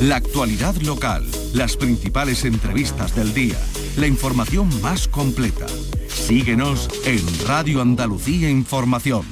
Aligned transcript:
La 0.00 0.14
actualidad 0.14 0.76
local, 0.76 1.26
las 1.54 1.76
principales 1.76 2.44
entrevistas 2.44 3.16
del 3.16 3.34
día, 3.34 3.58
la 3.96 4.06
información 4.06 4.70
más 4.80 5.08
completa. 5.08 5.66
Síguenos 6.06 6.88
en 7.04 7.20
Radio 7.48 7.82
Andalucía 7.82 8.48
Información. 8.48 9.24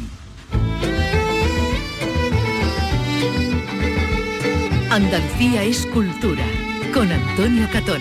Andalucía 4.90 5.62
es 5.62 5.87
cultura. 5.87 6.44
Con 6.92 7.12
Antonio 7.12 7.69
Catón. 7.72 8.01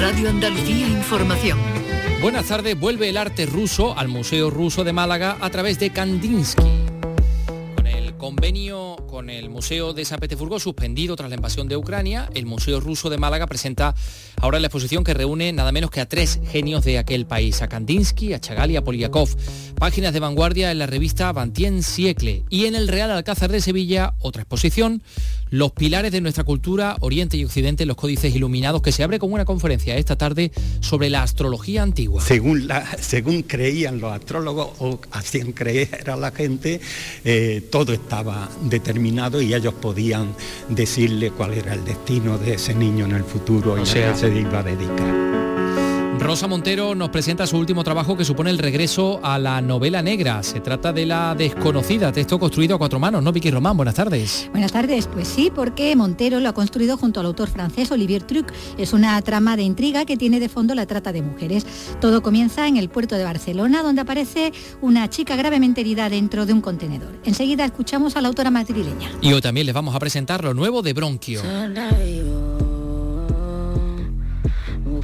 Radio 0.00 0.30
Andalucía 0.30 0.88
Información. 0.88 1.58
Buenas 2.22 2.46
tardes, 2.46 2.80
vuelve 2.80 3.10
el 3.10 3.18
arte 3.18 3.44
ruso 3.44 3.98
al 3.98 4.08
Museo 4.08 4.48
Ruso 4.48 4.84
de 4.84 4.94
Málaga 4.94 5.36
a 5.38 5.50
través 5.50 5.78
de 5.78 5.90
Kandinsky. 5.90 6.62
Con 7.76 7.86
el 7.86 8.16
convenio 8.16 8.99
con 9.20 9.28
el 9.28 9.50
Museo 9.50 9.92
de 9.92 10.06
San 10.06 10.18
Petersburgo 10.18 10.58
suspendido 10.58 11.14
tras 11.14 11.28
la 11.28 11.36
invasión 11.36 11.68
de 11.68 11.76
Ucrania, 11.76 12.30
el 12.32 12.46
Museo 12.46 12.80
Ruso 12.80 13.10
de 13.10 13.18
Málaga 13.18 13.46
presenta 13.46 13.94
ahora 14.40 14.60
la 14.60 14.66
exposición 14.66 15.04
que 15.04 15.14
reúne 15.14 15.52
nada 15.52 15.72
menos 15.72 15.90
que 15.90 16.00
a 16.00 16.08
tres 16.08 16.40
genios 16.50 16.84
de 16.84 16.98
aquel 16.98 17.26
país, 17.26 17.62
a 17.62 17.68
Kandinsky, 17.68 18.32
a 18.32 18.40
Chagall 18.40 18.70
y 18.70 18.76
a 18.76 18.84
Poliakov. 18.84 19.28
Páginas 19.78 20.12
de 20.12 20.20
vanguardia 20.20 20.70
en 20.70 20.78
la 20.78 20.86
revista 20.86 21.32
Bantien 21.32 21.82
Siecle 21.82 22.44
y 22.50 22.66
en 22.66 22.74
el 22.74 22.88
Real 22.88 23.10
Alcázar 23.10 23.50
de 23.50 23.60
Sevilla 23.60 24.14
otra 24.20 24.42
exposición 24.42 25.02
los 25.50 25.72
pilares 25.72 26.12
de 26.12 26.20
nuestra 26.20 26.44
cultura, 26.44 26.96
Oriente 27.00 27.36
y 27.36 27.44
Occidente, 27.44 27.84
los 27.84 27.96
códices 27.96 28.34
iluminados, 28.34 28.82
que 28.82 28.92
se 28.92 29.02
abre 29.02 29.18
con 29.18 29.32
una 29.32 29.44
conferencia 29.44 29.96
esta 29.96 30.16
tarde 30.16 30.52
sobre 30.80 31.10
la 31.10 31.22
astrología 31.22 31.82
antigua. 31.82 32.22
Según, 32.22 32.68
la, 32.68 32.86
según 32.98 33.42
creían 33.42 34.00
los 34.00 34.12
astrólogos 34.12 34.70
o 34.78 35.00
hacían 35.10 35.52
creer 35.52 36.08
a 36.08 36.16
la 36.16 36.30
gente, 36.30 36.80
eh, 37.24 37.68
todo 37.70 37.92
estaba 37.92 38.48
determinado 38.62 39.42
y 39.42 39.52
ellos 39.52 39.74
podían 39.74 40.34
decirle 40.68 41.32
cuál 41.32 41.54
era 41.54 41.74
el 41.74 41.84
destino 41.84 42.38
de 42.38 42.54
ese 42.54 42.74
niño 42.74 43.06
en 43.06 43.12
el 43.12 43.24
futuro 43.24 43.76
y 43.82 43.86
se 44.30 44.40
iba 44.40 44.60
a 44.60 44.62
dedicar. 44.62 45.30
Rosa 46.20 46.46
Montero 46.46 46.94
nos 46.94 47.08
presenta 47.08 47.46
su 47.46 47.56
último 47.56 47.82
trabajo 47.82 48.16
que 48.16 48.24
supone 48.24 48.50
el 48.50 48.58
regreso 48.58 49.18
a 49.22 49.38
la 49.38 49.60
novela 49.62 50.02
negra. 50.02 50.42
Se 50.42 50.60
trata 50.60 50.92
de 50.92 51.06
La 51.06 51.34
desconocida, 51.34 52.12
texto 52.12 52.38
construido 52.38 52.76
a 52.76 52.78
cuatro 52.78 53.00
manos, 53.00 53.22
¿no, 53.22 53.32
Vicky 53.32 53.50
Román? 53.50 53.76
Buenas 53.76 53.94
tardes. 53.94 54.48
Buenas 54.52 54.70
tardes, 54.70 55.08
pues 55.08 55.26
sí, 55.26 55.50
porque 55.52 55.96
Montero 55.96 56.38
lo 56.38 56.48
ha 56.48 56.52
construido 56.52 56.96
junto 56.98 57.20
al 57.20 57.26
autor 57.26 57.48
francés 57.48 57.90
Olivier 57.90 58.22
Truc. 58.22 58.52
Es 58.78 58.92
una 58.92 59.20
trama 59.22 59.56
de 59.56 59.62
intriga 59.62 60.04
que 60.04 60.16
tiene 60.16 60.38
de 60.38 60.48
fondo 60.48 60.74
la 60.74 60.86
trata 60.86 61.10
de 61.10 61.22
mujeres. 61.22 61.66
Todo 62.00 62.22
comienza 62.22 62.68
en 62.68 62.76
el 62.76 62.88
puerto 62.88 63.16
de 63.16 63.24
Barcelona, 63.24 63.82
donde 63.82 64.02
aparece 64.02 64.52
una 64.82 65.08
chica 65.08 65.34
gravemente 65.34 65.80
herida 65.80 66.08
dentro 66.08 66.46
de 66.46 66.52
un 66.52 66.60
contenedor. 66.60 67.18
Enseguida 67.24 67.64
escuchamos 67.64 68.16
a 68.16 68.20
la 68.20 68.28
autora 68.28 68.50
madrileña. 68.50 69.10
Y 69.22 69.32
hoy 69.32 69.40
también 69.40 69.66
les 69.66 69.74
vamos 69.74 69.96
a 69.96 69.98
presentar 69.98 70.44
lo 70.44 70.54
nuevo 70.54 70.82
de 70.82 70.92
Bronquio. 70.92 71.42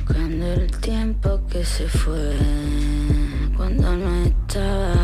Buscando 0.07 0.53
el 0.53 0.71
tiempo 0.71 1.41
que 1.51 1.65
se 1.65 1.89
fue 1.89 2.33
cuando 3.57 3.97
no 3.97 4.25
estaba. 4.25 4.95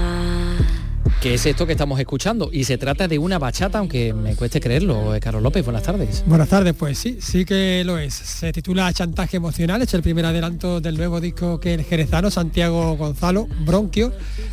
¿Qué 1.21 1.35
es 1.35 1.45
esto 1.45 1.67
que 1.67 1.73
estamos 1.73 1.99
escuchando? 1.99 2.51
Y 2.53 2.65
se 2.65 2.79
trata 2.79 3.09
de 3.09 3.19
una 3.19 3.39
bachata, 3.39 3.79
aunque 3.79 4.13
me 4.13 4.37
cueste 4.37 4.61
creerlo. 4.61 5.15
Eh, 5.15 5.21
Carlos 5.21 5.43
López, 5.43 5.65
buenas 5.65 5.83
tardes. 5.83 6.23
Buenas 6.27 6.49
tardes, 6.49 6.75
pues 6.75 6.99
sí, 6.99 7.19
sí 7.21 7.45
que 7.45 7.83
lo 7.85 7.99
es. 7.99 8.15
Se 8.15 8.53
titula 8.53 8.93
Chantaje 8.93 9.39
Emocional, 9.39 9.83
es 9.83 9.93
el 9.95 10.03
primer 10.03 10.25
adelanto 10.25 10.81
del 10.81 10.97
nuevo 10.97 11.21
disco 11.21 11.59
que 11.59 11.75
el 11.75 11.83
jerezano 11.83 12.31
Santiago 12.31 12.97
Gonzalo, 12.97 13.49
Bronquio, 13.65 14.13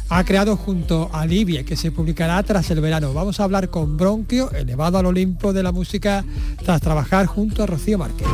ha 0.09 0.23
creado 0.23 0.57
junto 0.57 1.11
a 1.13 1.27
Livia, 1.27 1.63
que 1.63 1.75
se 1.75 1.91
publicará 1.91 2.41
tras 2.41 2.71
el 2.71 2.81
verano. 2.81 3.13
Vamos 3.13 3.39
a 3.39 3.43
hablar 3.43 3.69
con 3.69 3.97
Bronquio, 3.97 4.51
elevado 4.51 4.97
al 4.97 5.05
Olimpo 5.05 5.53
de 5.53 5.61
la 5.61 5.71
música, 5.71 6.25
tras 6.63 6.81
trabajar 6.81 7.27
junto 7.27 7.61
a 7.61 7.67
Rocío 7.67 7.99
Márquez. 7.99 8.27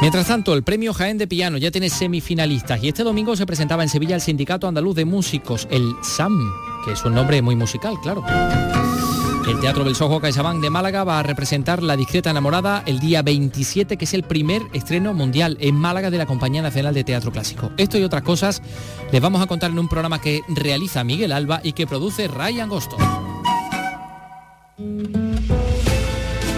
Mientras 0.00 0.26
tanto, 0.26 0.52
el 0.54 0.62
premio 0.62 0.92
Jaén 0.92 1.18
de 1.18 1.26
Piano 1.26 1.56
ya 1.56 1.70
tiene 1.70 1.88
semifinalistas 1.88 2.82
y 2.82 2.88
este 2.88 3.04
domingo 3.04 3.36
se 3.36 3.46
presentaba 3.46 3.82
en 3.82 3.88
Sevilla 3.88 4.14
el 4.14 4.20
Sindicato 4.20 4.68
Andaluz 4.68 4.94
de 4.96 5.04
Músicos, 5.04 5.66
el 5.70 5.94
SAM, 6.02 6.52
que 6.84 6.92
es 6.92 7.04
un 7.04 7.14
nombre 7.14 7.40
muy 7.40 7.56
musical, 7.56 7.94
claro. 8.02 8.22
El 9.48 9.60
Teatro 9.60 9.84
Belsojo 9.84 10.20
CaixaBank 10.20 10.62
de 10.62 10.70
Málaga 10.70 11.04
va 11.04 11.20
a 11.20 11.22
representar 11.22 11.82
La 11.82 11.96
discreta 11.96 12.30
enamorada 12.30 12.82
el 12.86 12.98
día 12.98 13.22
27, 13.22 13.96
que 13.96 14.04
es 14.04 14.14
el 14.14 14.22
primer 14.22 14.62
estreno 14.72 15.12
mundial 15.12 15.58
en 15.60 15.74
Málaga 15.74 16.10
de 16.10 16.18
la 16.18 16.26
Compañía 16.26 16.62
Nacional 16.62 16.94
de 16.94 17.04
Teatro 17.04 17.30
Clásico. 17.30 17.70
Esto 17.76 17.98
y 17.98 18.04
otras 18.04 18.22
cosas 18.22 18.62
les 19.12 19.20
vamos 19.20 19.42
a 19.42 19.46
contar 19.46 19.70
en 19.70 19.78
un 19.78 19.88
programa 19.88 20.20
que 20.20 20.42
realiza 20.48 21.04
Miguel 21.04 21.32
Alba 21.32 21.60
y 21.62 21.72
que 21.72 21.86
produce 21.86 22.26
Ray 22.28 22.60
Angosto. 22.60 22.96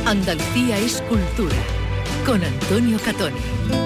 Andalucía 0.05 0.78
es 0.78 1.03
cultura 1.09 1.56
con 2.26 2.42
Antonio 2.42 2.98
Catoni. 2.98 3.85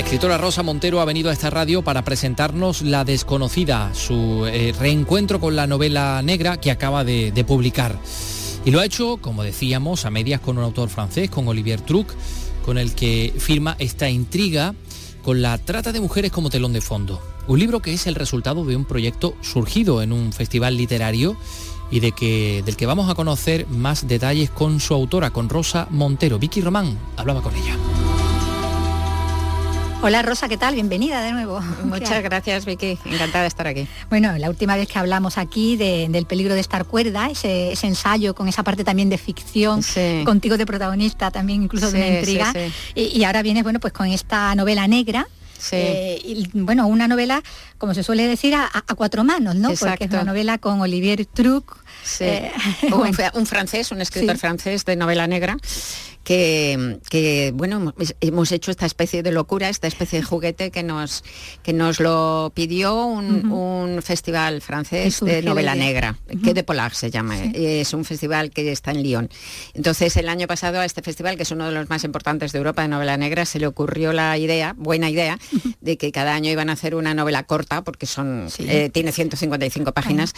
La 0.00 0.06
escritora 0.06 0.38
Rosa 0.38 0.62
Montero 0.62 1.02
ha 1.02 1.04
venido 1.04 1.28
a 1.28 1.34
esta 1.34 1.50
radio 1.50 1.82
para 1.82 2.02
presentarnos 2.02 2.80
La 2.80 3.04
desconocida, 3.04 3.92
su 3.92 4.46
eh, 4.46 4.72
reencuentro 4.76 5.40
con 5.40 5.56
la 5.56 5.66
novela 5.66 6.22
negra 6.22 6.56
que 6.56 6.70
acaba 6.70 7.04
de, 7.04 7.32
de 7.32 7.44
publicar. 7.44 7.98
Y 8.64 8.70
lo 8.70 8.80
ha 8.80 8.86
hecho, 8.86 9.18
como 9.18 9.42
decíamos, 9.42 10.06
a 10.06 10.10
medias 10.10 10.40
con 10.40 10.56
un 10.56 10.64
autor 10.64 10.88
francés, 10.88 11.28
con 11.28 11.46
Olivier 11.48 11.82
Truc, 11.82 12.14
con 12.64 12.78
el 12.78 12.94
que 12.94 13.34
firma 13.36 13.76
esta 13.78 14.08
intriga 14.08 14.74
con 15.22 15.42
la 15.42 15.58
trata 15.58 15.92
de 15.92 16.00
mujeres 16.00 16.32
como 16.32 16.48
telón 16.48 16.72
de 16.72 16.80
fondo. 16.80 17.20
Un 17.46 17.58
libro 17.58 17.80
que 17.80 17.92
es 17.92 18.06
el 18.06 18.14
resultado 18.14 18.64
de 18.64 18.76
un 18.76 18.86
proyecto 18.86 19.36
surgido 19.42 20.00
en 20.00 20.14
un 20.14 20.32
festival 20.32 20.78
literario 20.78 21.36
y 21.90 22.00
de 22.00 22.12
que, 22.12 22.62
del 22.64 22.76
que 22.76 22.86
vamos 22.86 23.10
a 23.10 23.14
conocer 23.14 23.66
más 23.68 24.08
detalles 24.08 24.48
con 24.48 24.80
su 24.80 24.94
autora, 24.94 25.28
con 25.30 25.50
Rosa 25.50 25.88
Montero. 25.90 26.38
Vicky 26.38 26.62
Román 26.62 26.98
hablaba 27.18 27.42
con 27.42 27.54
ella. 27.54 27.76
Hola 30.02 30.22
Rosa, 30.22 30.48
¿qué 30.48 30.56
tal? 30.56 30.74
Bienvenida 30.74 31.20
de 31.22 31.32
nuevo. 31.32 31.60
Muchas 31.84 32.22
gracias 32.22 32.64
Vicky, 32.64 32.98
encantada 33.04 33.42
de 33.42 33.48
estar 33.48 33.66
aquí. 33.66 33.86
Bueno, 34.08 34.36
la 34.38 34.48
última 34.48 34.74
vez 34.76 34.88
que 34.88 34.98
hablamos 34.98 35.36
aquí 35.36 35.76
de- 35.76 36.06
del 36.08 36.24
peligro 36.24 36.54
de 36.54 36.60
estar 36.60 36.86
cuerda, 36.86 37.28
ese, 37.30 37.72
ese 37.72 37.86
ensayo 37.86 38.34
con 38.34 38.48
esa 38.48 38.62
parte 38.62 38.82
también 38.82 39.10
de 39.10 39.18
ficción, 39.18 39.82
Sí. 39.82 40.22
contigo 40.24 40.56
de 40.56 40.64
protagonista, 40.64 41.30
también 41.30 41.62
incluso 41.64 41.90
de 41.90 41.98
una 41.98 42.18
intriga. 42.18 42.52
sí, 42.52 42.72
Y, 42.94 43.18
y 43.18 43.24
ahora 43.24 43.42
vienes, 43.42 43.62
bueno, 43.62 43.78
pues 43.78 43.92
con 43.92 44.06
esta 44.06 44.54
novela 44.54 44.88
negra. 44.88 45.26
Eh, 45.72 46.18
y, 46.24 46.48
bueno, 46.54 46.86
una 46.86 47.06
novela, 47.06 47.42
como 47.76 47.92
se 47.92 48.02
suele 48.02 48.26
decir, 48.26 48.54
a, 48.54 48.64
a 48.72 48.94
cuatro 48.94 49.24
manos, 49.24 49.56
¿no? 49.56 49.68
Porque 49.68 49.74
es 49.74 49.82
Exacto. 49.82 50.16
una 50.16 50.24
novela 50.24 50.56
con 50.56 50.80
Olivier 50.80 51.26
Truc. 51.26 51.76
Eh, 52.20 52.50
un, 52.84 52.90
bueno, 52.98 53.12
fra- 53.12 53.32
un 53.34 53.44
francés, 53.44 53.90
un 53.92 54.00
escritor 54.00 54.38
francés 54.38 54.86
de 54.86 54.96
novela 54.96 55.26
negra, 55.26 55.58
que, 56.30 57.00
que, 57.10 57.50
bueno, 57.52 57.92
hemos- 58.20 58.52
hecho 58.52 58.70
esta 58.70 58.86
especie 58.86 59.24
de 59.24 59.32
locura, 59.32 59.68
esta 59.68 59.88
especie 59.88 60.20
de 60.20 60.24
juguete 60.24 60.70
que 60.70 60.84
nos, 60.84 61.24
que 61.64 61.72
nos 61.72 61.98
lo 61.98 62.52
pidió 62.54 63.04
un, 63.04 63.50
un 63.50 64.00
festival 64.00 64.60
francés 64.60 65.18
de 65.22 65.42
la 65.42 65.50
novela 65.50 65.74
negra, 65.74 66.20
que 66.44 66.54
de 66.54 66.62
Polar 66.62 66.94
se 66.94 67.10
llama, 67.10 67.36
es 67.52 67.92
un 67.94 68.04
festival 68.04 68.50
que 68.52 68.70
está 68.70 68.92
en 68.92 69.02
Lyon. 69.02 69.28
Entonces 69.74 70.16
el 70.16 70.28
año 70.28 70.46
pasado 70.46 70.78
a 70.78 70.84
este 70.84 71.02
festival, 71.02 71.36
que 71.36 71.42
es 71.42 71.50
uno 71.50 71.66
de 71.66 71.72
los 71.72 71.90
más 71.90 72.04
importantes 72.04 72.52
de 72.52 72.58
Europa 72.58 72.82
de 72.82 72.88
novela 72.88 73.16
negra, 73.16 73.44
se 73.44 73.58
le 73.58 73.66
ocurrió 73.66 74.12
la 74.12 74.38
idea, 74.38 74.74
buena 74.76 75.10
idea, 75.10 75.36
de 75.80 75.96
que 75.96 76.12
cada 76.12 76.32
año 76.34 76.48
iban 76.52 76.70
a 76.70 76.74
hacer 76.74 76.94
una 76.94 77.12
novela 77.12 77.42
corta, 77.42 77.82
porque 77.82 78.06
son, 78.06 78.46
Sí. 78.50 78.66
eh, 78.68 78.88
tiene 78.88 79.10
155 79.10 79.90
páginas, 79.92 80.32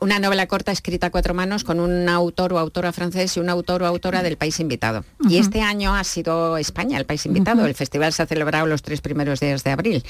una 0.00 0.18
novela 0.18 0.48
corta 0.48 0.72
escrita 0.72 1.06
a 1.06 1.10
cuatro 1.10 1.34
manos 1.34 1.62
con 1.62 1.78
un 1.78 2.08
autor 2.08 2.52
o 2.52 2.58
autora 2.58 2.92
francés 2.92 3.36
y 3.36 3.40
un 3.40 3.48
autor 3.48 3.84
o 3.84 3.86
autora 3.86 4.24
del 4.24 4.36
país 4.36 4.58
invitado. 4.58 5.04
Y 5.30 5.35
este 5.38 5.62
año 5.62 5.94
ha 5.94 6.04
sido 6.04 6.56
España 6.56 6.98
el 6.98 7.04
país 7.06 7.24
invitado. 7.26 7.64
El 7.66 7.74
festival 7.74 8.12
se 8.12 8.22
ha 8.22 8.26
celebrado 8.26 8.66
los 8.66 8.82
tres 8.82 9.00
primeros 9.00 9.40
días 9.40 9.64
de 9.64 9.70
abril. 9.70 10.04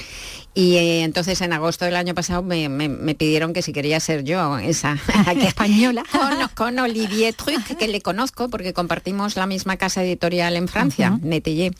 Y 0.53 0.75
eh, 0.75 1.03
entonces 1.03 1.41
en 1.41 1.53
agosto 1.53 1.85
del 1.85 1.95
año 1.95 2.13
pasado 2.13 2.41
me, 2.43 2.69
me- 2.69 2.89
me 2.89 3.15
pidieron 3.15 3.53
que 3.53 3.61
si 3.61 3.73
quería 3.73 3.99
ser 3.99 4.23
yo 4.23 4.57
esa 4.57 4.97
española. 5.37 6.03
con, 6.11 6.47
con 6.55 6.79
Olivier 6.79 7.33
Truc, 7.33 7.63
que 7.77 7.87
le 7.87 8.01
conozco 8.01 8.49
porque 8.49 8.73
compartimos 8.73 9.35
la 9.35 9.45
misma 9.45 9.77
casa 9.77 10.03
editorial 10.03 10.55
en 10.55 10.67
Francia, 10.67 11.17
Netillé. 11.21 11.71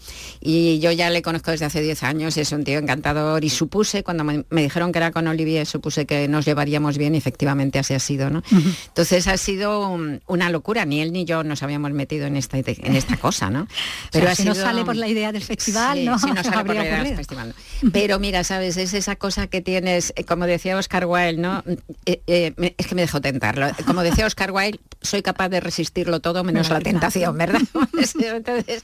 Y 0.41 0.79
yo 0.79 0.91
ya 0.91 1.09
le 1.09 1.21
conozco 1.21 1.51
desde 1.51 1.65
hace 1.65 1.81
10 1.81 2.03
años, 2.03 2.37
es 2.37 2.51
un 2.51 2.63
tío 2.63 2.79
encantador 2.79 3.43
y 3.43 3.49
supuse, 3.49 4.03
cuando 4.03 4.23
me, 4.23 4.43
me 4.49 4.61
dijeron 4.63 4.91
que 4.91 4.99
era 4.99 5.11
con 5.11 5.27
Olivier, 5.27 5.65
supuse 5.65 6.05
que 6.05 6.27
nos 6.27 6.45
llevaríamos 6.45 6.97
bien 6.97 7.15
y 7.15 7.17
efectivamente 7.17 7.79
así 7.79 7.93
ha 7.93 7.99
sido, 7.99 8.29
¿no? 8.29 8.43
Entonces 8.87 9.27
ha 9.27 9.37
sido 9.37 9.97
una 10.27 10.49
locura, 10.49 10.85
ni 10.85 11.01
él 11.01 11.11
ni 11.11 11.25
yo 11.25 11.43
nos 11.43 11.63
habíamos 11.63 11.91
metido 11.91 12.25
en 12.27 12.35
esta, 12.37 12.57
en 12.57 12.95
esta 12.95 13.17
cosa, 13.17 13.26
¿no? 13.49 13.67
Pero 14.11 14.33
si 14.35 14.43
no 14.43 14.55
sale 14.55 14.83
por 14.83 14.95
la 14.95 15.07
idea 15.07 15.31
del 15.31 15.43
festival, 15.43 16.05
¿no? 16.05 16.19
Si 16.19 16.31
no 16.31 16.43
sale 16.43 16.63
por 16.65 16.75
la 16.75 16.83
idea 16.83 17.03
del 17.03 17.15
festival. 17.15 17.53
Pero 17.91 18.19
mira, 18.19 18.43
sabes, 18.43 18.77
es 18.77 18.93
esa 18.93 19.15
cosa 19.15 19.47
que 19.47 19.61
tienes, 19.61 20.13
eh, 20.15 20.23
como 20.23 20.45
decía 20.45 20.77
Oscar 20.77 21.05
Wilde, 21.05 21.41
¿no? 21.41 21.63
Eh, 22.05 22.21
eh, 22.27 22.73
es 22.77 22.87
que 22.87 22.95
me 22.95 23.01
dejó 23.01 23.21
tentarlo. 23.21 23.67
Como 23.85 24.01
decía 24.01 24.25
Oscar 24.25 24.51
Wilde, 24.51 24.79
soy 25.01 25.21
capaz 25.21 25.49
de 25.49 25.59
resistirlo 25.59 26.19
todo 26.19 26.43
menos 26.43 26.69
la 26.69 26.79
tentación, 26.79 27.37
¿verdad? 27.37 27.61
Entonces, 28.19 28.83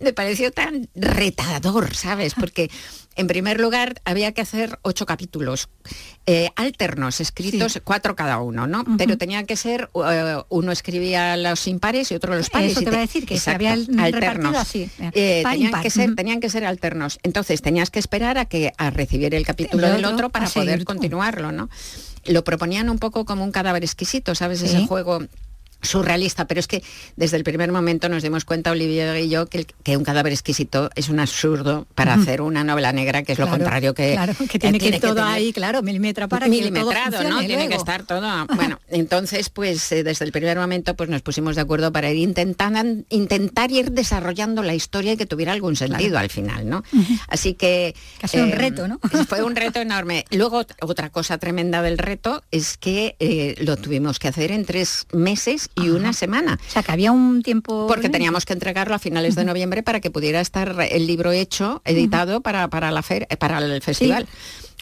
me 0.00 0.12
pareció 0.12 0.50
tan 0.52 0.88
retador, 0.94 1.94
¿sabes? 1.94 2.34
Porque 2.34 2.70
en 3.16 3.26
primer 3.26 3.60
lugar, 3.60 4.00
había 4.04 4.32
que 4.32 4.40
hacer 4.40 4.78
ocho 4.82 5.06
capítulos 5.06 5.68
eh, 6.26 6.50
alternos, 6.56 7.20
escritos 7.20 7.80
cuatro 7.84 8.16
cada 8.16 8.38
uno, 8.38 8.66
¿no? 8.66 8.84
Pero 8.96 9.18
tenían 9.18 9.46
que 9.46 9.56
ser, 9.56 9.90
eh, 9.94 10.42
uno 10.48 10.72
escribía 10.72 11.36
los 11.36 11.66
impares 11.66 12.10
y 12.10 12.14
otro 12.14 12.34
los 12.34 12.48
pares. 12.48 12.72
Eso 12.72 12.82
te 12.82 12.96
a 12.96 13.00
decir, 13.00 13.26
que 13.26 13.38
había 13.50 13.72
alternos. 13.72 14.56
Así, 14.56 14.88
eh, 15.14 15.42
tenían, 15.44 15.82
que 15.82 15.90
ser, 15.90 16.14
tenían 16.14 16.40
que 16.40 16.48
ser 16.48 16.64
alternos. 16.64 17.18
Entonces 17.22 17.60
tenías 17.60 17.90
que 17.90 17.98
esperar 17.98 18.38
a 18.38 18.44
que 18.44 18.72
a 18.78 18.90
recibir 18.90 19.34
el 19.34 19.44
capítulo 19.44 19.90
del 19.90 20.04
otro 20.04 20.30
para 20.30 20.48
poder 20.48 20.84
continuarlo, 20.84 21.52
¿no? 21.52 21.68
Lo 22.24 22.44
proponían 22.44 22.88
un 22.88 22.98
poco 22.98 23.24
como 23.24 23.44
un 23.44 23.50
cadáver 23.50 23.82
exquisito, 23.82 24.34
¿sabes? 24.34 24.62
Ese 24.62 24.86
juego 24.86 25.20
surrealista, 25.82 26.46
pero 26.46 26.60
es 26.60 26.66
que 26.66 26.82
desde 27.16 27.36
el 27.36 27.44
primer 27.44 27.72
momento 27.72 28.08
nos 28.08 28.22
dimos 28.22 28.44
cuenta, 28.44 28.70
Olivia 28.70 29.18
y 29.18 29.28
yo, 29.28 29.46
que, 29.46 29.66
que 29.82 29.96
un 29.96 30.04
cadáver 30.04 30.32
exquisito 30.32 30.90
es 30.94 31.08
un 31.08 31.20
absurdo 31.20 31.86
para 31.94 32.14
hacer 32.14 32.40
una 32.40 32.64
novela 32.64 32.92
negra, 32.92 33.22
que 33.22 33.32
es 33.32 33.38
lo 33.38 33.48
contrario 33.48 33.94
que... 33.94 34.12
Claro, 34.12 34.34
que 34.48 34.58
tiene 34.58 34.78
que, 34.78 34.88
ir 34.88 35.00
todo 35.00 35.22
ahí, 35.22 35.52
claro, 35.52 35.82
milimetra 35.82 36.28
para 36.28 36.46
milimetrado, 36.46 37.18
que 37.18 37.24
todo 37.24 37.28
¿no? 37.28 37.40
Tiene 37.40 37.68
que 37.68 37.74
estar 37.74 38.04
todo... 38.04 38.22
Bueno, 38.62 38.78
entonces, 38.88 39.48
pues 39.48 39.90
eh, 39.92 40.04
desde 40.04 40.24
el 40.24 40.30
primer 40.30 40.56
momento 40.56 40.94
pues 40.94 41.08
nos 41.08 41.22
pusimos 41.22 41.56
de 41.56 41.62
acuerdo 41.62 41.90
para 41.90 42.10
ir 42.10 42.18
intentando, 42.18 43.04
intentar 43.08 43.72
ir 43.72 43.90
desarrollando 43.90 44.62
la 44.62 44.74
historia 44.74 45.14
y 45.14 45.16
que 45.16 45.26
tuviera 45.26 45.52
algún 45.52 45.74
sentido 45.74 46.18
al 46.18 46.30
final, 46.30 46.68
¿no? 46.68 46.84
Así 47.28 47.54
que... 47.54 47.94
Casi 48.20 48.38
un 48.38 48.50
em, 48.50 48.58
reto, 48.58 48.88
¿no? 48.88 49.00
Fue 49.28 49.42
un 49.42 49.56
reto 49.56 49.80
enorme. 49.80 50.24
Luego, 50.30 50.64
otra 50.80 51.10
cosa 51.10 51.38
tremenda 51.38 51.82
del 51.82 51.98
reto 51.98 52.44
es 52.50 52.76
que 52.76 53.16
eh, 53.18 53.56
lo 53.58 53.76
tuvimos 53.76 54.18
que 54.18 54.28
hacer 54.28 54.52
en 54.52 54.64
tres 54.64 55.06
meses 55.12 55.70
y 55.74 55.90
una 55.90 56.12
semana. 56.12 56.58
O 56.68 56.70
sea, 56.70 56.82
que 56.82 56.92
había 56.92 57.12
un 57.12 57.42
tiempo... 57.42 57.86
Porque 57.86 58.08
teníamos 58.08 58.44
que 58.44 58.52
entregarlo 58.52 58.94
a 58.94 58.98
finales 58.98 59.34
de 59.34 59.44
noviembre 59.44 59.82
para 59.82 60.00
que 60.00 60.10
pudiera 60.10 60.40
estar 60.40 60.76
el 60.90 61.06
libro 61.06 61.32
hecho, 61.32 61.82
editado 61.84 62.40
para, 62.40 62.68
para, 62.68 62.90
la 62.90 63.02
fer 63.02 63.26
para 63.38 63.58
el 63.58 63.82
festival. 63.82 64.26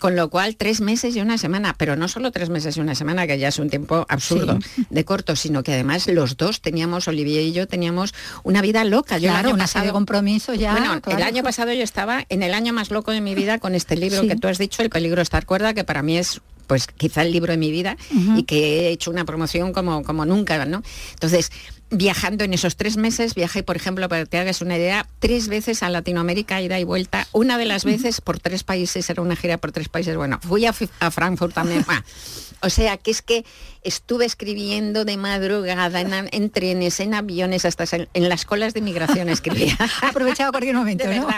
Con 0.01 0.17
lo 0.17 0.31
cual, 0.31 0.57
tres 0.57 0.81
meses 0.81 1.15
y 1.15 1.21
una 1.21 1.37
semana, 1.37 1.75
pero 1.77 1.95
no 1.95 2.09
solo 2.09 2.33
tres 2.33 2.49
meses 2.49 2.75
y 2.79 2.81
una 2.81 2.95
semana, 2.95 3.27
que 3.27 3.39
ya 3.39 3.49
es 3.49 3.59
un 3.59 3.69
tiempo 3.69 4.07
absurdo 4.09 4.59
de 4.89 5.05
corto, 5.05 5.37
sino 5.37 5.63
que 5.63 5.75
además 5.75 6.07
los 6.07 6.39
dos 6.39 6.63
teníamos, 6.63 7.07
Olivier 7.07 7.43
y 7.43 7.53
yo, 7.53 7.69
teníamos 7.69 8.15
una 8.43 8.63
vida 8.63 8.83
loca. 8.85 9.19
Yo 9.19 9.29
claro, 9.29 9.51
una 9.51 9.65
pasado, 9.65 9.85
de 9.85 9.93
compromiso 9.93 10.55
ya. 10.55 10.73
Bueno, 10.73 11.03
el 11.07 11.23
año 11.23 11.43
pasado 11.43 11.75
yo 11.75 11.83
estaba 11.83 12.25
en 12.31 12.43
el 12.43 12.55
año 12.55 12.73
más 12.73 12.91
loco 12.91 13.11
de 13.11 13.21
mi 13.21 13.35
vida 13.35 13.59
con 13.59 13.75
este 13.75 13.95
libro 13.95 14.23
que 14.23 14.37
tú 14.37 14.49
has 14.49 14.57
dicho, 14.57 14.81
El 14.81 14.89
peligro 14.89 15.21
estar 15.21 15.45
cuerda, 15.45 15.75
que 15.75 15.85
para 15.85 16.03
mí 16.03 16.17
es 16.17 16.41
pues 16.71 16.87
quizá 16.87 17.23
el 17.23 17.33
libro 17.33 17.51
de 17.51 17.59
mi 17.59 17.73
vida 17.73 17.97
y 18.37 18.45
que 18.45 18.87
he 18.87 18.89
hecho 18.91 19.11
una 19.11 19.25
promoción 19.25 19.73
como, 19.73 20.05
como 20.05 20.25
nunca, 20.25 20.65
¿no? 20.67 20.85
Entonces, 21.15 21.51
viajando 21.91 22.45
en 22.45 22.55
esos 22.55 22.77
tres 22.77 22.97
meses, 22.97 23.35
viajé, 23.35 23.65
por 23.65 23.75
ejemplo, 23.75 24.09
para 24.09 24.23
que 24.23 24.31
te 24.31 24.39
hagas 24.39 24.61
una 24.61 24.77
idea, 24.77 25.05
tres 25.19 25.49
veces 25.49 25.83
a 25.83 25.91
Latinoamérica, 25.91 26.63
ida 26.63 26.79
y 26.79 26.85
vuelta. 26.85 27.27
Una 27.33 27.59
de 27.59 27.65
las 27.65 27.85
veces 27.85 28.21
por 28.21 28.39
tres 28.39 28.63
países, 28.63 29.11
era 29.11 29.21
una 29.21 29.35
gira 29.35 29.59
por 29.59 29.73
tres 29.73 29.89
países. 29.89 30.15
Bueno, 30.15 30.39
fui 30.47 30.65
a, 30.65 30.73
Frankfurt 31.11 31.55
también. 31.55 31.85
o 32.63 32.71
sea, 32.71 32.97
que 32.99 33.11
es 33.11 33.21
que 33.21 33.45
estuve 33.83 34.27
escribiendo 34.27 35.05
de 35.05 35.17
madrugada 35.17 36.01
en, 36.01 36.51
trenes, 36.51 37.01
en 37.01 37.15
aviones, 37.15 37.65
hasta 37.65 37.85
en, 38.13 38.29
las 38.29 38.45
colas 38.45 38.75
de 38.75 38.81
migración 38.81 39.29
escribía. 39.29 39.77
Aprovechado 40.03 40.53
cualquier 40.53 40.75
momento, 40.75 41.05
¿no? 41.15 41.29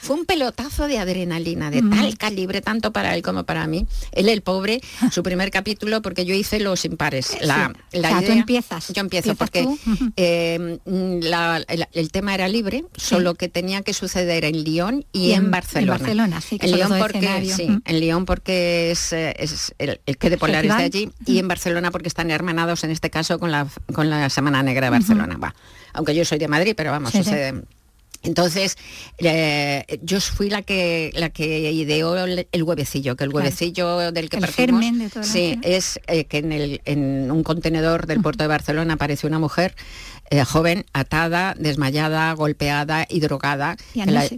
Fue 0.00 0.16
un 0.16 0.24
pelotazo 0.24 0.86
de 0.86 0.98
adrenalina, 0.98 1.70
de 1.70 1.82
tal 1.82 2.16
calibre, 2.16 2.60
tanto 2.60 2.92
para 2.92 3.14
él 3.14 3.22
como 3.22 3.44
para 3.44 3.66
mí. 3.66 3.86
Él, 4.12 4.28
el 4.28 4.42
pobre, 4.42 4.80
su 5.10 5.22
primer 5.22 5.50
capítulo, 5.50 6.02
porque 6.02 6.24
yo 6.24 6.34
hice 6.34 6.60
los 6.60 6.84
impares. 6.84 7.36
La, 7.40 7.72
la 7.92 8.20
tú 8.22 8.32
empiezas. 8.32 8.88
Yo 8.92 9.00
empiezo 9.00 9.34
porque 9.34 9.68
eh, 10.16 10.78
el, 10.84 12.10
tema 12.10 12.34
era 12.34 12.48
libre, 12.48 12.84
solo 12.96 13.34
que 13.34 13.48
tenía 13.48 13.82
que 13.82 13.92
suceder 13.92 14.44
en 14.44 14.64
Lyon 14.64 15.04
y, 15.12 15.32
en, 15.32 15.50
Barcelona. 15.50 15.96
En 15.96 16.00
Barcelona, 16.00 16.40
sí, 16.40 16.58
en 16.60 16.72
Lyon 16.72 16.98
porque, 16.98 17.52
sí, 17.54 17.68
en 17.84 18.00
Lyon 18.00 18.24
porque 18.24 18.90
es, 18.90 19.12
eh, 19.12 19.34
es 19.38 19.74
el, 19.78 20.00
que 20.18 20.30
de 20.30 20.38
Polaris 20.38 20.76
de 20.76 20.82
allí 20.82 21.10
y 21.26 21.38
en 21.38 21.48
Barcelona 21.48 21.57
porque 21.90 22.08
están 22.08 22.30
hermanados 22.30 22.84
en 22.84 22.90
este 22.90 23.10
caso 23.10 23.38
con 23.38 23.50
la, 23.50 23.66
con 23.92 24.10
la 24.10 24.30
Semana 24.30 24.62
Negra 24.62 24.86
de 24.86 24.90
Barcelona. 24.90 25.36
Va. 25.36 25.54
Aunque 25.92 26.14
yo 26.14 26.24
soy 26.24 26.38
de 26.38 26.48
Madrid, 26.48 26.74
pero 26.76 26.90
vamos, 26.90 27.12
entonces, 28.22 28.76
eh, 29.18 29.84
yo 30.02 30.20
fui 30.20 30.50
la 30.50 30.62
que 30.62 31.12
la 31.14 31.30
que 31.30 31.70
ideó 31.72 32.16
el, 32.16 32.62
huevecillo, 32.62 33.16
que 33.16 33.24
el 33.24 33.32
huevecillo 33.32 34.10
del 34.12 34.28
que 34.28 34.36
el 34.38 34.42
partimos, 34.42 34.80
de 34.80 35.22
sí, 35.22 35.58
es 35.62 36.00
eh, 36.08 36.24
que 36.24 36.38
en, 36.38 36.52
el, 36.52 36.80
en, 36.84 37.30
un 37.30 37.42
contenedor 37.44 38.06
del 38.06 38.20
puerto 38.20 38.42
de 38.44 38.48
Barcelona 38.48 38.94
aparece 38.94 39.26
una 39.26 39.38
mujer 39.38 39.74
eh, 40.30 40.44
joven, 40.44 40.84
atada, 40.92 41.54
desmayada, 41.58 42.32
golpeada 42.32 43.06
y 43.08 43.20
drogada, 43.20 43.76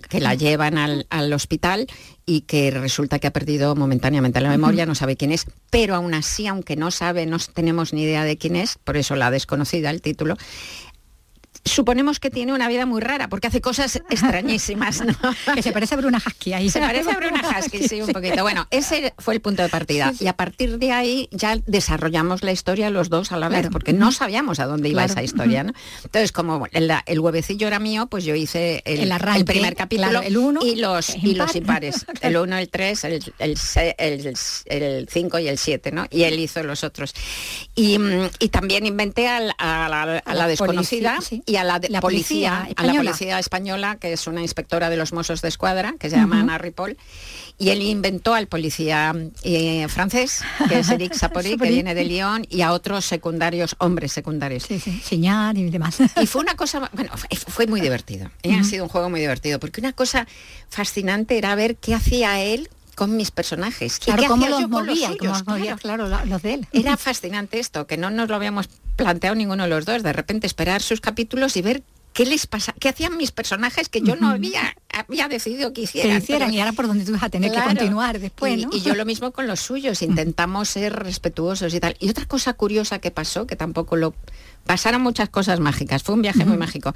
que 0.08 0.20
la, 0.20 0.34
llevan 0.34 0.78
al, 0.78 1.06
al, 1.10 1.32
hospital 1.32 1.86
y 2.26 2.42
que 2.42 2.70
resulta 2.70 3.18
que 3.18 3.26
ha 3.26 3.32
perdido 3.32 3.74
momentáneamente 3.74 4.40
la 4.40 4.50
memoria, 4.50 4.86
no 4.86 4.94
sabe 4.94 5.16
quién 5.16 5.32
es, 5.32 5.46
pero 5.70 5.96
aún 5.96 6.14
así, 6.14 6.46
aunque 6.46 6.76
no 6.76 6.92
sabe, 6.92 7.26
no 7.26 7.38
tenemos 7.38 7.92
ni 7.92 8.02
idea 8.02 8.24
de 8.24 8.36
quién 8.36 8.54
es, 8.54 8.78
por 8.84 8.96
eso 8.96 9.16
la 9.16 9.32
desconocida, 9.32 9.90
el 9.90 10.00
título, 10.00 10.36
suponemos 11.64 12.20
que 12.20 12.30
tiene 12.30 12.52
una 12.52 12.68
vida 12.68 12.86
muy 12.86 13.00
rara 13.00 13.28
porque 13.28 13.46
hace 13.46 13.60
cosas 13.60 13.96
extrañísimas, 14.10 15.02
¿no? 15.04 15.14
que 15.54 15.62
se 15.62 15.72
parece 15.72 15.94
a 15.94 15.98
Bruna 15.98 16.18
Husky 16.24 16.52
ahí. 16.52 16.70
Se 16.70 16.80
parece 16.80 17.10
a 17.10 17.16
Bruna 17.16 17.42
Husky, 17.42 17.88
sí, 17.88 18.02
un 18.02 18.12
poquito. 18.12 18.42
Bueno, 18.42 18.66
ese 18.70 19.14
fue 19.18 19.34
el 19.34 19.40
punto 19.40 19.62
de 19.62 19.68
partida. 19.68 20.12
Y 20.18 20.26
a 20.26 20.34
partir 20.34 20.78
de 20.78 20.92
ahí 20.92 21.28
ya 21.30 21.56
desarrollamos 21.66 22.42
la 22.42 22.52
historia 22.52 22.90
los 22.90 23.08
dos 23.08 23.32
a 23.32 23.36
la 23.36 23.48
vez, 23.48 23.68
porque 23.70 23.92
no 23.92 24.12
sabíamos 24.12 24.60
a 24.60 24.66
dónde 24.66 24.88
iba 24.88 25.04
esa 25.04 25.22
historia, 25.22 25.64
¿no? 25.64 25.72
Entonces, 26.04 26.32
como 26.32 26.66
el, 26.72 27.20
huevecillo 27.20 27.66
era 27.66 27.78
mío, 27.78 28.06
pues 28.06 28.24
yo 28.24 28.34
hice 28.34 28.82
el, 28.84 29.10
el, 29.10 29.44
primer 29.44 29.76
capítulo 29.76 30.22
el 30.22 30.36
uno, 30.36 30.60
y 30.64 30.76
los 30.76 31.14
y 31.16 31.34
los 31.34 31.54
impares. 31.54 32.06
El 32.20 32.36
1, 32.36 32.58
el 32.58 32.68
3, 32.68 33.04
el 33.38 35.08
5 35.10 35.38
y 35.38 35.48
el 35.48 35.58
7, 35.58 35.92
¿no? 35.92 36.06
Y 36.10 36.24
él 36.24 36.38
hizo 36.38 36.62
los 36.62 36.84
otros. 36.84 37.14
Y, 37.74 37.98
también 38.50 38.84
inventé 38.84 39.28
a, 39.28 39.40
la, 39.40 40.46
desconocida 40.46 41.18
y 41.50 41.56
a 41.56 41.64
la, 41.64 41.80
policía, 42.00 42.68
a 42.76 42.84
la 42.84 42.94
policía 42.94 43.40
española, 43.40 43.96
que 43.96 44.12
es 44.12 44.28
una 44.28 44.40
inspectora 44.40 44.88
de 44.88 44.96
los 44.96 45.12
Mossos 45.12 45.42
de 45.42 45.48
Escuadra, 45.48 45.96
que 45.98 46.08
se 46.08 46.16
llama 46.16 46.40
Ana 46.40 46.58
Ripoll, 46.58 46.96
y 47.58 47.70
él 47.70 47.82
inventó 47.82 48.34
al 48.34 48.46
policía 48.46 49.12
eh, 49.42 49.88
francés, 49.88 50.42
que 50.68 50.78
es 50.78 50.88
Eric 50.90 51.12
Sapori, 51.14 51.56
que 51.56 51.68
viene 51.68 51.96
de 51.96 52.04
Lyon, 52.04 52.46
y 52.48 52.62
a 52.62 52.72
otros 52.72 53.04
secundarios, 53.04 53.74
hombres 53.78 54.12
secundarios. 54.12 54.62
Sí, 54.62 54.78
sí, 54.78 55.00
señal 55.04 55.58
y 55.58 55.68
demás. 55.70 55.98
Y 56.22 56.26
fue 56.26 56.40
una 56.40 56.54
cosa, 56.54 56.88
bueno, 56.92 57.10
fue 57.48 57.66
muy 57.66 57.80
divertido. 57.80 58.30
¿eh? 58.44 58.54
Ha 58.54 58.62
sido 58.62 58.84
un 58.84 58.88
juego 58.88 59.10
muy 59.10 59.18
divertido, 59.18 59.58
porque 59.58 59.80
una 59.80 59.92
cosa 59.92 60.28
fascinante 60.68 61.36
era 61.36 61.56
ver 61.56 61.76
qué 61.76 61.94
hacía 61.94 62.40
él 62.40 62.68
con 62.94 63.16
mis 63.16 63.30
personajes. 63.30 63.98
Claro, 63.98 64.24
cómo 64.28 64.46
los 64.48 64.68
movía, 64.68 65.76
claro, 65.76 66.06
los 66.06 66.42
de 66.42 66.54
él. 66.54 66.68
Era 66.70 66.96
fascinante 66.96 67.58
esto, 67.58 67.86
que 67.86 67.96
no 67.96 68.10
nos 68.10 68.28
lo 68.28 68.36
habíamos 68.36 68.68
planteado 69.04 69.34
ninguno 69.34 69.64
de 69.64 69.70
los 69.70 69.84
dos, 69.84 70.02
de 70.02 70.12
repente 70.12 70.46
esperar 70.46 70.82
sus 70.82 71.00
capítulos 71.00 71.56
y 71.56 71.62
ver 71.62 71.82
qué 72.12 72.26
les 72.26 72.46
pasa, 72.46 72.74
qué 72.78 72.88
hacían 72.88 73.16
mis 73.16 73.32
personajes 73.32 73.88
que 73.88 74.00
yo 74.00 74.16
no 74.16 74.28
había, 74.28 74.76
había 74.92 75.28
decidido 75.28 75.72
que 75.72 75.82
hicieran. 75.82 76.18
Que 76.18 76.22
hicieran 76.22 76.52
y 76.52 76.60
ahora 76.60 76.72
por 76.72 76.86
donde 76.86 77.04
tú 77.04 77.12
vas 77.12 77.22
a 77.22 77.30
tener 77.30 77.52
que 77.52 77.60
continuar 77.60 78.18
después, 78.18 78.58
y, 78.58 78.76
y, 78.76 78.80
yo 78.82 78.94
lo 78.94 79.04
mismo 79.04 79.30
con 79.30 79.46
los 79.46 79.60
suyos, 79.60 80.02
intentamos 80.02 80.68
ser 80.68 80.92
respetuosos 80.92 81.72
y 81.74 81.80
tal. 81.80 81.96
Y 82.00 82.10
otra 82.10 82.26
cosa 82.26 82.54
curiosa 82.54 82.98
que 82.98 83.10
pasó, 83.10 83.46
que 83.46 83.56
tampoco 83.56 83.96
lo... 83.96 84.14
Pasaron 84.66 85.02
muchas 85.02 85.28
cosas 85.28 85.60
mágicas, 85.60 86.02
fue 86.02 86.14
un 86.14 86.22
viaje 86.22 86.44
muy 86.44 86.58
mágico. 86.58 86.92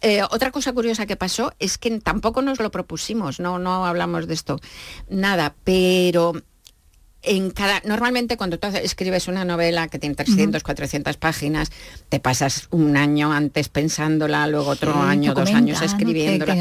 Eh, 0.00 0.22
otra 0.30 0.52
cosa 0.52 0.72
curiosa 0.72 1.06
que 1.06 1.16
pasó 1.16 1.52
es 1.58 1.76
que 1.78 1.98
tampoco 2.00 2.42
nos 2.42 2.60
lo 2.60 2.70
propusimos, 2.70 3.40
no, 3.40 3.58
no 3.58 3.84
hablamos 3.84 4.28
de 4.28 4.34
esto, 4.34 4.60
nada, 5.08 5.54
pero 5.64 6.34
en 7.22 7.50
cada, 7.50 7.82
normalmente 7.84 8.36
cuando 8.36 8.58
tú 8.58 8.68
escribes 8.68 9.28
una 9.28 9.44
novela 9.44 9.88
que 9.88 9.98
tiene 9.98 10.14
300, 10.14 10.62
400 10.62 11.16
páginas, 11.16 11.70
te 12.08 12.20
pasas 12.20 12.68
un 12.70 12.96
año 12.96 13.32
antes 13.32 13.68
pensándola, 13.68 14.46
luego 14.46 14.70
otro 14.70 14.94
año, 14.94 15.34
dos 15.34 15.50
años 15.50 15.82
escribiéndola. 15.82 16.54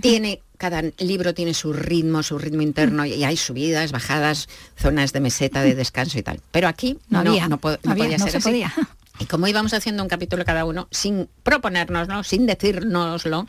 Tiene, 0.00 0.42
cada 0.58 0.82
libro 0.98 1.34
tiene 1.34 1.54
su 1.54 1.72
ritmo, 1.72 2.22
su 2.22 2.38
ritmo 2.38 2.62
interno 2.62 3.06
y 3.06 3.24
hay 3.24 3.36
subidas, 3.36 3.92
bajadas, 3.92 4.48
zonas 4.76 5.12
de 5.12 5.20
meseta, 5.20 5.62
de 5.62 5.74
descanso 5.74 6.18
y 6.18 6.22
tal. 6.22 6.40
Pero 6.50 6.68
aquí 6.68 6.98
no, 7.08 7.20
había, 7.20 7.48
no, 7.48 7.58
podía 7.58 8.18
ser 8.18 8.36
así. 8.36 8.64
Y 9.20 9.26
como 9.26 9.46
íbamos 9.46 9.72
haciendo 9.72 10.02
un 10.02 10.08
capítulo 10.08 10.44
cada 10.44 10.64
uno, 10.64 10.88
sin 10.90 11.28
proponérnoslo, 11.44 12.24
sin 12.24 12.46
decírnoslo, 12.46 13.46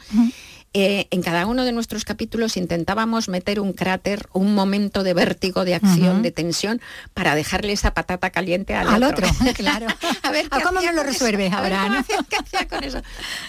eh, 0.78 1.08
en 1.10 1.22
cada 1.22 1.46
uno 1.46 1.64
de 1.64 1.72
nuestros 1.72 2.04
capítulos 2.04 2.58
intentábamos 2.58 3.30
meter 3.30 3.62
un 3.62 3.72
cráter, 3.72 4.28
un 4.34 4.54
momento 4.54 5.04
de 5.04 5.14
vértigo, 5.14 5.64
de 5.64 5.74
acción, 5.74 6.22
de 6.22 6.32
tensión, 6.32 6.82
para 7.14 7.34
dejarle 7.34 7.72
esa 7.72 7.94
patata 7.94 8.30
caliente 8.30 8.76
al, 8.76 9.02
otro. 9.02 9.26
claro. 9.56 9.88
a 10.22 10.32
ver, 10.32 10.50
¿cómo 10.50 10.82
me 10.82 10.92
lo 10.92 11.04
resuelves 11.04 11.54
ahora? 11.54 12.04
con 12.70 12.84
eso? 12.84 13.02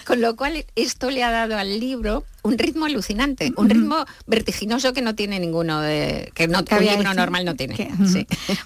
Con 0.05 0.21
lo 0.21 0.37
cual, 0.37 0.65
esto 0.77 1.11
le 1.11 1.21
ha 1.21 1.29
dado 1.29 1.57
al 1.57 1.81
libro 1.81 2.23
un 2.43 2.57
ritmo 2.57 2.85
alucinante, 2.85 3.51
un 3.57 3.69
ritmo 3.69 4.05
vertiginoso 4.25 4.93
que 4.93 5.01
no 5.01 5.15
tiene 5.15 5.37
ninguno 5.37 5.81
de 5.81 6.31
que 6.33 6.47
no 6.47 6.59
un 6.59 6.85
libro 6.85 7.13
normal 7.13 7.43
no 7.43 7.55
tiene. 7.55 7.75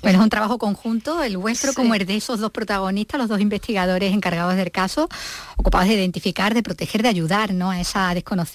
Bueno, 0.03 0.19
es 0.19 0.23
un 0.23 0.29
trabajo 0.29 0.59
conjunto, 0.59 1.23
el 1.23 1.37
vuestro 1.37 1.73
como 1.73 1.95
el 1.95 2.05
de 2.05 2.15
esos 2.15 2.39
dos 2.39 2.51
protagonistas, 2.51 3.19
los 3.19 3.27
dos 3.27 3.41
investigadores 3.41 4.13
encargados 4.13 4.55
del 4.55 4.71
caso, 4.71 5.09
ocupados 5.57 5.87
de 5.87 5.95
identificar, 5.95 6.53
de 6.53 6.61
proteger, 6.61 7.01
de 7.01 7.09
ayudar 7.09 7.55
¿no? 7.55 7.71
a 7.71 7.81
esa 7.81 8.13
desconocida. 8.13 8.50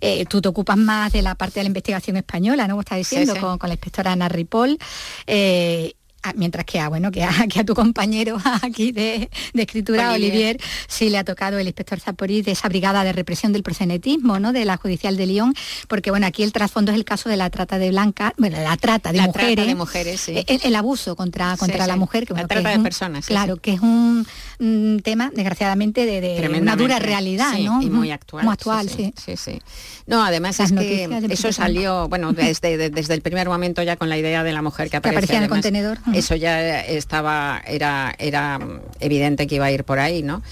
Eh, 0.00 0.26
tú 0.26 0.40
te 0.40 0.48
ocupas 0.48 0.76
más 0.76 1.12
de 1.12 1.22
la 1.22 1.34
parte 1.34 1.60
de 1.60 1.64
la 1.64 1.68
investigación 1.68 2.16
española, 2.16 2.66
¿no? 2.66 2.74
Como 2.74 2.82
está 2.82 2.96
diciendo, 2.96 3.34
con, 3.38 3.58
la 3.68 3.74
inspectora 3.74 4.12
Ana 4.12 4.28
Ripoll. 4.28 4.78
Eh, 5.26 5.94
Ah, 6.26 6.32
mientras 6.36 6.64
que 6.64 6.80
a, 6.80 6.88
bueno, 6.88 7.10
que 7.10 7.22
a, 7.22 7.28
que 7.52 7.60
a 7.60 7.64
tu 7.64 7.74
compañero 7.74 8.38
aquí 8.62 8.92
de, 8.92 9.28
escritura, 9.52 10.14
Olivier. 10.14 10.58
sí 10.88 11.10
le 11.10 11.18
ha 11.18 11.24
tocado 11.24 11.58
el 11.58 11.66
inspector 11.66 12.00
Zaporí 12.00 12.40
de 12.40 12.52
esa 12.52 12.66
brigada 12.68 13.04
de 13.04 13.12
represión 13.12 13.52
del 13.52 13.62
prosenetismo, 13.62 14.40
¿no? 14.40 14.54
De 14.54 14.64
la 14.64 14.78
judicial 14.78 15.18
de 15.18 15.26
Lyon, 15.26 15.54
porque 15.86 16.10
bueno, 16.10 16.26
aquí 16.26 16.42
el 16.42 16.52
trasfondo 16.52 16.92
es 16.92 16.96
el 16.96 17.04
caso 17.04 17.28
de 17.28 17.36
la 17.36 17.50
trata 17.50 17.78
de 17.78 17.90
blanca, 17.90 18.32
bueno, 18.38 18.58
la 18.58 18.74
trata 18.78 19.12
de 19.12 19.20
mujeres. 19.20 19.66
de 19.66 19.74
mujeres, 19.74 20.20
sí. 20.22 20.44
el, 20.46 20.74
abuso 20.74 21.14
contra, 21.14 21.58
contra 21.58 21.86
la 21.86 21.96
mujer. 21.96 22.26
Que, 22.26 22.32
la 22.32 22.46
trata 22.46 22.70
de 22.70 22.80
personas. 22.80 23.26
Claro, 23.26 23.58
que 23.58 23.74
es 23.74 23.80
un, 23.80 24.26
tema, 25.04 25.30
desgraciadamente, 25.34 26.06
de, 26.06 26.58
una 26.58 26.74
dura 26.74 27.00
realidad, 27.00 27.58
¿no? 27.58 27.82
Y 27.82 27.90
muy 27.90 28.10
actual. 28.10 28.46
Muy 28.46 28.52
actual, 28.54 28.88
sí. 28.88 29.12
Sí, 29.22 29.36
sí. 29.36 29.60
No, 30.06 30.24
además 30.24 30.58
es 30.58 30.72
que 30.72 31.26
eso 31.28 31.52
salió, 31.52 32.08
bueno, 32.08 32.32
desde, 32.32 32.88
desde 32.88 33.12
el 33.12 33.20
primer 33.20 33.46
momento 33.48 33.82
ya 33.82 33.96
con 33.96 34.08
la 34.08 34.16
idea 34.16 34.42
de 34.42 34.52
la 34.52 34.62
mujer 34.62 34.88
que 34.88 34.96
aparecía, 34.96 35.36
en 35.36 35.42
el 35.42 35.48
contenedor 35.50 35.98
eso 36.14 36.34
ya 36.34 36.80
estaba, 36.80 37.62
era, 37.66 38.14
era 38.18 38.58
evidente 39.00 39.46
que 39.46 39.56
iba 39.56 39.66
a 39.66 39.72
ir 39.72 39.84
por 39.84 39.98
ahí, 39.98 40.22
¿no? 40.22 40.42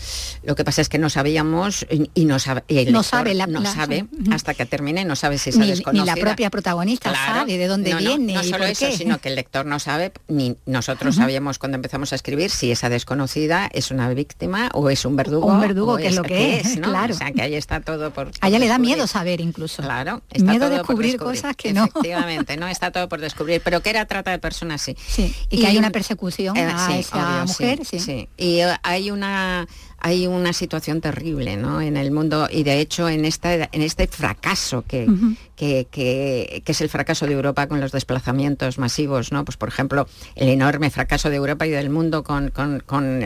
Lo 0.42 0.54
que 0.54 0.64
pasa 0.64 0.83
es 0.83 0.88
que 0.88 0.99
no 0.99 1.11
sabíamos 1.11 1.87
y, 1.90 2.25
no 2.25 2.38
sabe, 2.38 2.64
no 2.90 3.02
sabe, 3.02 3.35
la, 3.35 3.47
no 3.47 3.64
sabe 3.64 4.07
hasta 4.31 4.54
que 4.54 4.66
termine, 4.66 5.04
no 5.04 5.16
sabe 5.16 5.38
si 5.38 5.52
se 5.52 5.59
ni, 5.59 5.73
Ni 5.92 6.04
la 6.04 6.16
propia 6.16 6.50
protagonista 6.50 7.14
sabe 7.14 7.59
de 7.59 7.66
dónde 7.66 7.95
viene. 7.95 8.35
No, 8.35 8.42
solo 8.42 8.64
eso, 8.64 8.90
sino 8.92 9.19
que 9.19 9.28
el 9.28 9.37
lector 9.37 9.66
no 9.66 9.78
sabe, 9.78 10.12
ni 10.28 10.57
nosotros 10.66 11.16
sabíamos 11.16 11.59
cuando 11.59 11.76
empezamos 11.76 12.12
a 12.12 12.16
escribir 12.16 12.50
si 12.50 12.71
esa 12.71 12.88
desconocida 12.88 13.69
es 13.73 13.90
una 13.90 14.09
víctima 14.11 14.71
o 14.75 14.90
es 14.90 15.04
un 15.04 15.16
verdugo. 15.16 15.47
un 15.47 15.61
verdugo, 15.61 15.97
que 15.97 16.09
es, 16.09 16.16
lo 16.16 16.23
que 16.23 16.59
es, 16.59 16.78
claro. 16.81 17.14
O 17.14 17.16
sea, 17.16 17.33
que 17.33 17.42
ahí 17.42 17.54
está 17.54 17.81
todo 17.81 18.11
por... 18.11 18.31
A 18.40 18.49
ella 18.49 18.59
le 18.59 18.69
da 18.69 18.78
miedo 18.78 19.07
saber 19.07 19.40
incluso. 19.40 19.83
Claro, 19.83 20.23
está 20.31 20.50
miedo 20.50 20.69
de 20.69 20.78
descubrir, 20.78 21.16
cosas 21.19 21.57
que 21.57 21.73
no. 21.73 21.85
Efectivamente, 21.85 22.57
no 22.57 22.69
está 22.69 22.90
todo 22.90 23.09
por 23.09 23.21
descubrir, 23.21 23.61
pero 23.64 23.83
que 23.83 23.90
era 23.90 24.07
trata 24.07 24.31
de 24.31 24.38
personas, 24.38 24.83
sí. 24.83 24.97
Sí, 25.07 25.35
y, 25.52 25.61
que 25.61 25.66
hay 25.66 25.78
una 25.78 25.90
persecución 25.90 26.56
eh, 26.56 26.73
a 26.75 26.97
esa 26.97 27.44
mujer, 27.47 27.85
sí, 27.85 28.28
Y 28.37 28.61
eh, 28.61 28.76
hay 28.82 29.11
una 29.11 29.66
hay 30.04 30.26
una 30.26 30.52
situación 30.52 31.00
terrible 31.00 31.56
¿no? 31.56 31.80
en 31.80 31.97
el 31.97 32.11
mundo 32.11 32.49
y 32.50 32.64
de 32.64 32.80
hecho 32.80 33.09
en, 33.09 33.25
esta, 33.25 33.54
en 33.54 33.82
este 33.82 34.09
fracaso 34.09 34.82
que, 34.82 35.06
que, 35.54 36.62
es 36.66 36.80
el 36.80 36.88
fracaso 36.88 37.25
de 37.26 37.35
Europa 37.35 37.68
con 37.68 37.80
los 37.80 37.92
desplazamientos 37.92 38.78
masivos, 38.78 39.30
¿no? 39.30 39.44
pues 39.44 39.56
por 39.56 39.68
ejemplo 39.68 40.09
el 40.35 40.49
enorme 40.49 40.90
fracaso 40.90 41.30
de 41.30 41.37
Europa 41.37 41.66
y 41.66 41.71
del 41.71 41.88
mundo 41.88 42.25
con, 42.25 42.52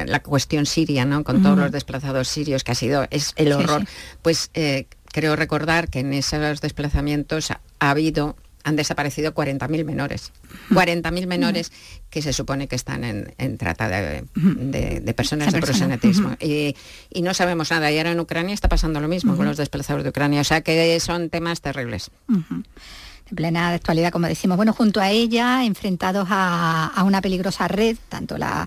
la 0.07 0.21
cuestión 0.21 0.67
siria, 0.67 1.07
¿no? 1.07 1.25
con 1.25 1.43
todos 1.43 1.57
los 1.57 1.73
desplazados 1.73 2.29
sirios 2.29 2.63
que 2.63 2.73
ha 2.73 2.75
sido 2.75 3.07
es 3.11 3.33
el 3.37 3.55
horror, 3.55 3.87
pues 4.21 4.51
eh, 4.53 4.87
creo 5.07 5.35
recordar 5.35 5.89
que 5.89 6.01
en 6.01 6.13
esos 6.13 6.61
desplazamientos 6.61 7.53
ha 7.53 7.91
habido 7.91 8.37
han 8.67 8.75
desaparecido 8.75 9.33
40.000 9.33 9.85
menores. 9.85 10.33
40.000 10.71 11.27
menores 11.29 11.71
que 12.11 12.21
se 12.21 12.33
supone 12.33 12.67
que 12.67 12.75
están 12.75 13.05
en, 13.05 13.59
trata 13.59 13.89
de, 13.89 15.15
personas 15.17 15.53
de 15.53 15.61
prosenetismo. 15.61 16.37
Y, 16.41 16.75
no 17.23 17.33
sabemos 17.33 17.71
nada. 17.71 17.93
Y 17.93 17.99
ahora 17.99 18.11
en 18.11 18.19
Ucrania 18.19 18.55
está 18.55 18.69
pasando 18.69 19.01
lo 19.01 19.07
mismo 19.07 19.37
con 19.37 19.47
los 19.47 19.57
desplazados 19.57 20.03
de 20.03 20.11
Ucrania. 20.11 20.41
O 20.41 20.45
sea 20.45 20.63
que 20.63 20.99
son 20.99 21.31
temas 21.31 21.61
terribles 21.61 22.11
en 23.31 23.37
plena 23.37 23.71
actualidad, 23.71 24.13
como 24.13 24.27
decimos. 24.27 24.57
Bueno, 24.57 24.73
junto 24.73 25.01
a 25.01 25.11
ella, 25.11 25.65
enfrentados 25.65 26.29
a, 26.31 27.03
una 27.05 27.21
peligrosa 27.21 27.69
red, 27.69 27.97
tanto 28.09 28.39
la, 28.39 28.67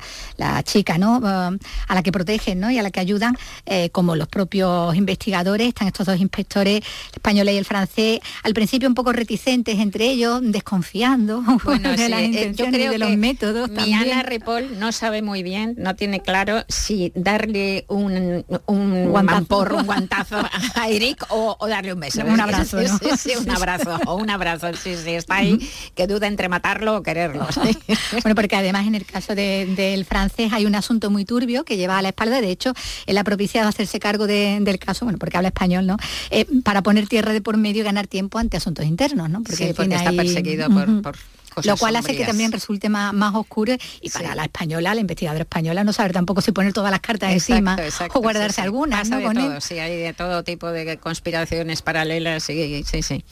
chica, 0.63 0.97
¿no? 0.97 1.17
Um, 1.17 1.57
a 1.87 1.95
la 1.95 2.03
que 2.03 2.11
protegen 2.11 2.59
¿no? 2.59 2.69
y 2.69 2.77
a 2.77 2.81
la 2.81 2.91
que 2.91 2.99
ayudan, 2.99 3.37
eh, 3.65 3.89
como 3.91 4.15
los 4.15 4.27
propios 4.27 4.95
investigadores, 4.95 5.69
están 5.69 5.87
estos 5.87 6.05
dos 6.05 6.19
inspectores, 6.19 6.77
el 6.77 7.13
español 7.13 7.49
y 7.49 7.57
el 7.57 7.65
francés, 7.65 8.19
al 8.43 8.53
principio 8.53 8.87
un 8.87 8.95
poco 8.95 9.13
reticentes 9.13 9.79
entre 9.79 10.05
ellos, 10.05 10.41
desconfiando 10.43 11.41
de 11.97 12.09
las 12.09 12.21
eh, 12.21 12.25
intenciones 12.25 12.81
y 12.81 12.87
de 12.87 12.97
los 12.97 13.17
métodos. 13.17 13.69
Mi 13.69 13.93
Ana 13.93 14.23
Ripoll 14.23 14.79
no 14.79 14.91
sabe 14.91 15.21
muy 15.21 15.43
bien, 15.43 15.75
no 15.77 15.95
tiene 15.95 16.21
claro 16.21 16.63
si 16.67 17.11
darle 17.15 17.85
un, 17.87 18.45
un 18.65 19.09
guantazo, 19.09 19.75
un 19.75 19.85
guantazo 19.85 20.37
a 20.75 20.89
Eric 20.89 21.25
o, 21.29 21.57
darle 21.67 21.93
un 21.93 21.99
beso. 21.99 22.21
Un 22.25 22.39
abrazo. 22.39 22.77
un 22.77 23.49
abrazo 23.49 23.99
o 24.05 24.15
un 24.15 24.29
abrazo 24.29 24.48
sí, 24.57 24.95
sí, 24.95 25.11
está 25.11 25.35
ahí, 25.35 25.59
que 25.95 26.07
duda 26.07 26.27
entre 26.27 26.49
matarlo 26.49 26.97
o 26.97 27.03
quererlo. 27.03 27.47
bueno, 28.23 28.35
porque 28.35 28.55
además 28.55 28.87
en 28.87 28.95
el 28.95 29.05
caso 29.05 29.35
del 29.35 30.05
francés 30.05 30.53
hay 30.53 30.65
un 30.65 30.75
asunto 30.75 31.09
muy 31.09 31.25
turbio 31.25 31.63
que 31.63 31.77
lleva 31.77 31.97
a 31.97 32.01
la 32.01 32.09
espalda, 32.09 32.41
de 32.41 32.49
hecho, 32.49 32.73
él 33.05 33.17
ha 33.17 33.23
propiciado 33.23 33.67
hacerse 33.67 33.99
cargo 33.99 34.27
del 34.27 34.79
caso, 34.79 35.05
bueno, 35.05 35.19
porque 35.19 35.37
habla 35.37 35.49
español, 35.49 35.85
¿no? 35.85 35.97
Eh, 36.31 36.45
para 36.63 36.81
poner 36.81 37.07
tierra 37.07 37.33
de 37.33 37.41
por 37.41 37.57
medio 37.57 37.81
y 37.81 37.85
ganar 37.85 38.07
tiempo 38.07 38.39
ante 38.39 38.57
asuntos 38.57 38.85
internos, 38.85 39.29
¿no? 39.29 39.43
Porque, 39.43 39.69
está 39.69 40.11
perseguido 40.11 40.69
por, 40.69 41.17
lo 41.65 41.77
cual 41.77 41.95
hace 41.95 42.15
que 42.15 42.25
también 42.25 42.51
resulte 42.51 42.89
más, 42.89 43.13
más 43.13 43.35
oscuro 43.35 43.75
y 44.01 44.09
para 44.09 44.35
la 44.35 44.43
española, 44.43 44.93
la 44.93 45.01
investigadora 45.01 45.43
española, 45.43 45.83
no 45.83 45.93
saber 45.93 46.13
tampoco 46.13 46.41
si 46.41 46.51
poner 46.51 46.73
todas 46.73 46.91
las 46.91 46.99
cartas 46.99 47.31
encima 47.31 47.77
o 48.13 48.19
guardarse 48.19 48.61
algunas. 48.61 49.09
¿no? 49.09 49.61
sí, 49.61 49.79
hay 49.79 49.97
de 49.97 50.13
todo 50.13 50.43
tipo 50.43 50.67
de 50.67 50.97
conspiraciones 50.97 51.81
paralelas, 51.81 52.43
sí, 52.43 52.83
sí, 52.85 53.01
sí. 53.01 53.23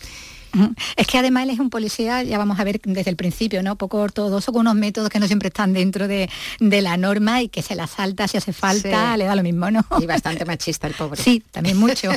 Es 0.96 1.08
que 1.08 1.18
además 1.18 1.44
él 1.44 1.51
es 1.51 1.60
un 1.60 1.70
policía, 1.70 2.24
ya 2.24 2.38
vamos 2.38 2.60
a 2.60 2.63
ver 2.63 2.80
desde 2.84 3.10
el 3.10 3.16
principio, 3.16 3.63
¿no? 3.63 3.75
Poco 3.75 4.00
ortodoxo, 4.00 4.51
con 4.51 4.62
unos 4.62 4.75
métodos 4.75 5.10
que 5.10 5.20
no 5.20 5.27
siempre 5.27 5.48
están 5.50 5.74
dentro 5.74 6.08
de, 6.08 6.30
la 6.60 6.98
norma 6.98 7.42
y 7.42 7.50
que 7.50 7.62
se 7.62 7.75
la 7.75 7.88
salta 7.88 8.27
si 8.27 8.38
hace 8.38 8.54
falta, 8.54 9.18
le 9.18 9.25
da 9.25 9.36
lo 9.36 9.44
mismo, 9.44 9.72
¿no? 9.72 9.86
Y 10.00 10.06
bastante 10.06 10.46
machista 10.46 10.88
el 10.88 10.94
pobre. 10.94 11.22
Sí, 11.22 11.44
también 11.51 11.77
mucho. 11.77 12.10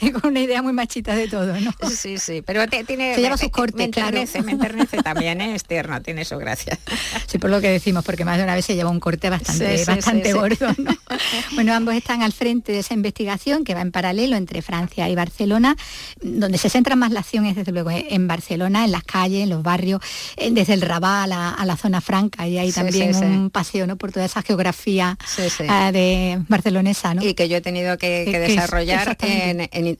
y 0.00 0.10
con 0.12 0.30
una 0.30 0.40
idea 0.40 0.62
muy 0.62 0.72
machista 0.72 1.14
de 1.14 1.28
todo, 1.28 1.58
¿no? 1.60 1.72
Sí, 1.88 2.18
sí, 2.18 2.42
pero 2.42 2.66
tiene... 2.66 3.14
Se 3.14 3.20
lleva 3.20 3.36
sus 3.36 3.50
cortes, 3.50 3.76
me 3.76 3.84
enternece, 3.84 4.42
me 4.42 4.52
enternece 4.52 5.02
también, 5.02 5.40
¿eh? 5.40 5.54
es 5.54 5.64
tierno, 5.64 6.00
tiene 6.02 6.24
su 6.24 6.36
gracia. 6.38 6.78
Sí, 7.26 7.38
por 7.38 7.50
lo 7.50 7.60
que 7.60 7.70
decimos, 7.70 8.04
porque 8.04 8.24
más 8.24 8.38
de 8.38 8.44
una 8.44 8.54
vez 8.54 8.64
se 8.64 8.74
lleva 8.74 8.90
un 8.90 9.00
corte 9.00 9.30
bastante, 9.30 9.84
bastante 9.84 10.32
gordo, 10.32 10.68
¿no? 10.78 10.96
Bueno, 11.54 11.74
ambos 11.74 11.94
están 11.94 12.22
al 12.22 12.32
frente 12.32 12.72
de 12.72 12.80
esa 12.80 12.94
investigación 12.94 13.64
que 13.64 13.74
va 13.74 13.80
en 13.80 13.92
paralelo 13.92 14.36
entre 14.36 14.62
Francia 14.62 15.08
y 15.08 15.14
Barcelona, 15.14 15.76
donde 16.20 16.58
se 16.58 16.68
centra 16.68 16.89
más 16.96 17.12
la 17.12 17.20
acción 17.20 17.46
es 17.46 17.56
desde 17.56 17.72
luego 17.72 17.90
en 17.90 18.28
Barcelona, 18.28 18.84
en 18.84 18.92
las 18.92 19.04
calles, 19.04 19.42
en 19.42 19.50
los 19.50 19.62
barrios, 19.62 20.00
desde 20.36 20.74
el 20.74 20.80
Raval 20.80 21.32
a 21.32 21.64
la, 21.64 21.76
zona 21.76 22.00
franca 22.00 22.46
y 22.46 22.58
hay 22.58 22.72
también 22.72 23.14
un 23.16 23.50
paseo 23.50 23.86
¿no? 23.86 23.96
por 23.96 24.12
toda 24.12 24.26
esa 24.26 24.42
geografía 24.42 25.16
ah, 25.68 25.92
de 25.92 26.42
barcelonesa. 26.48 27.14
¿no? 27.14 27.24
Y 27.24 27.34
que 27.34 27.48
yo 27.48 27.56
he 27.56 27.60
tenido 27.60 27.96
que, 27.96 28.26
desarrollar 28.26 29.16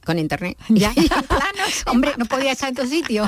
con 0.03 0.19
internet. 0.19 0.57
Ya, 0.69 0.93
Hombre, 1.87 2.13
no 2.17 2.25
podía 2.25 2.51
estar 2.53 2.69
en 2.69 2.75
tu 2.75 2.87
sitio. 2.87 3.25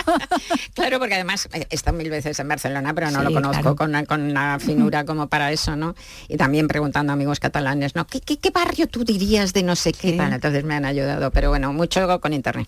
claro, 0.73 0.99
porque 0.99 1.15
además 1.15 1.49
he 1.51 1.67
estado 1.69 1.97
mil 1.97 2.09
veces 2.09 2.39
en 2.39 2.47
Barcelona, 2.47 2.93
pero 2.93 3.11
no 3.11 3.21
lo 3.21 3.31
conozco 3.31 3.75
con, 3.75 3.93
una, 4.21 4.59
finura 4.59 5.05
como 5.05 5.27
para 5.27 5.51
eso, 5.51 5.75
¿no? 5.75 5.95
Y 6.27 6.37
también 6.37 6.67
preguntando 6.67 7.11
a 7.11 7.13
amigos 7.13 7.39
catalanes, 7.39 7.95
¿no? 7.95 8.07
¿Qué, 8.07 8.21
qué, 8.21 8.49
barrio 8.49 8.87
tú 8.87 9.03
dirías 9.03 9.53
de 9.53 9.63
no 9.63 9.75
sé 9.75 9.91
qué? 9.93 10.15
entonces 10.15 10.63
me 10.63 10.75
han 10.75 10.85
ayudado, 10.85 11.31
pero 11.31 11.49
bueno, 11.49 11.73
mucho 11.73 12.19
con 12.19 12.33
internet. 12.33 12.67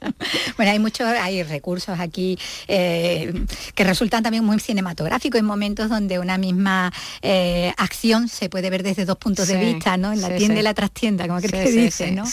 bueno, 0.56 0.72
hay 0.72 0.78
muchos, 0.78 1.06
hay 1.06 1.42
recursos 1.42 1.98
aquí 1.98 2.38
eh, 2.68 3.32
que 3.74 3.84
resultan 3.84 4.22
también 4.22 4.44
muy 4.44 4.58
cinematográficos 4.60 5.38
en 5.38 5.46
momentos 5.46 5.88
donde 5.88 6.18
una 6.18 6.38
misma 6.38 6.92
eh, 7.22 7.72
acción 7.76 8.28
se 8.28 8.48
puede 8.48 8.70
ver 8.70 8.82
desde 8.82 9.04
dos 9.04 9.18
puntos 9.18 9.48
de 9.48 9.56
vista, 9.56 9.96
¿no? 9.96 10.12
En 10.12 10.20
la 10.20 10.34
tienda 10.36 10.60
y 10.60 10.62
la 10.62 10.74
trastienda, 10.74 11.26
como 11.26 11.40
que 11.40 11.48
dice, 11.70 12.12
¿no? 12.12 12.24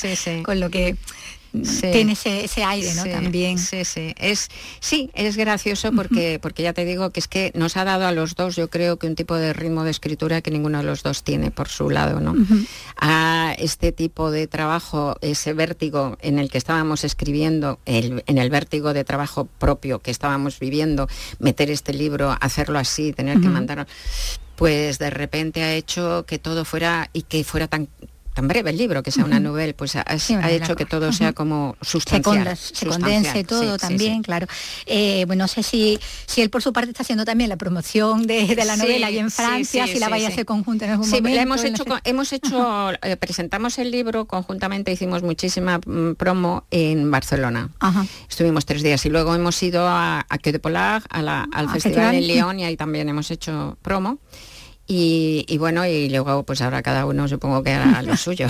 Con 0.43 0.59
lo 0.59 0.69
que 0.69 0.95
tiene 1.51 2.13
ese, 2.13 2.63
aire, 2.63 2.93
¿no? 2.95 3.03
También. 3.03 3.57
Sí, 3.57 3.83
sí. 3.83 4.13
Es, 4.17 4.49
sí, 4.79 5.09
es 5.13 5.35
gracioso 5.35 5.91
porque, 5.91 6.39
porque 6.41 6.63
ya 6.63 6.73
te 6.73 6.85
digo 6.85 7.09
que 7.09 7.19
es 7.19 7.27
que 7.27 7.51
nos 7.55 7.75
ha 7.77 7.83
dado 7.83 8.05
a 8.05 8.11
los 8.11 8.35
dos, 8.35 8.55
yo 8.55 8.69
creo 8.69 8.97
que 8.97 9.07
un 9.07 9.15
tipo 9.15 9.35
de 9.35 9.53
ritmo 9.53 9.83
de 9.83 9.91
escritura 9.91 10.41
que 10.41 10.51
ninguno 10.51 10.77
de 10.77 10.85
los 10.85 11.03
dos 11.03 11.23
tiene 11.23 11.51
por 11.51 11.67
su 11.67 11.89
lado, 11.89 12.19
¿no? 12.19 12.35
A 12.97 13.53
este 13.57 13.91
tipo 13.91 14.31
de 14.31 14.47
trabajo, 14.47 15.17
ese 15.21 15.53
vértigo 15.53 16.17
en 16.21 16.39
el 16.39 16.49
que 16.49 16.57
estábamos 16.57 17.03
escribiendo, 17.03 17.79
en 17.85 18.37
el 18.37 18.49
vértigo 18.49 18.93
de 18.93 19.03
trabajo 19.03 19.45
propio 19.45 19.99
que 19.99 20.11
estábamos 20.11 20.59
viviendo, 20.59 21.07
meter 21.39 21.69
este 21.69 21.93
libro, 21.93 22.35
hacerlo 22.39 22.79
así, 22.79 23.13
tener 23.13 23.39
que 23.39 23.49
mandarlo, 23.49 23.85
pues 24.55 24.99
de 24.99 25.09
repente 25.09 25.63
ha 25.63 25.73
hecho 25.73 26.25
que 26.27 26.39
todo 26.39 26.65
fuera 26.65 27.09
y 27.13 27.23
que 27.23 27.43
fuera 27.43 27.67
tan 27.67 27.89
tan 28.33 28.47
breve 28.47 28.69
el 28.69 28.77
libro, 28.77 29.03
que 29.03 29.11
sea 29.11 29.25
una 29.25 29.39
novela, 29.39 29.73
pues 29.75 29.95
ha, 29.95 30.05
hecho 30.49 30.75
que 30.75 30.85
todo 30.85 31.11
sea 31.11 31.33
como 31.33 31.75
sustancial. 31.81 32.57
Se, 32.57 32.85
condense 32.85 33.43
todo 33.43 33.77
también, 33.77 34.23
claro. 34.23 34.47
Eh, 34.85 35.25
bueno, 35.27 35.41
no 35.41 35.47
sé 35.47 35.63
si, 35.63 35.99
si 36.27 36.41
él 36.41 36.51
por 36.51 36.61
su 36.61 36.71
parte 36.71 36.91
está 36.91 37.01
haciendo 37.01 37.25
también 37.25 37.49
la 37.49 37.57
promoción 37.57 38.27
de, 38.27 38.55
la 38.63 38.77
novela 38.77 39.07
ahí 39.07 39.17
en 39.17 39.31
Francia, 39.31 39.87
si 39.87 39.97
la 39.97 40.07
vaya 40.07 40.27
a 40.27 40.31
hacer 40.31 40.45
conjunta 40.45 40.85
en 40.85 40.91
algún 40.91 41.09
momento. 41.09 41.29
Sí, 41.29 41.37
hemos 41.37 41.63
hecho, 41.63 41.83
hemos 42.03 42.33
hecho 42.33 42.91
eh, 43.01 43.17
presentamos 43.17 43.79
el 43.79 43.89
libro 43.89 44.25
conjuntamente, 44.25 44.91
hicimos 44.91 45.23
muchísima 45.23 45.79
mm, 45.79 46.13
promo 46.15 46.65
en 46.69 47.09
Barcelona. 47.09 47.69
Estuvimos 48.29 48.65
tres 48.65 48.83
días 48.83 49.03
y 49.05 49.09
luego 49.09 49.33
hemos 49.33 49.61
ido 49.63 49.87
a, 49.87 50.25
a 50.29 50.37
de 50.37 50.59
Polar, 50.59 51.03
al 51.09 51.27
ah, 51.27 51.67
Festival 51.71 52.15
en 52.15 52.27
León 52.27 52.59
y 52.59 52.65
ahí 52.65 52.77
también 52.77 53.09
hemos 53.09 53.31
hecho 53.31 53.77
promo. 53.81 54.19
Y, 54.87 55.57
bueno, 55.57 55.85
y 55.85 56.09
luego 56.09 56.43
pues 56.43 56.61
ahora 56.61 56.81
cada 56.81 57.05
uno 57.05 57.27
supongo 57.27 57.63
que 57.63 57.71
hará 57.71 58.01
lo 58.01 58.17
suyo. 58.17 58.47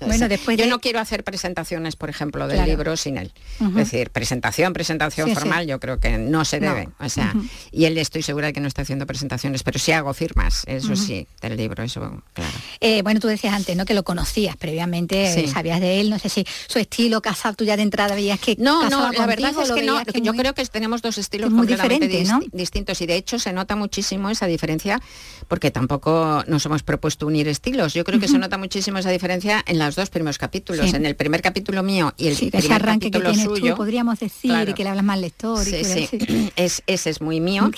bueno, 0.00 0.28
después 0.30 0.56
Yo 0.56 0.66
no 0.66 0.80
quiero 0.80 1.00
hacer 1.00 1.22
presentaciones, 1.22 1.96
por 1.96 2.08
ejemplo, 2.08 2.48
del 2.48 2.64
libro 2.64 2.96
sin 2.96 3.18
él. 3.18 3.32
Es 3.60 3.74
decir, 3.74 4.10
presentación, 4.10 4.72
presentación 4.72 5.34
formal, 5.34 5.66
yo 5.66 5.78
creo 5.80 6.00
que 6.00 6.16
no 6.16 6.44
se 6.44 6.60
debe. 6.60 6.88
O 6.98 7.08
sea, 7.08 7.34
y 7.72 7.84
él 7.84 7.98
estoy 7.98 8.22
segura 8.22 8.48
de 8.48 8.52
que 8.52 8.60
no 8.60 8.68
está 8.68 8.82
haciendo 8.82 9.06
presentaciones, 9.06 9.62
pero 9.62 9.78
sí 9.78 9.92
hago 9.92 10.14
firmas, 10.14 10.62
eso 10.66 10.96
sí, 10.96 11.26
del 11.42 11.56
libro, 11.56 11.82
eso 11.82 12.22
claro. 12.32 12.52
Eh, 12.80 13.02
bueno, 13.02 13.20
tú 13.20 13.28
decías 13.28 13.54
antes, 13.54 13.76
¿no? 13.76 13.84
Que 13.84 13.94
lo 13.94 14.02
conocías 14.02 14.56
previamente, 14.56 15.46
sabías 15.48 15.80
de 15.80 16.00
él, 16.00 16.10
no 16.10 16.18
sé 16.18 16.28
si 16.28 16.46
su 16.66 16.78
estilo 16.78 17.20
casado 17.20 17.54
tú 17.54 17.64
ya 17.64 17.76
de 17.76 17.82
entrada 17.82 18.14
veías 18.14 18.40
que 18.40 18.56
No, 18.58 18.88
no, 18.88 19.12
la 19.12 19.26
verdad 19.26 19.52
es 19.62 19.72
que 19.72 19.82
no, 19.82 20.02
yo 20.22 20.32
creo 20.34 20.54
que 20.54 20.64
tenemos 20.66 21.02
dos 21.02 21.18
estilos 21.18 21.50
muy 21.50 21.66
diferentes, 21.66 22.30
distintos 22.52 23.00
y 23.00 23.06
de 23.06 23.16
hecho 23.16 23.38
se 23.38 23.52
nota 23.52 23.76
muchísimo 23.76 24.30
esa 24.30 24.46
diferencia 24.46 25.00
porque 25.48 25.70
tampoco 25.70 26.42
nos 26.46 26.64
hemos 26.66 26.82
propuesto 26.82 27.26
unir 27.26 27.48
estilos. 27.48 27.94
Yo 27.94 28.04
creo 28.04 28.20
que 28.20 28.28
se 28.28 28.38
nota 28.38 28.58
muchísimo 28.58 28.98
esa 28.98 29.10
diferencia 29.10 29.62
en 29.66 29.78
los 29.78 29.96
dos 29.96 30.10
primeros 30.10 30.38
capítulos. 30.38 30.94
En 30.94 31.06
el 31.06 31.16
primer 31.16 31.42
capítulo 31.42 31.82
mío 31.82 32.14
y 32.16 32.28
el 32.28 32.36
primer 32.36 32.72
arranque 32.72 33.10
capítulo 33.10 33.32
que 33.32 33.44
suyo. 33.44 33.76
podríamos 33.76 34.20
decir, 34.20 34.68
y 34.68 34.74
que 34.74 34.84
le 34.84 34.90
hablas 34.90 35.04
más 35.04 35.18
lector. 35.18 35.64
Sí, 35.64 35.84
sí. 35.84 36.08
Es, 36.56 36.82
ese 36.86 37.10
es 37.10 37.20
muy 37.20 37.40
mío. 37.40 37.70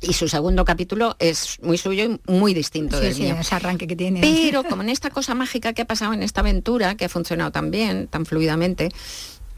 y 0.00 0.12
su 0.12 0.28
segundo 0.28 0.64
capítulo 0.64 1.16
es 1.18 1.58
muy 1.62 1.78
suyo 1.78 2.04
y 2.04 2.20
muy 2.30 2.54
distinto 2.54 3.00
del 3.00 3.14
mío. 3.16 3.36
Ese 3.40 3.54
arranque 3.54 3.86
que 3.86 3.96
tiene. 3.96 4.20
Pero 4.20 4.64
como 4.64 4.82
en 4.82 4.88
esta 4.88 5.10
cosa 5.10 5.34
mágica 5.34 5.72
que 5.72 5.82
ha 5.82 5.86
pasado 5.86 6.12
en 6.12 6.22
esta 6.22 6.40
aventura, 6.40 6.96
que 6.96 7.04
ha 7.04 7.08
funcionado 7.08 7.50
tan 7.50 7.70
bien, 7.70 8.08
tan 8.08 8.24
fluidamente, 8.24 8.90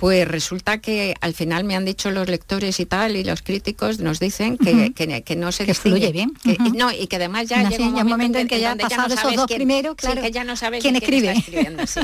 pues 0.00 0.26
resulta 0.26 0.78
que 0.78 1.14
al 1.20 1.34
final 1.34 1.64
me 1.64 1.76
han 1.76 1.84
dicho 1.84 2.10
los 2.10 2.26
lectores 2.26 2.80
y 2.80 2.86
tal, 2.86 3.16
y 3.16 3.22
los 3.22 3.42
críticos 3.42 3.98
nos 3.98 4.18
dicen 4.18 4.56
que, 4.56 4.94
que, 4.94 5.36
no 5.36 5.52
se 5.52 5.66
que 5.66 5.74
fluye 5.74 6.10
bien. 6.10 6.32
No, 6.74 6.90
y 6.90 7.06
que 7.06 7.16
además 7.16 7.48
ya 7.48 7.68
llega 7.68 7.84
un 7.84 8.08
momento, 8.08 8.38
en 8.38 8.48
que, 8.48 8.60
ya 8.60 8.74
pasado 8.76 9.12
esos 9.12 9.36
dos 9.36 9.46
primeros, 9.46 9.96
claro, 9.96 10.22
que 10.22 10.30
ya 10.30 10.42
no 10.42 10.56
sabes 10.56 10.80
quién, 10.80 10.96
escribe. 10.96 11.34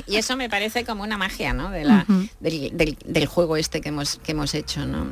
Y 0.07 0.17
eso 0.17 0.37
me 0.37 0.51
parece 0.51 0.85
como 0.85 1.05
una 1.05 1.17
magia, 1.17 1.55
¿no? 1.55 1.71
De 1.71 1.85
la, 1.85 2.05
del, 2.41 3.27
juego 3.27 3.57
este 3.57 3.81
que 3.81 3.89
hemos, 3.89 4.21
que 4.23 4.33
hemos 4.33 4.55
hecho, 4.55 4.85
¿no? 4.85 5.11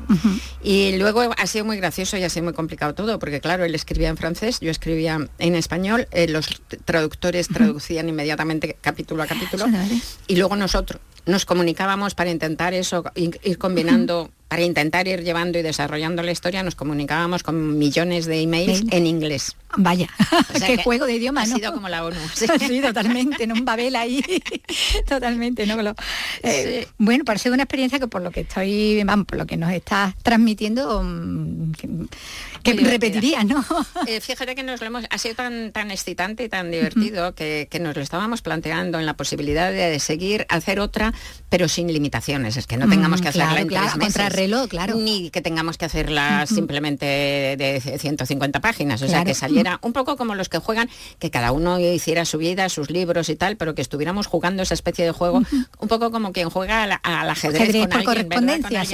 Y 0.62 0.98
luego 0.98 1.22
ha 1.22 1.46
sido 1.46 1.64
muy 1.64 1.78
gracioso 1.78 2.18
y 2.18 2.22
ha 2.22 2.28
sido 2.28 2.44
muy 2.44 2.52
complicado 2.52 2.94
todo, 2.94 3.18
porque 3.18 3.40
claro, 3.40 3.64
él 3.64 3.74
escribía 3.74 4.10
en 4.10 4.18
francés, 4.18 4.60
yo 4.60 4.70
escribía 4.70 5.26
en 5.38 5.54
español, 5.54 6.06
eh, 6.10 6.28
los 6.28 6.60
traductores 6.84 7.48
traducían 7.48 8.10
inmediatamente 8.10 8.76
capítulo 8.78 9.22
a 9.22 9.26
capítulo, 9.26 9.64
y 10.26 10.36
luego 10.36 10.54
nosotros 10.54 11.00
nos 11.26 11.44
comunicábamos 11.44 12.14
para 12.14 12.30
intentar 12.30 12.74
eso, 12.74 13.04
ir 13.14 13.58
combinando 13.58 14.30
para 14.54 14.62
intentar 14.62 15.08
ir 15.08 15.24
llevando 15.24 15.58
y 15.58 15.62
desarrollando 15.62 16.22
la 16.22 16.30
historia 16.30 16.62
nos 16.62 16.76
comunicábamos 16.76 17.42
con 17.42 17.76
millones 17.76 18.24
de 18.26 18.42
emails 18.42 18.84
en 18.92 19.08
inglés. 19.08 19.56
Vaya, 19.76 20.08
qué 20.66 20.76
juego 20.76 21.06
de 21.06 21.14
idioma, 21.14 21.44
¿no? 21.44 21.54
Ha 21.54 21.58
sido 21.58 21.72
como 21.72 21.88
la 21.88 22.04
ONU. 22.04 22.16
Sí, 22.32 22.80
totalmente, 22.80 23.42
en 23.42 23.50
un 23.50 23.64
Babel 23.64 23.96
ahí, 23.96 24.22
totalmente, 25.08 25.66
¿no? 25.66 25.76
Eh, 26.44 26.86
bueno, 26.98 27.24
parece 27.24 27.50
una 27.50 27.64
experiencia 27.64 27.98
que 27.98 28.06
por 28.06 28.22
lo 28.22 28.30
que 28.30 28.42
estoy, 28.42 29.02
vamos, 29.04 29.26
por 29.26 29.38
lo 29.38 29.46
que 29.46 29.56
nos 29.56 29.72
estás 29.72 30.14
transmitiendo, 30.22 31.02
mm, 31.02 31.72
que, 32.62 32.72
repetiría, 32.74 33.42
¿no? 33.42 33.64
Eh, 34.06 34.20
fíjate 34.20 34.54
que 34.54 34.62
nos 34.62 34.80
lo 34.80 34.86
hemos, 34.86 35.04
ha 35.10 35.18
sido 35.18 35.34
tan, 35.34 35.72
tan 35.72 35.90
excitante 35.90 36.44
y 36.44 36.48
tan 36.48 36.70
divertido 36.70 37.34
que, 37.34 37.68
nos 37.80 37.96
lo 37.96 38.02
estábamos 38.02 38.40
planteando 38.40 39.00
en 39.00 39.06
la 39.06 39.14
posibilidad 39.14 39.72
de, 39.72 39.98
seguir, 39.98 40.46
hacer 40.48 40.78
otra, 40.78 41.12
pero 41.50 41.68
sin 41.68 41.92
limitaciones, 41.92 42.56
es 42.56 42.66
que 42.68 42.76
no 42.76 42.88
tengamos 42.88 43.20
que 43.20 43.28
hacerla 43.28 43.60
en 43.60 43.68
tres 43.68 43.96
meses 43.96 44.32
claro. 44.68 44.96
Ni 44.96 45.30
que 45.30 45.40
tengamos 45.40 45.78
que 45.78 45.84
hacerla 45.84 46.46
simplemente 46.46 47.04
de 47.06 47.80
150 47.98 48.60
páginas, 48.60 49.02
o 49.02 49.08
sea, 49.08 49.24
que 49.24 49.34
saliera 49.34 49.78
un 49.82 49.92
poco 49.92 50.16
como 50.16 50.34
los 50.34 50.48
que 50.48 50.58
juegan, 50.58 50.88
que 51.18 51.30
cada 51.30 51.52
uno 51.52 51.78
hiciera 51.78 52.24
su 52.24 52.38
vida, 52.38 52.68
sus 52.68 52.90
libros 52.90 53.28
y 53.28 53.36
tal, 53.36 53.56
pero 53.56 53.74
que 53.74 53.82
estuviéramos 53.82 54.26
jugando 54.26 54.62
esa 54.62 54.74
especie 54.74 55.04
de 55.04 55.12
juego, 55.12 55.42
un 55.78 55.88
poco 55.88 56.10
como 56.10 56.32
quien 56.32 56.50
juega 56.50 56.82
al, 56.82 57.30
ajedrez, 57.30 57.88
con 57.88 58.04
correspondencia, 58.04 58.84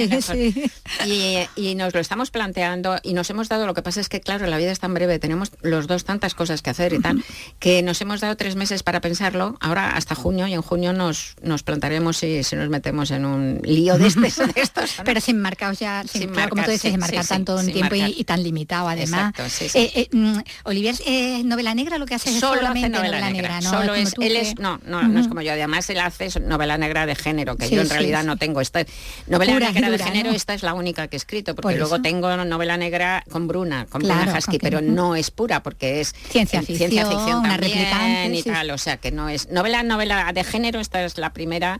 Y, 1.05 1.75
nos 1.75 1.93
lo 1.93 1.99
estamos 1.99 2.31
planteando 2.31 2.97
y 3.01 3.13
nos 3.13 3.29
hemos 3.29 3.49
dado, 3.49 3.65
lo 3.65 3.73
que 3.73 3.81
pasa 3.81 4.01
es 4.01 4.09
que 4.09 4.19
claro, 4.19 4.45
la 4.45 4.57
vida 4.57 4.71
es 4.71 4.79
tan 4.79 4.93
breve, 4.93 5.19
tenemos 5.19 5.51
los 5.61 5.87
dos 5.87 6.03
tantas 6.03 6.35
cosas 6.35 6.61
que 6.61 6.69
hacer 6.69 6.93
y 6.93 6.99
tal, 6.99 7.23
que 7.59 7.81
nos 7.81 8.01
hemos 8.01 8.21
dado 8.21 8.35
tres 8.35 8.55
meses 8.55 8.83
para 8.83 9.01
pensarlo, 9.01 9.57
ahora 9.61 9.91
hasta 9.95 10.15
junio, 10.15 10.47
y 10.47 10.53
en 10.53 10.61
junio 10.61 10.93
nos, 10.93 11.35
nos 11.41 11.63
plantaremos 11.63 12.21
y 12.23 12.43
si 12.43 12.55
nos 12.55 12.69
metemos 12.69 13.11
en 13.11 13.25
un 13.25 13.61
lío 13.63 13.97
de, 13.97 14.07
este, 14.07 14.47
de 14.47 14.61
estos. 14.61 14.95
Pero 15.05 15.21
sin 15.21 15.40
marcados 15.41 15.79
ya, 15.79 16.03
sin, 16.07 16.29
como 16.29 16.63
tú 16.63 16.71
dices, 16.71 16.91
sin 16.91 16.99
marcar 16.99 17.25
tanto 17.25 17.55
un 17.55 17.71
tiempo 17.71 17.95
y, 17.95 18.23
tan 18.23 18.43
limitado 18.43 18.87
además. 18.87 19.33
Eh, 19.73 19.91
eh, 19.95 20.07
mm, 20.11 20.39
Olivier, 20.63 20.95
¿es 21.05 21.45
novela 21.45 21.73
negra 21.75 21.97
lo 21.97 22.05
que 22.05 22.15
hace? 22.15 22.39
Solo 22.39 22.67
hace 22.67 22.89
novela, 22.89 23.29
negra, 23.29 23.61
¿no? 23.61 23.69
Solo 23.69 23.95
es, 23.95 24.13
él 24.19 24.35
es, 24.35 24.57
no, 24.59 24.79
no, 24.85 25.03
no 25.03 25.19
es 25.19 25.27
como 25.27 25.41
yo, 25.41 25.51
además 25.51 25.89
él 25.89 25.99
hace 25.99 26.39
novela 26.39 26.77
negra 26.77 27.05
de 27.05 27.15
género, 27.15 27.57
que 27.57 27.69
yo 27.69 27.81
en 27.81 27.89
realidad 27.89 28.23
no 28.23 28.37
tengo. 28.37 28.61
Esta, 28.61 28.85
novela 29.27 29.59
negra 29.59 29.89
de 29.89 29.99
género, 29.99 30.31
esta 30.31 30.53
es 30.53 30.63
la 30.63 30.73
única 30.73 31.07
que 31.07 31.15
he 31.15 31.17
escrito, 31.17 31.55
porque 31.55 31.77
luego 31.77 32.01
tengo 32.01 32.35
novela 32.45 32.77
negra 32.77 33.23
con 33.29 33.47
Bruna, 33.47 33.85
con 33.89 34.01
Bruna 34.01 34.35
Husky, 34.37 34.59
pero 34.59 34.81
no 34.81 35.15
es 35.15 35.31
pura, 35.31 35.63
porque 35.63 36.01
es 36.01 36.13
ciencia 36.29 36.61
ficción, 36.61 36.89
ciencia 36.89 37.09
ficción 37.09 37.43
también 37.43 38.35
y 38.35 38.43
tal, 38.43 38.71
o 38.71 38.77
sea 38.77 38.97
que 38.97 39.11
no 39.11 39.29
es 39.29 39.49
novela, 39.49 39.83
novela 39.83 40.31
de 40.33 40.43
género, 40.43 40.79
esta 40.79 41.03
es 41.03 41.17
la 41.17 41.33
primera 41.33 41.79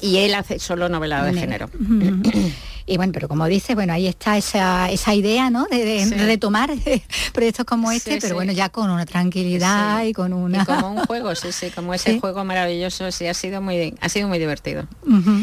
y 0.00 0.18
él 0.18 0.34
hace 0.34 0.58
solo 0.58 0.88
novela 0.88 1.24
de 1.24 1.38
género. 1.38 1.70
Y 2.88 2.96
bueno, 2.96 3.12
pero 3.12 3.28
como 3.28 3.46
dice, 3.46 3.74
bueno, 3.74 3.92
ahí 3.92 4.06
está 4.06 4.38
esa, 4.38 4.90
esa 4.90 5.14
idea, 5.14 5.50
¿no? 5.50 5.66
De, 5.66 6.06
retomar 6.26 6.70
proyectos 7.34 7.66
como 7.66 7.92
este, 7.92 8.18
pero 8.18 8.34
bueno, 8.34 8.52
ya 8.52 8.70
con 8.70 8.90
una 8.90 9.04
tranquilidad 9.04 10.04
y 10.04 10.14
con 10.14 10.32
una... 10.32 10.64
como 10.64 10.92
un 10.92 11.04
juego, 11.04 11.34
sí, 11.34 11.52
sí, 11.52 11.70
como 11.70 11.92
ese 11.92 12.18
juego 12.20 12.44
maravilloso, 12.44 13.12
sí, 13.12 13.26
ha 13.26 13.34
sido 13.34 13.60
muy, 13.60 13.94
ha 14.00 14.08
sido 14.08 14.26
muy 14.26 14.38
divertido. 14.38 14.86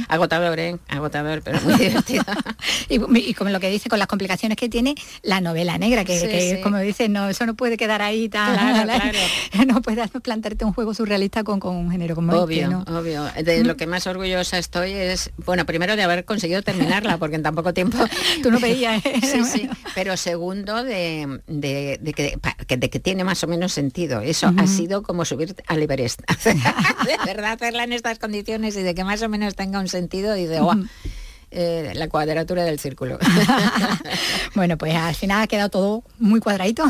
Agotador, 0.08 0.60
¿eh? 0.60 0.78
Agotador, 0.88 1.44
pero 1.44 1.62
muy 1.62 1.76
divertido. 1.80 2.24
y, 2.90 3.34
como 3.36 3.52
lo 3.52 3.60
que 3.60 3.70
dice, 3.70 3.90
con 3.90 4.00
las 4.00 4.08
complicaciones 4.08 4.58
que 4.58 4.68
tiene 4.68 4.96
la 5.22 5.40
novela 5.40 5.78
negra, 5.78 6.04
que, 6.04 6.60
como 6.64 6.80
dice, 6.80 7.10
no, 7.10 7.30
eso 7.30 7.46
no 7.46 7.54
puede 7.54 7.78
quedar 7.78 8.02
ahí 8.02 8.28
tan... 8.28 8.56
Claro, 8.86 9.20
No 9.68 9.82
puedes 9.84 10.10
plantarte 10.24 10.66
un 10.66 10.74
juego 10.74 10.96
surrealista 10.96 11.44
con, 11.44 11.60
con 11.60 11.76
un 11.76 11.92
género 11.92 12.16
como 12.16 12.32
este, 12.32 12.44
obvio, 12.44 12.70
¿no? 12.70 12.86
Obvio, 12.88 13.26
De 13.44 13.64
lo 13.64 13.78
que 13.78 13.86
más 13.86 14.08
orgullosa 14.08 14.58
estoy 14.58 14.94
es, 14.94 15.32
bueno, 15.46 15.66
primero 15.66 15.96
de 15.96 16.02
haber 16.02 16.26
conseguido 16.26 16.64
terminarla, 16.64 17.18
porque 17.18 17.35
en 17.36 17.44
tan 17.44 17.56
poco 17.56 17.74
tiempo. 17.74 17.98
Tú 18.44 18.52
no 18.52 18.60
veías. 18.60 19.02
sí, 19.04 19.44
sí. 19.44 19.70
Pero 19.96 20.18
segundo, 20.18 20.84
de, 20.84 21.42
que, 22.16 22.78
de, 22.78 22.90
que, 22.90 23.00
tiene 23.00 23.24
más 23.24 23.44
o 23.44 23.48
menos 23.48 23.74
sentido. 23.74 24.22
Eso 24.22 24.52
ha 24.58 24.68
sido 24.68 25.04
como 25.04 25.26
subir 25.26 25.56
al 25.68 25.82
Everest. 25.82 26.22
de 26.44 27.18
verdad, 27.26 27.54
hacerla 27.54 27.84
en 27.84 27.94
estas 27.94 28.20
condiciones 28.20 28.76
y 28.78 28.84
de 28.84 28.96
que 28.96 29.04
más 29.04 29.22
o 29.22 29.30
menos 29.30 29.56
tenga 29.56 29.80
un 29.80 29.88
sentido 29.88 30.36
y 30.36 30.46
de, 30.46 30.62
eh, 31.52 31.92
la 31.96 32.10
cuadratura 32.10 32.64
del 32.64 32.80
círculo. 32.80 33.18
bueno, 34.56 34.78
pues 34.78 34.96
al 34.96 35.16
final 35.16 35.44
ha 35.44 35.48
quedado 35.48 35.70
todo 35.70 36.04
muy 36.20 36.40
cuadradito, 36.40 36.86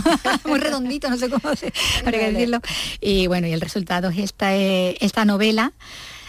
muy 0.45 0.59
redondito, 0.59 1.09
no 1.09 1.17
sé 1.17 1.29
cómo 1.29 1.55
se, 1.55 1.71
para 2.03 2.17
decirlo. 2.17 2.59
Y 3.01 3.27
bueno, 3.27 3.47
y 3.47 3.53
el 3.53 3.61
resultado 3.61 4.09
es 4.09 4.17
esta, 4.17 4.55
eh, 4.55 4.97
esta 5.01 5.25
novela 5.25 5.73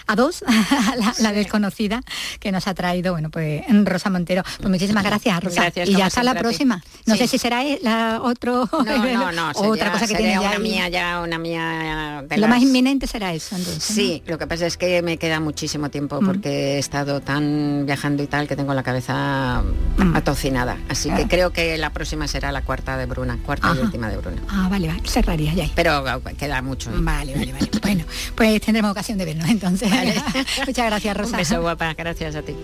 a 0.07 0.17
dos, 0.17 0.45
la, 1.21 1.33
desconocida 1.33 2.03
que 2.41 2.53
nos 2.53 2.67
ha 2.67 2.75
traído, 2.75 3.13
bueno, 3.13 3.31
pues 3.31 3.63
Rosa 3.85 4.11
Montero. 4.11 4.43
Pues 4.59 4.69
muchísimas 4.69 5.05
gracias, 5.05 5.43
Rosa. 5.43 5.73
y 5.85 5.97
ya 5.97 6.07
hasta 6.07 6.23
la 6.23 6.35
próxima. 6.35 6.83
No 7.07 7.17
sé 7.17 7.27
si 7.27 7.39
será 7.39 7.63
la 7.83 8.21
otro 8.23 8.69
no, 8.73 9.33
no, 9.33 9.51
otra 9.55 9.93
cosa 9.93 10.07
que 10.07 10.15
tiene 10.15 10.39
una 10.39 10.59
mía 10.59 10.89
ya, 10.89 11.21
una 11.21 11.39
mía 11.39 12.25
de 12.29 12.37
Lo 12.39 12.49
más 12.49 12.63
inminente 12.63 13.07
será 13.07 13.33
eso, 13.33 13.57
entonces. 13.57 13.83
Sí, 13.83 14.23
lo 14.27 14.39
que 14.39 14.47
pasa 14.47 14.67
es 14.67 14.77
que 14.77 15.03
me 15.03 15.19
queda 15.19 15.41
muchísimo 15.41 15.91
tiempo 15.91 16.21
mm. 16.21 16.27
porque 16.27 16.49
he 16.75 16.79
estado 16.79 17.21
tan 17.21 17.85
viajando 17.87 18.23
y 18.23 18.27
tal 18.27 18.49
que 18.49 18.57
tengo 18.57 18.75
la 18.75 18.83
cabeza 18.83 19.63
mm. 19.97 20.17
atocinada. 20.17 20.79
Así 20.89 21.11
que 21.11 21.27
creo 21.27 21.51
que 21.51 21.77
la 21.79 21.91
próxima 21.91 22.29
será 22.29 22.53
la 22.53 22.63
cuarta 22.63 22.97
de 22.97 23.07
Bruna, 23.07 23.39
cuarta 23.45 23.75
y 23.75 23.79
última 23.79 24.09
de 24.09 24.17
Bruna. 24.19 24.43
Ah, 24.49 24.69
vale, 24.71 24.89
vale, 24.89 25.03
cerraría 25.07 25.55
ya. 25.55 25.69
Pero 25.75 26.05
queda 26.39 26.63
mucho. 26.63 26.91
¿eh? 26.91 26.95
Vale, 26.99 27.35
vale, 27.35 27.53
vale. 27.53 27.69
bueno, 27.83 28.05
pues 28.35 28.61
tendremos 28.61 28.91
ocasión 28.91 29.19
de 29.19 29.25
vernos 29.25 29.49
entonces. 29.49 29.91
Muchas 30.67 30.87
gracias, 30.87 31.17
Rosa. 31.17 31.31
Un 31.31 31.37
beso 31.37 31.61
guapa, 31.61 31.95
gracias 31.95 32.35
a 32.37 32.43
ti. 32.43 32.55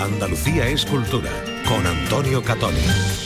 Andalucía 0.00 0.68
es 0.68 0.86
cultura, 0.86 1.30
con 1.68 1.86
Antonio 1.86 2.42
Catoni. 2.42 3.25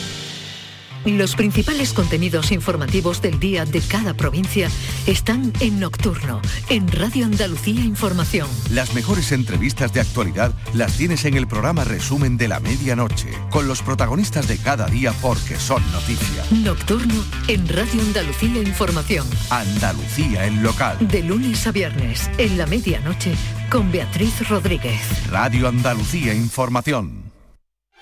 Los 1.06 1.34
principales 1.34 1.94
contenidos 1.94 2.52
informativos 2.52 3.22
del 3.22 3.40
día 3.40 3.64
de 3.64 3.80
cada 3.80 4.12
provincia 4.12 4.68
están 5.06 5.50
en 5.60 5.80
Nocturno, 5.80 6.42
en 6.68 6.88
Radio 6.88 7.24
Andalucía 7.24 7.80
Información. 7.80 8.46
Las 8.70 8.92
mejores 8.92 9.32
entrevistas 9.32 9.94
de 9.94 10.00
actualidad 10.00 10.52
las 10.74 10.98
tienes 10.98 11.24
en 11.24 11.38
el 11.38 11.48
programa 11.48 11.84
Resumen 11.84 12.36
de 12.36 12.48
la 12.48 12.60
Medianoche, 12.60 13.30
con 13.50 13.66
los 13.66 13.80
protagonistas 13.80 14.46
de 14.46 14.58
cada 14.58 14.88
día 14.88 15.14
porque 15.22 15.56
son 15.56 15.82
noticia. 15.90 16.44
Nocturno 16.50 17.24
en 17.48 17.66
Radio 17.66 18.02
Andalucía 18.02 18.60
Información. 18.60 19.26
Andalucía 19.48 20.44
en 20.44 20.62
local. 20.62 20.98
De 21.00 21.22
lunes 21.22 21.66
a 21.66 21.72
viernes, 21.72 22.30
en 22.36 22.58
la 22.58 22.66
medianoche, 22.66 23.32
con 23.70 23.90
Beatriz 23.90 24.46
Rodríguez. 24.50 25.00
Radio 25.30 25.66
Andalucía 25.68 26.34
Información. 26.34 27.29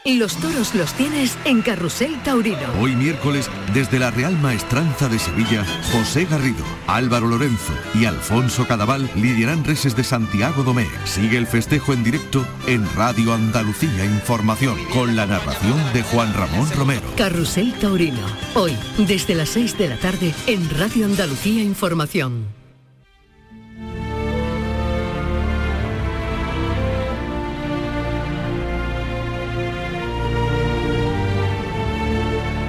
Los 0.04 0.36
toros 0.36 0.74
los 0.74 0.94
tienes 0.94 1.36
en 1.44 1.60
Carrusel 1.60 2.22
Taurino. 2.22 2.72
Hoy 2.80 2.94
miércoles, 2.94 3.50
desde 3.74 3.98
la 3.98 4.10
Real 4.10 4.38
Maestranza 4.38 5.08
de 5.08 5.18
Sevilla, 5.18 5.66
José 5.92 6.24
Garrido, 6.24 6.64
Álvaro 6.86 7.26
Lorenzo 7.26 7.72
y 7.94 8.04
Alfonso 8.04 8.66
Cadaval 8.66 9.10
lidiarán 9.16 9.64
reses 9.64 9.96
de 9.96 10.04
Santiago 10.04 10.62
Domé. 10.62 10.86
Sigue 11.04 11.36
el 11.36 11.46
festejo 11.46 11.92
en 11.92 12.04
directo 12.04 12.46
en 12.66 12.86
Radio 12.94 13.34
Andalucía 13.34 14.04
Información, 14.04 14.78
con 14.94 15.16
la 15.16 15.26
narración 15.26 15.76
de 15.92 16.02
Juan 16.04 16.32
Ramón 16.32 16.70
Romero. 16.76 17.02
Carrusel 17.16 17.74
Taurino. 17.74 18.24
Hoy, 18.54 18.76
desde 18.98 19.34
las 19.34 19.50
6 19.50 19.76
de 19.76 19.88
la 19.88 19.96
tarde, 19.96 20.32
en 20.46 20.70
Radio 20.70 21.06
Andalucía 21.06 21.62
Información. 21.62 22.57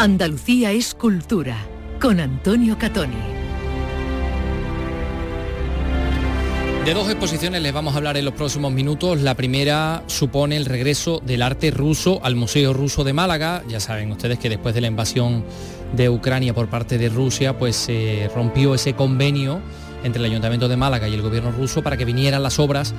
Andalucía 0.01 0.71
es 0.71 0.95
cultura, 0.95 1.57
con 1.99 2.21
Antonio 2.21 2.77
Catoni. 2.77 3.17
De 6.85 6.93
dos 6.93 7.09
exposiciones 7.09 7.61
les 7.61 7.73
vamos 7.73 7.93
a 7.93 7.97
hablar 7.97 8.15
en 8.15 8.23
los 8.23 8.33
próximos 8.33 8.71
minutos. 8.71 9.19
La 9.19 9.35
primera 9.35 10.05
supone 10.07 10.55
el 10.55 10.63
regreso 10.63 11.21
del 11.25 11.41
arte 11.41 11.69
ruso 11.71 12.21
al 12.23 12.37
Museo 12.37 12.71
Ruso 12.71 13.03
de 13.03 13.11
Málaga. 13.11 13.61
Ya 13.67 13.81
saben 13.81 14.09
ustedes 14.13 14.39
que 14.39 14.47
después 14.47 14.73
de 14.73 14.79
la 14.79 14.87
invasión 14.87 15.43
de 15.91 16.09
Ucrania 16.09 16.53
por 16.53 16.69
parte 16.69 16.97
de 16.97 17.09
Rusia, 17.09 17.57
pues 17.57 17.75
se 17.75 18.31
rompió 18.33 18.75
ese 18.75 18.93
convenio 18.93 19.59
entre 20.05 20.21
el 20.21 20.31
Ayuntamiento 20.31 20.69
de 20.69 20.77
Málaga 20.77 21.09
y 21.09 21.13
el 21.13 21.21
gobierno 21.21 21.51
ruso 21.51 21.83
para 21.83 21.97
que 21.97 22.05
vinieran 22.05 22.41
las 22.41 22.57
obras 22.57 22.93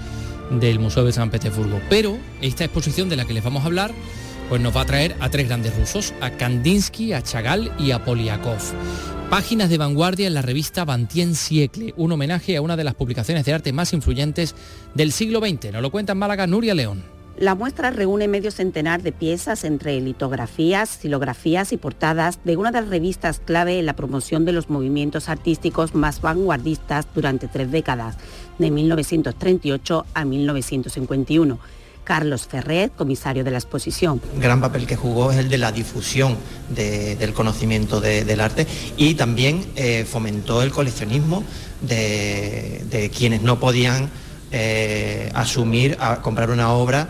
del 0.51 0.79
Museo 0.79 1.07
de 1.07 1.13
San 1.15 1.31
Petersburgo. 1.31 1.81
Pero 1.89 2.19
esta 2.43 2.65
exposición 2.65 3.09
de 3.09 3.17
la 3.17 3.25
que 3.25 3.33
les 3.33 3.43
vamos 3.43 3.63
a 3.63 3.69
hablar 3.69 3.91
pues 4.51 4.61
nos 4.61 4.77
va 4.77 4.81
a 4.81 4.85
traer 4.85 5.15
a 5.21 5.29
tres 5.31 5.47
grandes 5.47 5.77
rusos, 5.77 6.13
a 6.21 6.31
Kandinsky, 6.31 7.13
a 7.13 7.23
Chagall 7.23 7.71
y 7.79 7.93
a 7.93 8.05
Poliakov. 8.05 8.59
Páginas 9.31 9.71
de 9.71 9.79
vanguardia 9.79 10.27
en 10.27 10.35
la 10.35 10.43
revista 10.43 10.85
Bantien 10.85 11.37
Siècle, 11.37 11.95
un 11.97 12.11
homenaje 12.11 12.57
a 12.57 12.61
una 12.61 12.77
de 12.77 12.83
las 12.83 12.97
publicaciones 12.97 13.45
de 13.45 13.55
arte 13.55 13.73
más 13.73 13.93
influyentes 13.93 14.57
del 14.93 15.13
siglo 15.13 15.39
XX. 15.39 15.73
Nos 15.73 15.83
lo 15.83 15.93
cuenta 15.93 16.15
en 16.15 16.19
Málaga 16.19 16.49
Nuria 16.49 16.75
León. 16.75 17.05
La 17.39 17.55
muestra 17.55 17.93
reúne 17.93 18.27
medio 18.27 18.51
centenar 18.51 19.03
de 19.03 19.13
piezas 19.13 19.63
entre 19.63 20.01
litografías, 20.01 20.89
silografías 20.89 21.73
y 21.73 21.77
portadas 21.77 22.41
de 22.43 22.57
una 22.57 22.73
de 22.73 22.81
las 22.81 22.91
revistas 22.91 23.39
clave 23.39 23.79
en 23.79 23.87
la 23.87 23.95
promoción 23.95 24.45
de 24.45 24.53
los 24.53 24.69
movimientos 24.69 25.29
artísticos 25.29 25.95
más 25.95 26.21
vanguardistas 26.21 27.07
durante 27.15 27.47
tres 27.47 27.71
décadas, 27.71 28.17
de 28.59 28.73
1938 28.73 30.07
a 30.13 30.25
1951 30.25 31.80
Carlos 32.05 32.47
Ferret, 32.47 32.95
comisario 32.95 33.45
de 33.45 33.51
la 33.51 33.59
exposición. 33.59 34.21
gran 34.39 34.61
papel 34.61 34.87
que 34.87 34.97
jugó 34.97 35.31
es 35.33 35.39
el 35.39 35.49
de 35.49 35.59
la 35.59 35.73
difusión 35.73 36.37
del 36.69 37.33
conocimiento 37.33 38.01
del 38.01 38.41
arte 38.41 38.67
y 38.97 39.15
también 39.15 39.65
eh, 39.77 40.05
fomentó 40.09 40.63
el 40.63 40.71
coleccionismo 40.71 41.45
de, 41.81 43.11
quienes 43.17 43.43
no 43.43 43.59
podían 43.59 44.11
eh, 44.53 45.31
asumir 45.35 45.97
a 46.01 46.21
comprar 46.21 46.51
una 46.51 46.73
obra 46.73 47.09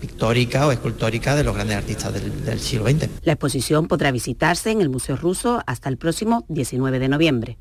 pictórica 0.00 0.66
o 0.66 0.72
escultórica 0.72 1.34
de 1.34 1.44
los 1.44 1.54
grandes 1.54 1.76
artistas 1.76 2.12
del, 2.12 2.44
del 2.44 2.60
siglo 2.60 2.88
XX. 2.88 3.08
La 3.22 3.32
exposición 3.32 3.88
podrá 3.88 4.10
visitarse 4.10 4.70
en 4.70 4.80
el 4.80 4.88
Museo 4.88 5.16
Ruso 5.16 5.62
hasta 5.66 5.88
el 5.88 5.96
próximo 5.96 6.44
19 6.48 6.98
de 6.98 7.08
noviembre. 7.08 7.58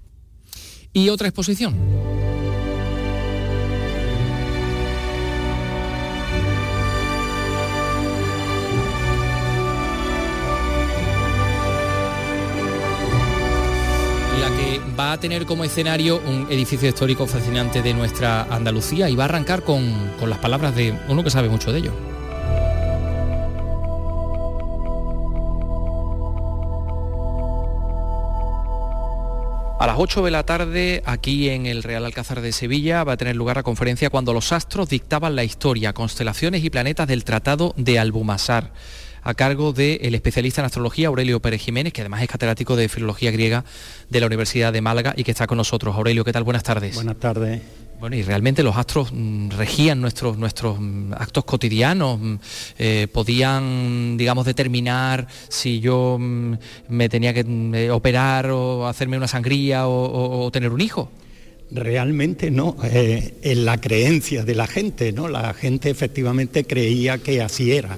¿Y 0.94 1.10
otra 1.10 1.28
exposición? 1.28 1.76
Va 14.98 15.12
a 15.12 15.20
tener 15.20 15.46
como 15.46 15.64
escenario 15.64 16.20
un 16.26 16.48
edificio 16.50 16.90
histórico 16.90 17.28
fascinante 17.28 17.82
de 17.82 17.94
nuestra 17.94 18.44
Andalucía 18.44 19.10
y 19.10 19.16
va 19.16 19.24
a 19.24 19.26
arrancar 19.26 19.64
con, 19.64 20.12
con 20.20 20.30
las 20.30 20.40
palabras 20.40 20.76
de 20.76 20.98
uno 21.08 21.24
que 21.24 21.30
sabe 21.30 21.50
mucho 21.50 21.72
de 21.72 21.80
ello. 21.80 21.94
A 29.80 29.86
las 29.86 29.98
8 30.00 30.26
de 30.26 30.32
la 30.32 30.44
tarde, 30.44 31.04
aquí 31.06 31.50
en 31.50 31.68
el 31.68 31.84
Real 31.84 32.04
Alcázar 32.04 32.42
de 32.42 32.52
Sevilla, 32.52 33.04
va 33.04 33.14
a 33.14 33.18
tener 33.18 33.36
lugar 33.36 33.58
la 33.58 33.64
conferencia 33.64 34.10
cuando 34.10 34.34
los 34.34 34.52
astros 34.52 34.90
dictaban 34.90 35.36
la 35.36 35.44
historia, 35.44 35.94
constelaciones 35.94 36.64
y 36.64 36.72
planetas 36.72 37.08
del 37.08 37.24
Tratado 37.24 37.76
de 37.78 38.00
Albumasar 38.00 38.72
a 39.24 39.34
cargo 39.34 39.74
del 39.74 40.16
especialista 40.16 40.62
en 40.62 40.66
astrología 40.66 41.08
Aurelio 41.08 41.40
Pérez 41.42 41.62
Jiménez, 41.62 41.94
que 41.94 42.02
además 42.02 42.22
es 42.22 42.30
catedrático 42.30 42.76
de 42.76 42.90
filología 42.90 43.32
griega 43.32 43.66
de 44.10 44.20
la 44.20 44.28
Universidad 44.28 44.74
de 44.74 44.82
Málaga 44.82 45.14
y 45.18 45.24
que 45.24 45.32
está 45.32 45.48
con 45.48 45.58
nosotros. 45.58 45.96
Aurelio, 45.96 46.24
¿qué 46.24 46.34
tal? 46.34 46.44
Buenas 46.44 46.64
tardes. 46.64 46.96
Buenas 46.96 47.18
tardes. 47.18 47.62
Bueno, 48.00 48.16
y 48.16 48.22
realmente 48.22 48.62
los 48.62 48.78
astros 48.78 49.10
mm, 49.12 49.50
regían 49.50 50.00
nuestros, 50.00 50.38
nuestros 50.38 50.80
mm, 50.80 51.14
actos 51.14 51.46
cotidianos, 51.46 52.20
mm, 52.20 52.36
eh, 52.78 53.08
podían, 53.12 54.18
digamos, 54.18 54.46
determinar 54.46 55.28
si 55.50 55.80
yo 55.80 56.18
me 56.20 57.10
tenía 57.10 57.34
que 57.34 57.44
eh, 57.74 57.90
operar 57.90 58.52
o 58.52 58.88
hacerme 58.88 59.18
una 59.18 59.28
sangría 59.28 59.88
o, 59.88 60.50
tener 60.52 60.72
un 60.72 60.82
hijo. 60.82 61.12
Realmente 61.72 62.52
no, 62.52 62.78
eh, 62.84 63.34
en 63.42 63.66
la 63.66 63.82
creencia 63.82 64.46
de 64.46 64.56
la 64.56 64.68
gente, 64.68 65.12
¿no? 65.12 65.28
La 65.28 65.54
gente 65.54 65.90
efectivamente 65.90 66.66
creía 66.66 67.18
que 67.18 67.42
así 67.42 67.72
era 67.72 67.98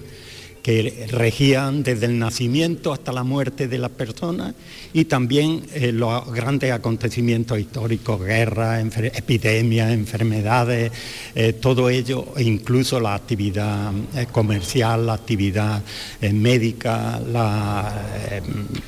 que 0.70 1.08
regían 1.10 1.82
desde 1.82 2.06
el 2.06 2.20
nacimiento 2.20 2.94
hasta 2.94 3.12
la 3.12 3.24
muerte 3.24 3.68
de 3.68 3.80
las 3.80 3.90
personas 3.90 4.54
y 4.94 5.06
también 5.06 5.64
eh, 5.74 5.92
los 5.92 6.32
grandes 6.32 6.72
acontecimientos 6.72 7.58
históricos, 7.58 8.22
guerras, 8.24 8.86
epidemias, 9.16 9.92
enfermedades, 9.92 10.92
eh, 11.34 11.54
todo 11.54 11.90
ello, 11.90 12.34
e 12.38 12.44
incluso 12.44 13.00
la 13.00 13.16
actividad 13.16 13.92
eh, 14.16 14.28
comercial, 14.32 15.08
la 15.08 15.14
actividad 15.14 15.82
médica, 16.22 17.20
la, 17.20 17.92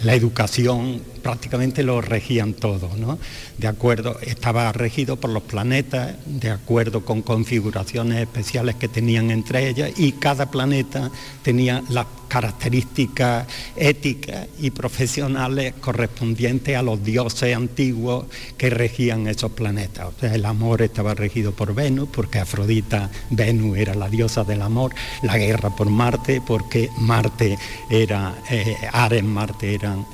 la 0.04 0.14
educación, 0.14 1.02
prácticamente 1.22 1.84
lo 1.84 2.02
regían 2.02 2.54
todos, 2.54 2.98
¿no? 2.98 3.18
De 3.58 3.68
acuerdo, 3.68 4.18
estaba 4.22 4.72
regido 4.72 5.18
por 5.18 5.30
los 5.30 5.44
planetas, 5.44 6.16
de 6.26 6.52
acuerdo 6.52 7.06
con 7.06 7.22
configuraciones 7.22 8.20
especiales 8.20 8.76
que 8.76 8.88
tenían 8.88 9.32
entre 9.32 9.70
ellas 9.70 9.92
y 9.98 10.14
cada 10.14 10.52
planeta 10.52 11.12
tenía 11.44 11.84
las 11.90 12.06
características 12.32 13.46
éticas 13.76 14.48
y 14.58 14.72
profesionales 14.72 15.74
correspondientes 15.82 16.78
a 16.78 16.82
los 16.82 17.04
dioses 17.04 17.54
antiguos 17.54 18.26
que 18.58 18.70
regían 18.70 19.28
esos 19.28 19.52
planetas. 19.52 20.06
O 20.06 20.14
sea, 20.18 20.34
el 20.34 20.46
amor 20.46 20.82
estaba 20.82 21.14
regido 21.14 21.52
por 21.52 21.76
Venus, 21.76 22.08
porque 22.10 22.40
Afrodita, 22.40 23.10
Venus 23.32 23.78
era 23.78 23.96
la 23.96 24.08
diosa 24.08 24.46
del 24.46 24.62
amor, 24.62 24.94
la 25.24 25.38
guerra 25.38 25.76
por 25.76 25.90
Marte, 25.90 26.42
porque 26.46 26.90
Marte 27.00 27.58
era, 27.90 28.34
eh, 28.50 28.78
Ares, 28.94 29.26
Marte 29.26 29.74
eran 29.74 30.06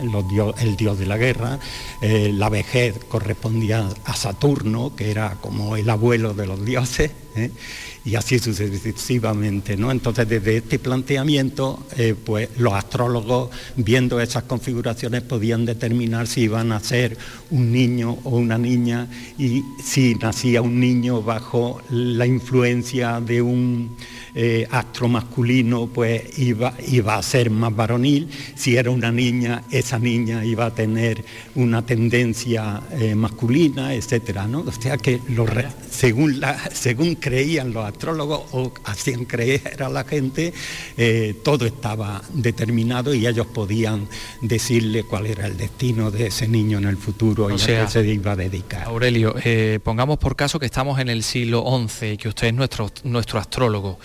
el 0.59 0.75
dios 0.75 0.97
de 0.97 1.05
la 1.05 1.17
guerra, 1.17 1.59
eh, 2.01 2.31
la 2.33 2.49
vejez 2.49 2.95
correspondía 3.07 3.87
a 4.05 4.15
Saturno, 4.15 4.95
que 4.95 5.11
era 5.11 5.37
como 5.39 5.75
el 5.75 5.87
abuelo 5.87 6.33
de 6.33 6.47
los 6.47 6.65
dioses. 6.65 7.11
¿eh? 7.35 7.51
Y 8.07 8.15
así 8.15 8.39
sucesivamente. 8.39 9.75
¿no? 9.75 9.91
Entonces, 9.91 10.29
desde 10.29 10.57
este 10.57 10.79
planteamiento, 10.79 11.85
eh, 11.97 12.15
pues 12.15 12.47
los 12.57 12.73
astrólogos, 12.73 13.49
viendo 13.75 14.21
esas 14.21 14.43
configuraciones, 14.43 15.23
podían 15.23 15.65
determinar 15.65 16.25
si 16.25 16.43
iban 16.43 16.71
a 16.71 16.79
ser 16.79 17.17
un 17.51 17.69
niño 17.69 18.17
o 18.23 18.37
una 18.37 18.57
niña 18.57 19.09
y 19.37 19.61
si 19.83 20.15
nacía 20.15 20.61
un 20.61 20.79
niño 20.79 21.21
bajo 21.21 21.81
la 21.89 22.25
influencia 22.25 23.19
de 23.19 23.41
un 23.41 23.97
eh, 24.39 24.67
astro 24.69 25.07
masculino 25.07 25.87
pues 25.87 26.37
iba, 26.37 26.75
iba 26.87 27.15
a 27.15 27.23
ser 27.23 27.49
más 27.49 27.75
varonil, 27.75 28.29
si 28.55 28.77
era 28.77 28.91
una 28.91 29.11
niña, 29.11 29.63
esa 29.71 29.97
niña 29.97 30.45
iba 30.45 30.67
a 30.67 30.75
tener 30.75 31.25
una 31.55 31.85
tendencia 31.85 32.83
eh, 32.91 33.15
masculina, 33.15 33.95
etcétera, 33.95 34.47
¿no? 34.47 34.59
O 34.59 34.71
sea 34.71 34.97
que 34.97 35.19
según, 35.89 36.39
la, 36.39 36.69
según 36.71 37.15
creían 37.15 37.73
los 37.73 37.83
astrólogos 37.97 38.41
o 38.51 38.71
hacían 38.85 39.25
creer 39.25 39.81
a 39.81 39.89
la 39.89 40.03
gente, 40.03 40.53
eh, 40.97 41.35
todo 41.43 41.65
estaba 41.65 42.21
determinado 42.29 43.13
y 43.13 43.25
ellos 43.25 43.47
podían 43.47 44.07
decirle 44.41 45.03
cuál 45.03 45.25
era 45.25 45.47
el 45.47 45.57
destino 45.57 46.11
de 46.11 46.27
ese 46.27 46.47
niño 46.47 46.77
en 46.77 46.85
el 46.85 46.97
futuro 46.97 47.49
y 47.49 47.59
a 47.59 47.65
qué 47.65 47.87
se 47.87 48.05
iba 48.05 48.33
a 48.33 48.35
dedicar. 48.35 48.83
Aurelio, 48.83 49.35
eh, 49.43 49.79
pongamos 49.83 50.19
por 50.19 50.35
caso 50.35 50.59
que 50.59 50.67
estamos 50.67 50.99
en 50.99 51.09
el 51.09 51.23
siglo 51.23 51.65
XI 51.65 52.11
y 52.11 52.17
que 52.17 52.29
usted 52.29 52.47
es 52.47 52.53
nuestro, 52.53 52.91
nuestro 53.03 53.39
astrólogo 53.39 53.97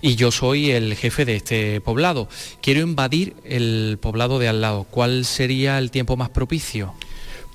y 0.00 0.16
yo 0.16 0.30
soy 0.30 0.70
el 0.70 0.94
jefe 0.96 1.26
de 1.26 1.36
este 1.36 1.80
poblado. 1.82 2.28
Quiero 2.62 2.80
invadir 2.80 3.34
el 3.44 3.98
poblado 4.00 4.38
de 4.38 4.48
al 4.48 4.62
lado. 4.62 4.86
¿Cuál 4.90 5.26
sería 5.26 5.78
el 5.78 5.90
tiempo 5.90 6.16
más 6.16 6.30
propicio? 6.30 6.94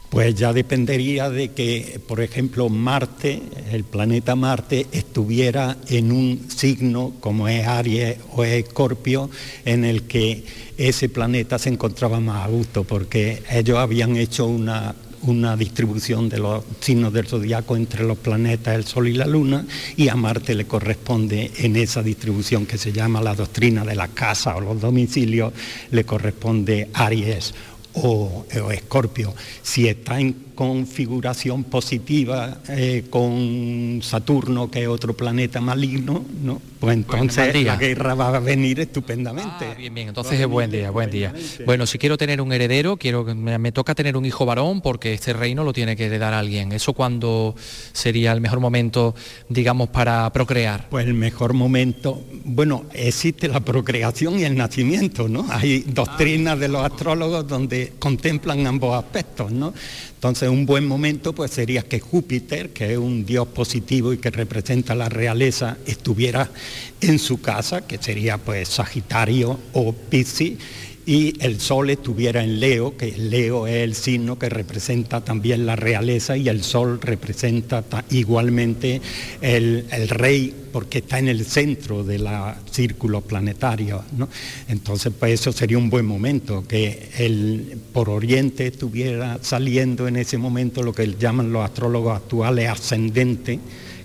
Pues 0.10 0.34
ya 0.34 0.54
dependería 0.54 1.30
de 1.30 1.50
que, 1.50 2.02
por 2.08 2.19
ejemplo, 2.19 2.67
Marte, 2.67 3.43
el 3.72 3.84
planeta 3.84 4.36
Marte, 4.36 4.88
estuviera 4.91 5.78
en 5.88 6.12
un 6.12 6.48
signo 6.50 7.13
como 7.19 7.48
es 7.48 7.67
Aries 7.67 8.17
o 8.32 8.43
es 8.43 8.65
Escorpio, 8.65 9.30
en 9.65 9.86
el 9.86 10.04
que 10.04 10.43
ese 10.78 11.10
planeta 11.10 11.60
se 11.60 11.69
encontraba 11.69 12.19
más 12.19 12.48
a 12.48 12.50
gusto, 12.50 12.86
porque 12.86 13.43
ellos 13.52 13.78
habían 13.78 14.17
hecho 14.17 14.48
una, 14.48 14.95
una 15.22 15.56
distribución 15.56 16.28
de 16.28 16.39
los 16.39 16.63
signos 16.80 17.13
del 17.13 17.28
zodiaco 17.28 17.76
entre 17.76 18.04
los 18.04 18.17
planetas, 18.17 18.76
el 18.76 18.86
Sol 18.86 19.10
y 19.10 19.13
la 19.13 19.28
Luna, 19.28 19.65
y 19.95 20.08
a 20.08 20.15
Marte 20.15 20.56
le 20.56 20.65
corresponde 20.65 21.52
en 21.58 21.76
esa 21.76 22.02
distribución 22.02 22.65
que 22.65 22.80
se 22.80 22.91
llama 22.91 23.22
la 23.22 23.36
doctrina 23.36 23.86
de 23.86 23.93
la 23.95 24.08
casa 24.08 24.56
o 24.56 24.62
los 24.62 24.82
domicilios, 24.82 25.54
le 25.91 26.04
corresponde 26.04 26.89
Aries 26.93 27.54
o, 28.03 28.45
Escorpio. 28.71 29.33
Si 29.62 29.88
está 29.88 30.19
en 30.19 30.33
configuración 30.55 31.63
positiva 31.63 32.59
eh, 32.69 33.05
con 33.09 34.01
Saturno, 34.01 34.69
que 34.69 34.83
es 34.83 34.88
otro 34.88 35.15
planeta 35.15 35.62
maligno, 35.62 36.23
¿no? 36.43 36.62
Pues 36.80 36.96
entonces 36.96 37.63
la 37.63 37.76
guerra 37.76 38.15
va 38.15 38.36
a 38.36 38.39
venir 38.39 38.80
estupendamente. 38.80 39.65
Ah, 39.72 39.76
bien, 39.78 39.94
bien, 39.94 40.08
entonces 40.08 40.39
es 40.39 40.48
buen 40.48 40.72
día, 40.72 40.92
buen 40.92 41.12
día. 41.12 41.34
Bueno, 41.65 41.86
si 41.86 41.98
quiero 41.98 42.18
tener 42.18 42.39
un 42.42 42.54
heredero, 42.54 42.96
quiero 42.96 43.24
me, 43.24 43.58
me, 43.58 43.72
toca 43.72 43.94
tener 43.94 44.15
un 44.15 44.26
hijo 44.26 44.46
varón 44.46 44.82
porque 44.82 45.13
este 45.13 45.34
reino 45.34 45.63
lo 45.63 45.74
tiene 45.74 45.98
que 45.98 46.06
heredar 46.06 46.34
alguien. 46.34 46.72
¿Eso 46.72 46.94
cuándo 46.94 47.54
sería 47.92 48.32
el 48.32 48.39
mejor 48.39 48.62
momento, 48.62 49.13
digamos, 49.50 49.89
para 49.89 50.32
procrear? 50.32 50.88
Pues 50.89 51.06
el 51.06 51.13
mejor 51.13 51.54
momento, 51.54 52.24
bueno, 52.46 52.86
existe 52.94 53.50
la 53.50 53.60
procreación 53.60 54.39
y 54.39 54.44
el 54.44 54.56
nacimiento, 54.56 55.28
¿no? 55.28 55.46
Hay 55.50 55.80
doctrinas 55.80 56.60
de 56.60 56.70
los 56.70 56.84
astrólogos 56.84 57.48
donde 57.48 57.94
contemplan 58.00 58.65
ambos 58.68 58.98
aspectos, 58.98 59.52
¿no? 59.52 59.74
Entonces 60.20 60.50
un 60.50 60.65
buen 60.65 60.86
momento 60.86 61.34
pues 61.34 61.52
sería 61.52 61.84
que 61.84 62.02
Júpiter, 62.02 62.72
que 62.72 62.92
es 62.92 62.98
un 62.98 63.26
dios 63.26 63.48
positivo 63.48 64.12
y 64.12 64.18
que 64.18 64.30
representa 64.30 64.94
la 64.94 65.08
realeza, 65.08 65.78
estuviera 65.86 66.50
en 67.01 67.19
su 67.19 67.41
casa, 67.41 67.86
que 67.86 67.97
sería 67.97 68.38
pues 68.38 68.69
Sagitario 68.69 69.60
o 69.73 69.93
Piscis, 69.93 70.58
y 71.10 71.34
el 71.43 71.60
sol 71.60 71.89
estuviera 71.89 72.43
en 72.43 72.60
Leo, 72.60 72.95
que 72.95 73.12
Leo 73.17 73.65
es 73.65 73.77
el 73.77 73.95
signo 73.95 74.38
que 74.38 74.47
representa 74.47 75.21
también 75.21 75.65
la 75.65 75.75
realeza 75.75 76.38
y 76.38 76.47
el 76.49 76.63
sol 76.63 77.01
representa 77.01 77.84
igualmente 78.12 79.01
el, 79.41 79.88
rey 80.10 80.53
porque 80.71 80.99
está 80.99 81.17
en 81.17 81.29
el 81.29 81.45
centro 81.45 82.03
de 82.03 82.19
los 82.19 82.32
círculos 82.69 83.23
planetarios. 83.23 84.01
Entonces, 84.67 85.12
pues 85.19 85.41
eso 85.41 85.51
sería 85.51 85.79
un 85.79 85.89
buen 85.89 86.05
momento, 86.05 86.63
que 86.67 87.10
el, 87.17 87.79
por 87.91 88.12
Oriente 88.12 88.67
estuviera 88.67 89.39
saliendo 89.41 90.08
en 90.08 90.15
ese 90.15 90.38
momento 90.38 90.84
lo 90.84 90.93
que 90.93 91.15
llaman 91.19 91.51
los 91.51 91.65
astrólogos 91.65 92.17
actuales 92.17 92.69
ascendente, 92.69 93.60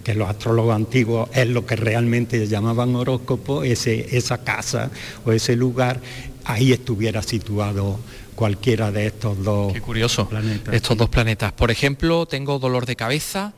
que 0.04 0.14
los 0.14 0.28
astrólogos 0.28 0.76
antiguos 0.76 1.28
es 1.34 1.48
lo 1.48 1.66
que 1.66 1.74
realmente 1.74 2.46
llamaban 2.46 2.94
horóscopo, 2.94 3.64
ese, 3.64 4.16
esa 4.16 4.44
casa 4.44 4.90
o 5.24 5.32
ese 5.32 5.56
lugar 5.56 6.00
ahí 6.44 6.72
estuviera 6.72 7.22
situado 7.22 7.98
cualquiera 8.34 8.92
de 8.92 9.06
estos 9.06 9.42
dos 9.42 9.72
Qué 9.72 9.80
curioso, 9.80 10.28
planetas. 10.28 10.74
Estos 10.74 10.96
dos 10.96 11.08
planetas. 11.08 11.52
Por 11.52 11.70
ejemplo, 11.70 12.26
tengo 12.26 12.58
dolor 12.58 12.86
de 12.86 12.96
cabeza 12.96 13.54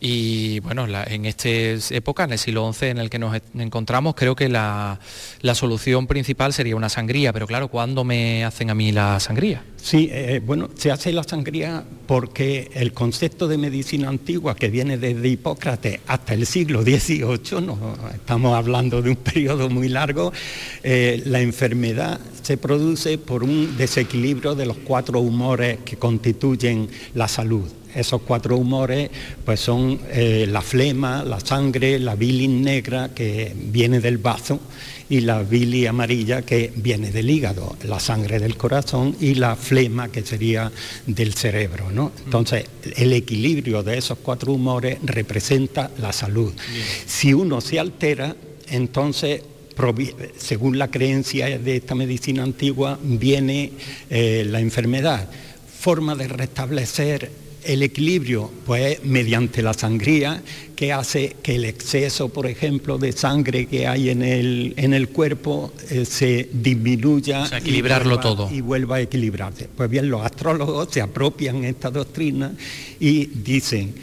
y 0.00 0.60
bueno, 0.60 0.86
en 1.06 1.26
esta 1.26 1.48
época, 1.94 2.24
en 2.24 2.32
el 2.32 2.38
siglo 2.38 2.72
XI 2.72 2.86
en 2.86 2.98
el 2.98 3.10
que 3.10 3.18
nos 3.18 3.38
encontramos, 3.54 4.14
creo 4.14 4.34
que 4.34 4.48
la, 4.48 4.98
solución 5.54 6.06
principal 6.06 6.54
sería 6.54 6.74
una 6.74 6.88
sangría, 6.88 7.34
pero 7.34 7.46
claro, 7.46 7.68
¿cuándo 7.68 8.02
me 8.02 8.44
hacen 8.44 8.70
a 8.70 8.74
mí 8.74 8.92
la 8.92 9.20
sangría? 9.20 9.62
Sí, 9.76 10.08
eh, 10.10 10.40
bueno, 10.44 10.70
se 10.74 10.90
hace 10.90 11.12
la 11.12 11.22
sangría 11.22 11.84
porque 12.06 12.70
el 12.74 12.92
concepto 12.94 13.46
de 13.46 13.58
medicina 13.58 14.08
antigua 14.08 14.56
que 14.56 14.68
viene 14.68 14.96
desde 14.96 15.28
Hipócrates 15.28 16.00
hasta 16.06 16.32
el 16.32 16.46
siglo 16.46 16.82
XVIII, 16.82 17.60
no, 17.60 17.78
estamos 18.14 18.56
hablando 18.56 19.02
de 19.02 19.10
un 19.10 19.16
periodo 19.16 19.68
muy 19.68 19.88
largo, 19.88 20.32
eh, 20.82 21.22
la 21.26 21.40
enfermedad 21.40 22.20
se 22.42 22.56
produce 22.56 23.18
por 23.18 23.42
un 23.42 23.76
desequilibrio 23.76 24.54
de 24.54 24.64
los 24.64 24.78
cuatro 24.78 25.20
humores 25.20 25.78
que 25.84 25.96
constituyen 25.96 26.88
la 27.14 27.28
salud 27.28 27.70
esos 27.94 28.22
cuatro 28.22 28.56
humores 28.56 29.10
pues 29.44 29.60
son 29.60 30.00
eh, 30.10 30.46
la 30.48 30.62
flema, 30.62 31.24
la 31.24 31.40
sangre, 31.40 31.98
la 31.98 32.14
bilis 32.14 32.48
negra 32.48 33.14
que 33.14 33.52
viene 33.54 34.00
del 34.00 34.18
bazo 34.18 34.60
y 35.08 35.20
la 35.20 35.42
bilis 35.42 35.88
amarilla 35.88 36.42
que 36.42 36.72
viene 36.76 37.10
del 37.10 37.28
hígado, 37.28 37.76
la 37.84 37.98
sangre 37.98 38.38
del 38.38 38.56
corazón 38.56 39.16
y 39.20 39.34
la 39.34 39.56
flema 39.56 40.08
que 40.08 40.22
sería 40.22 40.70
del 41.06 41.34
cerebro. 41.34 41.90
¿no? 41.90 42.12
Entonces, 42.24 42.66
el 42.96 43.12
equilibrio 43.12 43.82
de 43.82 43.98
esos 43.98 44.18
cuatro 44.18 44.52
humores 44.52 44.98
representa 45.02 45.90
la 46.00 46.12
salud. 46.12 46.52
Si 47.06 47.34
uno 47.34 47.60
se 47.60 47.80
altera, 47.80 48.36
entonces 48.68 49.42
según 50.36 50.78
la 50.78 50.90
creencia 50.90 51.58
de 51.58 51.76
esta 51.76 51.94
medicina 51.94 52.42
antigua, 52.42 52.98
viene 53.02 53.72
eh, 54.10 54.44
la 54.46 54.60
enfermedad. 54.60 55.28
Forma 55.80 56.14
de 56.14 56.28
restablecer 56.28 57.30
el 57.64 57.82
equilibrio, 57.82 58.50
pues 58.66 59.04
mediante 59.04 59.62
la 59.62 59.74
sangría, 59.74 60.42
que 60.74 60.92
hace 60.92 61.36
que 61.42 61.56
el 61.56 61.64
exceso, 61.64 62.30
por 62.30 62.46
ejemplo, 62.46 62.98
de 62.98 63.12
sangre 63.12 63.66
que 63.66 63.86
hay 63.86 64.10
en 64.10 64.22
el, 64.22 64.74
en 64.76 64.94
el 64.94 65.08
cuerpo 65.08 65.72
eh, 65.90 66.04
se 66.04 66.48
disminuya. 66.52 67.46
equilibrarlo 67.56 68.18
todo. 68.18 68.50
Y 68.50 68.60
vuelva 68.60 68.96
a 68.96 69.00
equilibrarse. 69.00 69.68
Pues 69.74 69.90
bien, 69.90 70.08
los 70.08 70.22
astrólogos 70.22 70.88
se 70.90 71.02
apropian 71.02 71.64
esta 71.64 71.90
doctrina 71.90 72.52
y 72.98 73.26
dicen, 73.26 73.94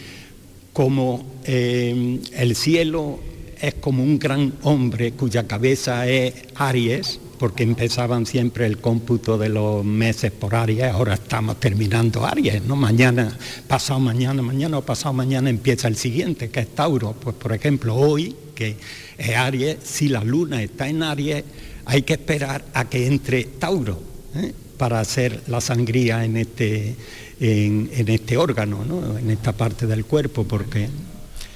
como 0.74 1.40
eh, 1.46 2.20
el 2.34 2.56
cielo 2.56 3.20
es 3.60 3.74
como 3.76 4.04
un 4.04 4.20
gran 4.20 4.54
hombre 4.64 5.14
cuya 5.14 5.48
cabeza 5.48 6.08
es 6.08 6.34
Aries, 6.56 7.20
porque 7.38 7.64
empezaban 7.64 8.26
siempre 8.26 8.66
el 8.66 8.80
cómputo 8.80 9.38
de 9.38 9.50
los 9.50 9.86
meses 9.86 10.32
por 10.32 10.56
Aries, 10.56 10.84
ahora 10.86 11.16
estamos 11.16 11.60
terminando 11.60 12.26
Aries, 12.26 12.64
¿no? 12.64 12.76
Mañana, 12.76 13.38
pasado 13.68 14.00
mañana, 14.00 14.42
mañana 14.42 14.78
o 14.78 14.82
pasado 14.82 15.14
mañana 15.14 15.50
empieza 15.50 15.88
el 15.88 15.96
siguiente, 15.96 16.50
que 16.50 16.62
es 16.62 16.76
Tauro. 16.76 17.14
Pues 17.14 17.36
por 17.36 17.54
ejemplo, 17.54 17.96
hoy, 17.96 18.36
que 18.56 18.78
es 19.18 19.36
Aries, 19.36 19.78
si 19.84 20.10
la 20.10 20.24
luna 20.24 20.62
está 20.62 20.88
en 20.88 21.04
Aries, 21.04 21.44
hay 21.86 22.02
que 22.02 22.14
esperar 22.14 22.66
a 22.74 22.90
que 22.90 23.08
entre 23.08 23.44
Tauro 23.44 24.02
¿eh? 24.36 24.54
para 24.78 25.00
hacer 25.00 25.42
la 25.48 25.62
sangría 25.62 26.26
en 26.26 26.38
este, 26.38 26.96
en 27.40 27.90
este 28.08 28.38
órgano, 28.38 28.84
¿no? 28.84 29.18
en 29.18 29.30
esta 29.30 29.54
parte 29.54 29.88
del 29.88 30.06
cuerpo, 30.06 30.44
porque 30.44 30.90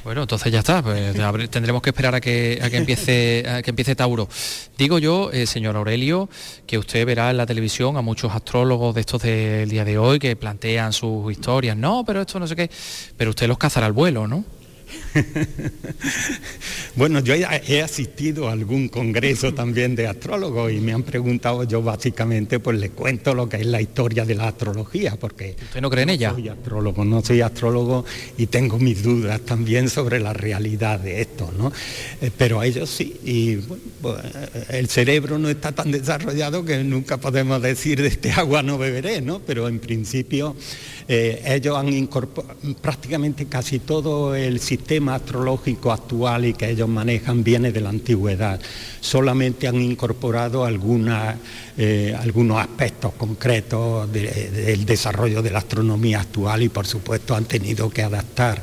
bueno, 0.03 0.21
entonces 0.23 0.51
ya 0.51 0.59
está, 0.59 0.81
pues, 0.81 1.15
tendremos 1.49 1.81
que 1.81 1.91
esperar 1.91 2.15
a 2.15 2.21
que, 2.21 2.59
que, 2.69 2.77
empiece, 2.77 3.43
que 3.63 3.69
empiece 3.69 3.95
Tauro. 3.95 4.27
Digo 4.77 4.99
yo, 4.99 5.31
eh, 5.31 5.45
señor 5.45 5.75
Aurelio, 5.75 6.29
que 6.65 6.77
usted 6.77 7.05
verá 7.05 7.29
en 7.29 7.37
la 7.37 7.45
televisión 7.45 7.97
a 7.97 8.01
muchos 8.01 8.33
astrólogos 8.33 8.95
de 8.95 9.01
estos 9.01 9.21
del 9.21 9.69
día 9.69 9.85
de 9.85 9.97
hoy 9.97 10.19
que 10.19 10.35
plantean 10.35 10.93
sus 10.93 11.31
historias, 11.31 11.77
no, 11.77 12.03
pero 12.05 12.21
esto 12.21 12.39
no 12.39 12.47
sé 12.47 12.55
qué, 12.55 12.69
pero 13.17 13.29
usted 13.29 13.47
los 13.47 13.57
cazará 13.57 13.85
al 13.85 13.93
vuelo, 13.93 14.27
¿no? 14.27 14.43
bueno, 16.95 17.19
yo 17.19 17.33
he 17.33 17.81
asistido 17.81 18.47
a 18.47 18.53
algún 18.53 18.89
congreso 18.89 19.53
también 19.53 19.95
de 19.95 20.07
astrólogos 20.07 20.71
y 20.71 20.79
me 20.79 20.93
han 20.93 21.03
preguntado, 21.03 21.63
yo 21.63 21.81
básicamente 21.81 22.59
pues 22.59 22.79
le 22.79 22.89
cuento 22.89 23.33
lo 23.33 23.49
que 23.49 23.57
es 23.57 23.65
la 23.65 23.81
historia 23.81 24.25
de 24.25 24.35
la 24.35 24.47
astrología, 24.47 25.17
porque... 25.19 25.55
¿Usted 25.61 25.81
no 25.81 25.89
cree 25.89 26.03
en 26.03 26.09
ella? 26.09 26.29
No 26.29 26.35
soy 26.35 26.49
astrólogo, 26.49 27.05
no 27.05 27.21
soy 27.23 27.41
astrólogo 27.41 28.05
y 28.37 28.47
tengo 28.47 28.79
mis 28.79 29.03
dudas 29.03 29.41
también 29.41 29.89
sobre 29.89 30.19
la 30.19 30.33
realidad 30.33 30.99
de 30.99 31.21
esto, 31.21 31.51
¿no? 31.57 31.71
Eh, 32.21 32.31
pero 32.37 32.59
a 32.59 32.65
ellos 32.65 32.89
sí, 32.89 33.19
y 33.23 33.57
pues, 34.01 34.17
el 34.69 34.87
cerebro 34.87 35.37
no 35.37 35.49
está 35.49 35.71
tan 35.71 35.91
desarrollado 35.91 36.65
que 36.65 36.83
nunca 36.83 37.17
podemos 37.17 37.61
decir 37.61 38.01
de 38.01 38.07
este 38.07 38.31
agua 38.31 38.63
no 38.63 38.77
beberé, 38.77 39.21
¿no? 39.21 39.39
Pero 39.39 39.67
en 39.67 39.79
principio 39.79 40.55
eh, 41.07 41.41
ellos 41.45 41.77
han 41.77 41.89
incorporado 41.89 42.55
prácticamente 42.81 43.45
casi 43.45 43.79
todo 43.79 44.35
el 44.35 44.59
sistema 44.59 45.15
astrológico 45.15 45.91
actual 45.91 46.45
y 46.45 46.53
que 46.53 46.69
ellos 46.69 46.87
manejan 46.87 47.43
viene 47.43 47.71
de 47.71 47.81
la 47.81 47.89
antigüedad. 47.89 48.59
Solamente 48.99 49.67
han 49.67 49.81
incorporado 49.81 50.65
eh, 51.77 52.15
algunos 52.19 52.59
aspectos 52.59 53.13
concretos 53.13 54.11
del 54.11 54.85
desarrollo 54.85 55.41
de 55.41 55.51
la 55.51 55.59
astronomía 55.59 56.21
actual 56.21 56.63
y 56.63 56.69
por 56.69 56.85
supuesto 56.85 57.35
han 57.35 57.45
tenido 57.45 57.89
que 57.89 58.03
adaptar 58.03 58.61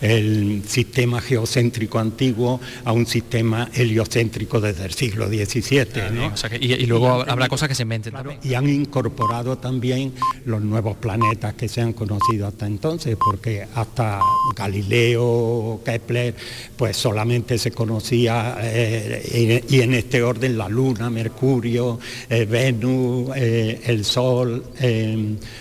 el 0.00 0.62
sistema 0.66 1.20
geocéntrico 1.20 1.98
antiguo 1.98 2.60
a 2.84 2.92
un 2.92 3.06
sistema 3.06 3.68
heliocéntrico 3.74 4.60
desde 4.60 4.84
el 4.84 4.92
siglo 4.92 5.28
XVII. 5.28 6.58
y, 6.60 6.86
luego 6.86 7.24
habrá 7.28 7.48
cosas 7.48 7.68
que 7.68 7.74
se 7.74 7.82
inventen 7.82 8.14
Y 8.42 8.54
han 8.54 8.68
incorporado 8.68 9.58
también 9.58 10.14
los 10.44 10.62
nuevos 10.62 10.96
planetas 10.96 11.54
que 11.54 11.68
se 11.68 11.80
han 11.80 11.92
conocido 11.92 12.46
hasta 12.46 12.66
entonces, 12.66 13.16
porque 13.16 13.66
hasta 13.74 14.20
Galileo, 14.56 15.80
Kepler, 15.84 16.34
pues 16.76 16.96
solamente 16.96 17.58
se 17.58 17.70
conocía, 17.70 18.56
eh, 18.60 19.64
y, 19.68 19.80
en 19.80 19.94
este 19.94 20.22
orden, 20.22 20.56
la 20.56 20.68
Luna, 20.68 21.10
Mercurio, 21.10 21.98
eh, 22.28 22.46
Venus, 22.50 23.30
eh, 23.36 23.80
el 23.86 24.04
Sol, 24.04 24.64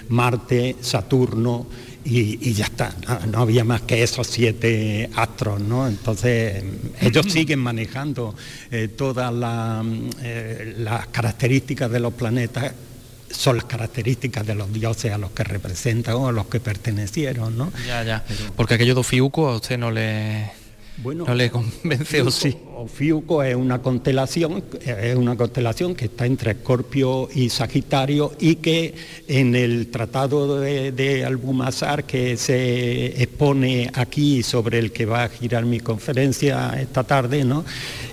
Marte, 0.09 0.75
Saturno, 0.81 1.67
y, 2.05 2.53
ya 2.53 2.65
está, 2.65 2.93
no, 3.27 3.39
había 3.39 3.63
más 3.63 3.81
que 3.81 4.01
esos 4.01 4.25
siete 4.27 5.09
astros, 5.15 5.59
¿no? 5.59 5.87
Entonces 5.87 6.63
ellos 7.01 7.25
siguen 7.29 7.59
manejando 7.59 8.35
eh, 8.71 8.87
todas 8.87 9.33
eh, 10.23 10.75
las 10.77 11.07
características 11.07 11.91
de 11.91 11.99
los 11.99 12.13
planetas 12.13 12.73
son 13.29 13.57
las 13.57 13.65
características 13.65 14.45
de 14.45 14.55
los 14.55 14.73
dioses 14.73 15.11
a 15.11 15.19
los 15.19 15.31
que 15.31 15.43
representan 15.43 16.15
o 16.15 16.29
a 16.29 16.31
los 16.31 16.47
que 16.47 16.59
pertenecieron, 16.59 17.55
¿no? 17.57 17.71
Ya, 17.85 18.03
ya. 18.03 18.25
Porque 18.55 18.73
aquello 18.73 18.95
de 18.95 19.01
Ofiuco 19.01 19.47
a 19.47 19.57
usted 19.57 19.77
no 19.77 19.91
le 19.91 20.51
bueno, 21.01 21.25
no 21.25 21.33
le 21.33 21.49
convence 21.49 22.21
o 22.21 22.31
sí. 22.31 22.55
Ofiuco 22.75 23.43
es 23.43 23.55
una 23.55 23.81
constelación, 23.81 24.63
es 24.85 25.15
una 25.15 25.35
constelación 25.35 25.95
que 25.95 26.05
está 26.05 26.25
entre 26.25 26.51
Escorpio 26.51 27.27
y 27.33 27.49
Sagitario 27.49 28.33
y 28.39 28.55
que 28.55 28.95
en 29.27 29.55
el 29.55 29.87
tratado 29.87 30.59
de, 30.59 30.91
de 30.91 31.25
Albumazar 31.25 32.05
que 32.05 32.37
se 32.37 33.21
expone 33.21 33.89
aquí 33.93 34.43
sobre 34.43 34.79
el 34.79 34.91
que 34.91 35.05
va 35.05 35.25
a 35.25 35.29
girar 35.29 35.65
mi 35.65 35.79
conferencia 35.79 36.79
esta 36.79 37.03
tarde, 37.03 37.43
¿no? 37.43 37.65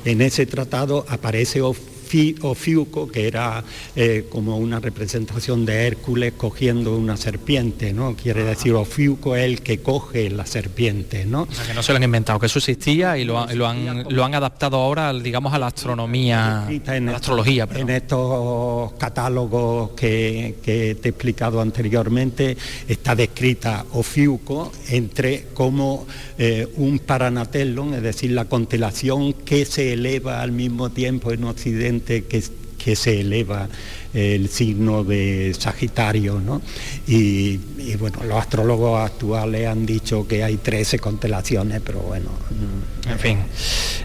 En 0.04 0.20
ese 0.20 0.46
tratado 0.46 1.04
aparece 1.08 1.62
Ofiuco 1.62 1.95
Ofiuco, 2.42 3.08
que 3.08 3.26
era 3.26 3.64
eh, 3.94 4.26
como 4.28 4.56
una 4.56 4.80
representación 4.80 5.64
de 5.66 5.86
Hércules 5.86 6.34
cogiendo 6.36 6.96
una 6.96 7.16
serpiente, 7.16 7.92
¿no? 7.92 8.14
Quiere 8.14 8.44
decir 8.44 8.74
Ofiuco 8.74 9.36
es 9.36 9.44
el 9.44 9.62
que 9.62 9.78
coge 9.78 10.30
la 10.30 10.46
serpiente, 10.46 11.24
¿no? 11.24 11.42
O 11.42 11.52
sea, 11.52 11.66
que 11.66 11.74
no 11.74 11.82
se 11.82 11.92
lo 11.92 11.96
han 11.96 12.04
inventado, 12.04 12.38
que 12.38 12.46
eso 12.46 12.58
existía 12.58 13.18
y 13.18 13.24
lo, 13.24 13.38
han, 13.38 14.34
adaptado 14.34 14.76
ahora, 14.76 15.12
digamos, 15.12 15.52
a 15.52 15.58
la 15.58 15.68
astronomía, 15.68 16.66
a 16.66 17.00
la 17.00 17.16
astrología. 17.16 17.68
En 17.74 17.90
estos 17.90 18.92
catálogos 18.94 19.90
que, 19.90 20.56
te 20.62 20.90
he 20.90 21.10
explicado 21.10 21.60
anteriormente 21.60 22.56
está 22.88 23.14
descrita 23.14 23.84
Ofiuco 23.92 24.72
entre 24.88 25.46
como 25.54 26.06
eh, 26.38 26.68
un 26.76 26.98
paranatelon, 26.98 27.94
es 27.94 28.02
decir, 28.02 28.30
la 28.32 28.46
constelación 28.46 29.32
que 29.32 29.64
se 29.64 29.92
eleva 29.92 30.42
al 30.42 30.52
mismo 30.52 30.90
tiempo 30.90 31.32
en 31.32 31.44
Occidente 31.44 31.95
que, 32.00 32.42
que 32.86 32.94
se 32.94 33.18
eleva 33.18 33.68
el 34.14 34.48
signo 34.48 35.02
de 35.02 35.52
Sagitario, 35.58 36.40
¿no? 36.40 36.62
Y, 37.08 37.56
bueno, 37.98 38.22
los 38.22 38.38
astrólogos 38.38 39.04
actuales 39.04 39.66
han 39.66 39.84
dicho 39.84 40.24
que 40.28 40.44
hay 40.44 40.56
13 40.56 41.00
constelaciones, 41.00 41.82
pero 41.84 41.98
bueno. 41.98 42.30
Mm, 42.30 43.10
en 43.10 43.18
fin. 43.18 43.38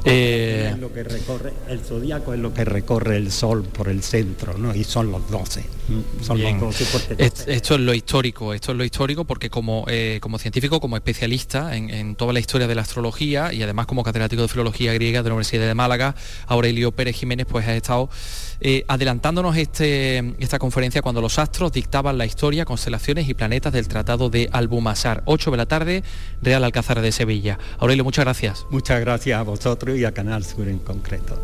Eh, 0.03 0.75
lo 0.79 0.91
que 0.91 1.03
recorre, 1.03 1.53
el 1.69 1.81
zodíaco 1.81 2.33
es 2.33 2.39
lo 2.39 2.51
que 2.55 2.65
recorre 2.65 3.17
el 3.17 3.31
Sol 3.31 3.63
por 3.63 3.87
el 3.87 4.01
centro, 4.01 4.57
¿no? 4.57 4.73
Y 4.73 4.83
son 4.83 5.11
los 5.11 5.29
12. 5.29 5.63
Son 6.21 6.41
los 6.41 6.59
12 6.59 6.85
esto 7.47 7.75
es 7.75 7.81
lo 7.81 7.93
histórico, 7.93 8.53
esto 8.53 8.71
es 8.71 8.77
lo 8.77 8.83
histórico 8.83 9.25
porque 9.25 9.49
como, 9.49 9.85
eh, 9.89 10.19
como 10.21 10.39
científico, 10.39 10.79
como 10.79 10.95
especialista 10.95 11.75
en, 11.75 11.89
en, 11.89 12.15
toda 12.15 12.33
la 12.33 12.39
historia 12.39 12.65
de 12.67 12.75
la 12.75 12.81
astrología 12.81 13.51
y 13.51 13.61
además 13.61 13.87
como 13.87 14.03
catedrático 14.03 14.41
de 14.41 14.47
filología 14.47 14.93
griega 14.93 15.21
de 15.21 15.29
la 15.29 15.35
Universidad 15.35 15.67
de 15.67 15.75
Málaga, 15.75 16.15
Aurelio 16.47 16.91
Pérez 16.93 17.17
Jiménez 17.17 17.45
pues 17.49 17.67
ha 17.67 17.75
estado 17.75 18.09
eh, 18.61 18.85
adelantándonos 18.87 19.57
este, 19.57 20.35
esta 20.39 20.59
conferencia 20.59 21.01
cuando 21.01 21.19
los 21.19 21.39
astros 21.39 21.71
dictaban 21.71 22.17
la 22.17 22.25
historia, 22.25 22.63
constelaciones 22.63 23.27
y 23.27 23.33
planetas 23.33 23.73
del 23.73 23.87
Tratado 23.87 24.29
de 24.29 24.49
Albumasar. 24.51 25.23
8 25.25 25.51
de 25.51 25.57
la 25.57 25.65
tarde, 25.65 26.03
Real 26.41 26.63
Alcázar 26.63 27.01
de 27.01 27.11
Sevilla. 27.11 27.57
Aurelio, 27.79 28.03
muchas 28.03 28.25
gracias. 28.25 28.65
Muchas 28.69 28.99
gracias 29.01 29.39
a 29.39 29.43
vosotros 29.43 29.97
y 29.97 30.05
a 30.05 30.13
Canal 30.13 30.45
Sur 30.45 30.67
en 30.67 30.79
concreto. 30.79 31.41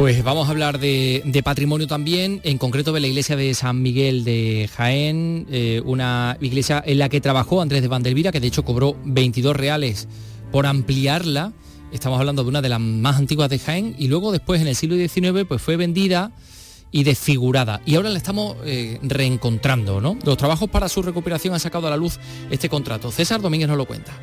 Pues 0.00 0.24
vamos 0.24 0.48
a 0.48 0.52
hablar 0.52 0.78
de, 0.78 1.42
patrimonio 1.44 1.86
también, 1.86 2.40
en 2.42 2.56
concreto 2.56 2.90
de 2.94 3.00
la 3.00 3.06
iglesia 3.06 3.36
de 3.36 3.52
San 3.52 3.82
Miguel 3.82 4.24
de 4.24 4.70
Jaén, 4.74 5.46
eh, 5.50 5.82
una 5.84 6.38
iglesia 6.40 6.82
en 6.86 6.98
la 6.98 7.10
que 7.10 7.20
trabajó 7.20 7.60
Andrés 7.60 7.82
de 7.82 7.88
Vandelvira, 7.88 8.32
que 8.32 8.40
de 8.40 8.46
hecho 8.46 8.64
cobró 8.64 8.96
22 9.04 9.54
reales 9.54 10.08
por 10.50 10.64
ampliarla. 10.64 11.52
Estamos 11.92 12.18
hablando 12.18 12.44
de 12.44 12.48
una 12.48 12.62
de 12.62 12.70
las 12.70 12.80
más 12.80 13.16
antiguas 13.18 13.50
de 13.50 13.58
Jaén 13.58 13.94
y 13.98 14.08
luego 14.08 14.32
después 14.32 14.62
en 14.62 14.68
el 14.68 14.74
siglo 14.74 14.96
XIX 14.96 15.44
pues 15.46 15.60
fue 15.60 15.76
vendida 15.76 16.32
y 16.90 17.04
desfigurada. 17.04 17.82
Y 17.84 17.96
ahora 17.96 18.08
la 18.08 18.16
estamos 18.16 18.56
eh, 18.64 18.98
reencontrando, 19.02 20.00
¿no? 20.00 20.16
Los 20.24 20.38
trabajos 20.38 20.70
para 20.70 20.88
su 20.88 21.02
recuperación 21.02 21.52
han 21.52 21.60
sacado 21.60 21.88
a 21.88 21.90
la 21.90 21.98
luz 21.98 22.18
este 22.50 22.70
contrato. 22.70 23.10
César 23.10 23.42
Domínguez 23.42 23.68
nos 23.68 23.76
lo 23.76 23.84
cuenta. 23.84 24.14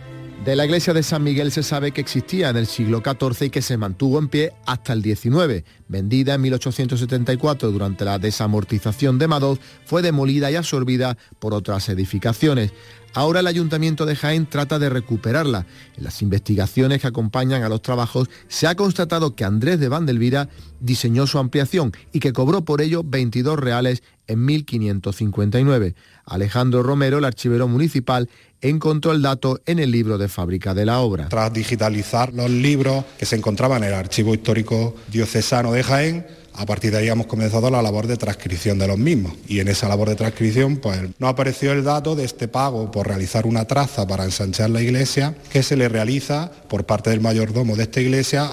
De 0.48 0.56
la 0.56 0.64
iglesia 0.64 0.94
de 0.94 1.04
San 1.04 1.24
Miguel 1.24 1.52
se 1.52 1.62
sabe 1.62 1.92
que 1.92 2.00
existía 2.00 2.48
en 2.48 2.56
el 2.56 2.68
siglo 2.68 3.04
XIV 3.04 3.48
y 3.48 3.50
que 3.50 3.62
se 3.62 3.76
mantuvo 3.76 4.18
en 4.18 4.30
pie 4.30 4.54
hasta 4.66 4.94
el 4.94 5.04
XIX. 5.04 5.66
Vendida 5.90 6.36
en 6.36 6.42
1874 6.42 7.70
durante 7.70 8.06
la 8.06 8.18
desamortización 8.18 9.20
de 9.20 9.28
Madoz, 9.28 9.60
fue 9.84 10.02
demolida 10.02 10.50
y 10.50 10.56
absorbida 10.56 11.18
por 11.40 11.54
otras 11.54 11.90
edificaciones. 11.90 12.72
Ahora 13.14 13.42
el 13.42 13.48
Ayuntamiento 13.48 14.06
de 14.06 14.16
Jaén 14.16 14.46
trata 14.46 14.80
de 14.80 14.90
recuperarla. 14.90 15.66
En 15.98 16.04
las 16.04 16.22
investigaciones 16.22 17.02
que 17.02 17.08
acompañan 17.08 17.64
a 17.64 17.70
los 17.70 17.82
trabajos 17.82 18.30
se 18.48 18.68
ha 18.68 18.76
constatado 18.76 19.36
que 19.36 19.44
Andrés 19.44 19.82
de 19.82 19.90
Vandelvira 19.90 20.48
diseñó 20.80 21.28
su 21.28 21.40
ampliación 21.40 21.92
y 22.14 22.22
que 22.22 22.32
cobró 22.32 22.64
por 22.64 22.82
ello 22.82 23.02
22 23.04 23.60
reales 23.60 24.02
en 24.28 24.46
1559. 24.46 25.96
Alejandro 26.26 26.84
Romero, 26.84 27.18
el 27.18 27.26
archivero 27.26 27.68
municipal, 27.68 28.30
encontró 28.62 29.12
el 29.12 29.22
dato 29.22 29.60
en 29.66 29.80
el 29.80 29.92
libro 29.92 30.18
de 30.18 30.28
fábrica 30.28 30.74
de 30.74 30.86
la 30.86 31.00
obra. 31.00 31.30
Tras 31.30 31.54
digitalizar 31.54 32.34
los 32.34 32.50
libros 32.50 33.06
que 33.18 33.26
se 33.26 33.36
encontraban 33.36 33.84
en 33.84 33.90
el 33.90 33.96
Archivo 33.96 34.34
Histórico 34.34 34.96
Diocesano 35.12 35.72
de 35.72 35.84
Jaén, 35.84 36.26
a 36.58 36.66
partir 36.66 36.92
de 36.92 36.98
ahí 36.98 37.08
hemos 37.08 37.28
comenzado 37.28 37.70
la 37.70 37.84
labor 37.84 38.08
de 38.08 38.18
transcripción 38.18 38.80
de 38.80 38.88
los 38.88 38.98
mismos. 38.98 39.34
Y 39.48 39.60
en 39.60 39.68
esa 39.68 39.88
labor 39.88 40.10
de 40.10 40.16
transcripción, 40.16 40.78
pues 40.78 41.00
no 41.20 41.28
apareció 41.28 41.72
el 41.72 41.84
dato 41.84 42.16
de 42.16 42.26
este 42.26 42.48
pago 42.48 42.90
por 42.90 43.08
realizar 43.08 43.46
una 43.46 43.66
traza 43.66 44.08
para 44.08 44.26
ensanchar 44.26 44.72
la 44.72 44.82
iglesia 44.82 45.36
que 45.52 45.62
se 45.62 45.78
le 45.78 45.88
realiza 45.88 46.52
por 46.68 46.86
parte 46.86 47.12
del 47.12 47.22
mayordomo 47.22 47.76
de 47.76 47.84
esta 47.84 48.02
iglesia 48.02 48.48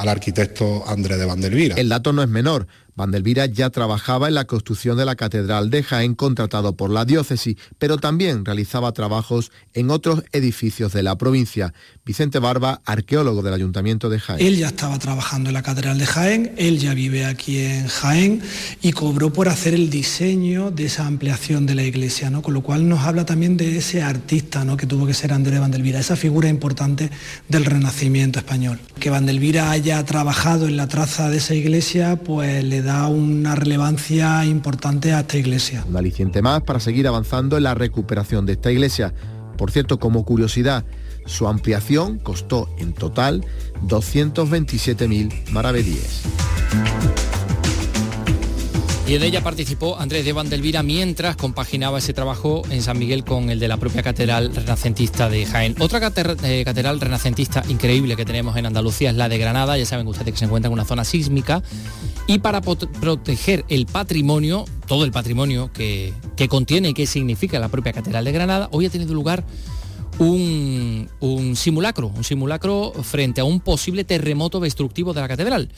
al 0.00 0.08
arquitecto 0.08 0.82
Andrés 0.88 1.18
de 1.18 1.26
Vandelvira. 1.26 1.76
El 1.76 1.88
dato 1.88 2.12
no 2.12 2.24
es 2.24 2.28
menor. 2.28 2.66
Vandelvira 2.96 3.46
ya 3.46 3.70
trabajaba 3.70 4.28
en 4.28 4.34
la 4.34 4.44
construcción 4.44 4.96
de 4.96 5.04
la 5.04 5.16
Catedral 5.16 5.68
de 5.68 5.82
Jaén 5.82 6.14
contratado 6.14 6.76
por 6.76 6.90
la 6.90 7.04
diócesis, 7.04 7.56
pero 7.78 7.98
también 7.98 8.44
realizaba 8.44 8.92
trabajos 8.92 9.50
en 9.72 9.90
otros 9.90 10.22
edificios 10.32 10.92
de 10.92 11.02
la 11.02 11.18
provincia. 11.18 11.74
Vicente 12.04 12.38
Barba, 12.38 12.82
arqueólogo 12.84 13.42
del 13.42 13.54
Ayuntamiento 13.54 14.08
de 14.08 14.20
Jaén. 14.20 14.46
Él 14.46 14.56
ya 14.56 14.68
estaba 14.68 14.98
trabajando 14.98 15.50
en 15.50 15.54
la 15.54 15.62
Catedral 15.62 15.98
de 15.98 16.06
Jaén, 16.06 16.52
él 16.56 16.78
ya 16.78 16.94
vive 16.94 17.24
aquí 17.24 17.58
en 17.58 17.88
Jaén 17.88 18.42
y 18.80 18.92
cobró 18.92 19.32
por 19.32 19.48
hacer 19.48 19.74
el 19.74 19.90
diseño 19.90 20.70
de 20.70 20.84
esa 20.86 21.06
ampliación 21.06 21.66
de 21.66 21.74
la 21.74 21.82
iglesia, 21.82 22.30
¿no? 22.30 22.42
con 22.42 22.54
lo 22.54 22.62
cual 22.62 22.88
nos 22.88 23.00
habla 23.00 23.24
también 23.24 23.56
de 23.56 23.78
ese 23.78 24.02
artista 24.02 24.64
¿no? 24.64 24.76
que 24.76 24.86
tuvo 24.86 25.06
que 25.06 25.14
ser 25.14 25.32
Andrés 25.32 25.58
Vandelvira, 25.58 25.98
esa 25.98 26.14
figura 26.14 26.48
importante 26.48 27.10
del 27.48 27.64
Renacimiento 27.64 28.38
español. 28.38 28.78
Que 29.00 29.10
Vandelvira 29.10 29.72
haya 29.72 30.04
trabajado 30.04 30.68
en 30.68 30.76
la 30.76 30.86
traza 30.86 31.28
de 31.28 31.38
esa 31.38 31.54
iglesia, 31.54 32.16
pues 32.16 32.62
le 32.62 32.83
da 32.84 33.08
una 33.08 33.54
relevancia 33.54 34.44
importante 34.44 35.12
a 35.12 35.20
esta 35.20 35.36
iglesia. 35.36 35.84
Un 35.88 35.96
aliciente 35.96 36.42
más 36.42 36.62
para 36.62 36.78
seguir 36.78 37.08
avanzando 37.08 37.56
en 37.56 37.64
la 37.64 37.74
recuperación 37.74 38.46
de 38.46 38.52
esta 38.52 38.70
iglesia. 38.70 39.14
Por 39.56 39.70
cierto, 39.70 39.98
como 39.98 40.24
curiosidad, 40.24 40.84
su 41.26 41.48
ampliación 41.48 42.18
costó 42.18 42.68
en 42.78 42.92
total 42.92 43.44
227.000 43.86 45.50
maravedíes. 45.50 46.22
Y 49.06 49.16
en 49.16 49.22
ella 49.22 49.42
participó 49.42 49.98
Andrés 49.98 50.24
de 50.24 50.32
Vandelvira 50.32 50.82
mientras 50.82 51.36
compaginaba 51.36 51.98
ese 51.98 52.14
trabajo 52.14 52.62
en 52.70 52.82
San 52.82 52.98
Miguel 52.98 53.22
con 53.22 53.50
el 53.50 53.60
de 53.60 53.68
la 53.68 53.76
propia 53.76 54.02
Catedral 54.02 54.54
Renacentista 54.54 55.28
de 55.28 55.44
Jaén. 55.44 55.74
Otra 55.78 56.10
eh, 56.42 56.62
catedral 56.64 57.00
renacentista 57.00 57.62
increíble 57.68 58.16
que 58.16 58.24
tenemos 58.24 58.56
en 58.56 58.64
Andalucía 58.64 59.10
es 59.10 59.16
la 59.16 59.28
de 59.28 59.36
Granada, 59.36 59.76
ya 59.76 59.84
saben 59.84 60.06
ustedes 60.06 60.32
que 60.32 60.38
se 60.38 60.46
encuentra 60.46 60.68
en 60.68 60.72
una 60.72 60.86
zona 60.86 61.04
sísmica 61.04 61.62
y 62.26 62.38
para 62.38 62.62
proteger 62.62 63.66
el 63.68 63.84
patrimonio, 63.84 64.64
todo 64.86 65.04
el 65.04 65.12
patrimonio 65.12 65.70
que, 65.74 66.14
que 66.34 66.48
contiene 66.48 66.88
y 66.88 66.94
que 66.94 67.06
significa 67.06 67.58
la 67.58 67.68
propia 67.68 67.92
Catedral 67.92 68.24
de 68.24 68.32
Granada, 68.32 68.68
hoy 68.72 68.86
ha 68.86 68.90
tenido 68.90 69.12
lugar 69.12 69.44
un, 70.18 71.54
simulacro, 71.56 72.08
un 72.08 72.24
simulacro 72.24 72.92
frente 73.02 73.40
a 73.40 73.44
un 73.44 73.60
posible 73.60 74.04
terremoto 74.04 74.60
destructivo 74.60 75.12
de 75.12 75.20
la 75.20 75.28
catedral. 75.28 75.68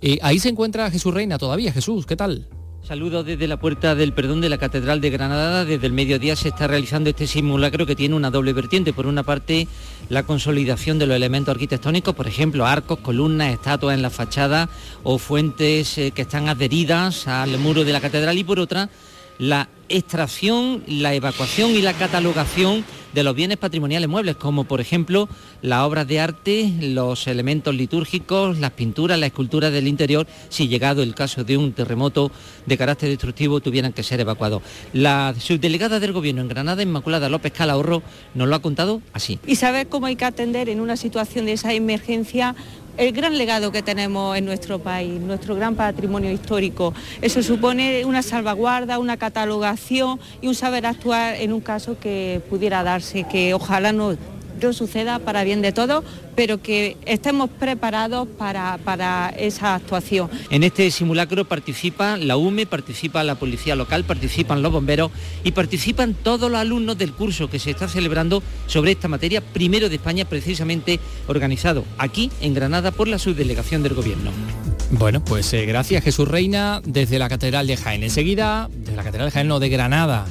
Eh, 0.00 0.18
ahí 0.22 0.38
se 0.38 0.48
encuentra 0.48 0.90
Jesús 0.90 1.14
Reina 1.14 1.38
todavía. 1.38 1.72
Jesús, 1.72 2.06
¿qué 2.06 2.16
tal? 2.16 2.48
Saludos 2.82 3.24
desde 3.24 3.46
la 3.46 3.58
puerta 3.58 3.94
del 3.94 4.12
perdón 4.12 4.40
de 4.40 4.48
la 4.48 4.58
Catedral 4.58 5.00
de 5.00 5.10
Granada. 5.10 5.64
Desde 5.64 5.86
el 5.86 5.92
mediodía 5.92 6.34
se 6.34 6.48
está 6.48 6.66
realizando 6.66 7.10
este 7.10 7.28
simulacro 7.28 7.86
que 7.86 7.94
tiene 7.94 8.16
una 8.16 8.28
doble 8.28 8.52
vertiente. 8.52 8.92
Por 8.92 9.06
una 9.06 9.22
parte, 9.22 9.68
la 10.08 10.24
consolidación 10.24 10.98
de 10.98 11.06
los 11.06 11.14
elementos 11.14 11.52
arquitectónicos, 11.52 12.12
por 12.12 12.26
ejemplo, 12.26 12.66
arcos, 12.66 12.98
columnas, 12.98 13.52
estatuas 13.52 13.94
en 13.94 14.02
la 14.02 14.10
fachada 14.10 14.68
o 15.04 15.18
fuentes 15.18 15.96
eh, 15.96 16.10
que 16.10 16.22
están 16.22 16.48
adheridas 16.48 17.28
al 17.28 17.56
muro 17.58 17.84
de 17.84 17.92
la 17.92 18.00
catedral. 18.00 18.36
Y 18.36 18.42
por 18.42 18.58
otra, 18.58 18.90
la 19.38 19.68
extracción, 19.88 20.82
la 20.86 21.14
evacuación 21.14 21.70
y 21.70 21.82
la 21.82 21.92
catalogación 21.92 22.84
de 23.12 23.22
los 23.22 23.34
bienes 23.34 23.58
patrimoniales 23.58 24.08
muebles, 24.08 24.36
como 24.36 24.64
por 24.64 24.80
ejemplo 24.80 25.28
las 25.60 25.80
obras 25.82 26.08
de 26.08 26.20
arte, 26.20 26.72
los 26.80 27.26
elementos 27.26 27.74
litúrgicos, 27.74 28.58
las 28.58 28.70
pinturas, 28.70 29.18
las 29.18 29.28
esculturas 29.28 29.70
del 29.70 29.86
interior, 29.86 30.26
si 30.48 30.68
llegado 30.68 31.02
el 31.02 31.14
caso 31.14 31.44
de 31.44 31.58
un 31.58 31.72
terremoto 31.72 32.30
de 32.64 32.78
carácter 32.78 33.10
destructivo 33.10 33.60
tuvieran 33.60 33.92
que 33.92 34.02
ser 34.02 34.20
evacuados. 34.20 34.62
La 34.92 35.34
subdelegada 35.38 36.00
del 36.00 36.12
Gobierno 36.12 36.40
en 36.40 36.48
Granada, 36.48 36.82
Inmaculada 36.82 37.28
López 37.28 37.52
Calahorro, 37.52 38.02
nos 38.34 38.48
lo 38.48 38.54
ha 38.54 38.62
contado 38.62 39.02
así. 39.12 39.38
Y 39.46 39.56
saber 39.56 39.88
cómo 39.88 40.06
hay 40.06 40.16
que 40.16 40.24
atender 40.24 40.68
en 40.68 40.80
una 40.80 40.96
situación 40.96 41.46
de 41.46 41.52
esa 41.52 41.74
emergencia 41.74 42.54
el 42.96 43.12
gran 43.12 43.38
legado 43.38 43.72
que 43.72 43.82
tenemos 43.82 44.36
en 44.36 44.44
nuestro 44.44 44.78
país, 44.78 45.20
nuestro 45.20 45.54
gran 45.54 45.74
patrimonio 45.74 46.30
histórico. 46.30 46.94
Eso 47.20 47.42
supone 47.42 48.04
una 48.04 48.22
salvaguarda, 48.22 48.98
una 48.98 49.16
catalogación 49.16 50.20
y 50.40 50.48
un 50.48 50.54
saber 50.54 50.86
actuar 50.86 51.36
en 51.36 51.52
un 51.52 51.60
caso 51.60 51.98
que 51.98 52.42
pudiera 52.50 52.82
darse, 52.82 53.24
que 53.24 53.54
ojalá 53.54 53.92
no 53.92 54.16
suceda 54.72 55.18
para 55.18 55.44
bien 55.44 55.62
de 55.62 55.72
todos, 55.72 56.04
pero 56.36 56.62
que 56.62 56.96
estemos 57.04 57.50
preparados 57.50 58.28
para, 58.38 58.78
para, 58.84 59.30
esa 59.36 59.74
actuación. 59.74 60.30
En 60.50 60.62
este 60.62 60.90
simulacro 60.90 61.44
participa 61.44 62.16
la 62.16 62.36
UME, 62.36 62.66
participa 62.66 63.24
la 63.24 63.34
Policía 63.34 63.74
Local, 63.74 64.04
participan 64.04 64.62
los 64.62 64.72
bomberos 64.72 65.10
y 65.42 65.52
participan 65.52 66.14
todos 66.14 66.50
los 66.50 66.60
alumnos 66.60 66.96
del 66.96 67.12
curso 67.12 67.50
que 67.50 67.58
se 67.58 67.70
está 67.70 67.88
celebrando 67.88 68.42
sobre 68.66 68.92
esta 68.92 69.08
materia, 69.08 69.40
primero 69.40 69.88
de 69.88 69.96
España, 69.96 70.24
precisamente 70.24 71.00
organizado 71.26 71.84
aquí 71.98 72.30
en 72.40 72.54
Granada 72.54 72.92
por 72.92 73.08
la 73.08 73.18
subdelegación 73.18 73.82
del 73.82 73.94
Gobierno. 73.94 74.30
Bueno, 74.90 75.24
pues 75.24 75.52
eh, 75.54 75.64
gracias 75.64 76.04
Jesús 76.04 76.28
Reina 76.28 76.82
desde 76.84 77.18
la 77.18 77.28
Catedral 77.28 77.66
de 77.66 77.76
Jaén. 77.76 78.02
Enseguida, 78.02 78.68
desde 78.70 78.96
la 78.96 79.02
Catedral 79.02 79.28
de 79.28 79.32
Jaén, 79.32 79.48
no, 79.48 79.58
de 79.58 79.70
Granada. 79.70 80.26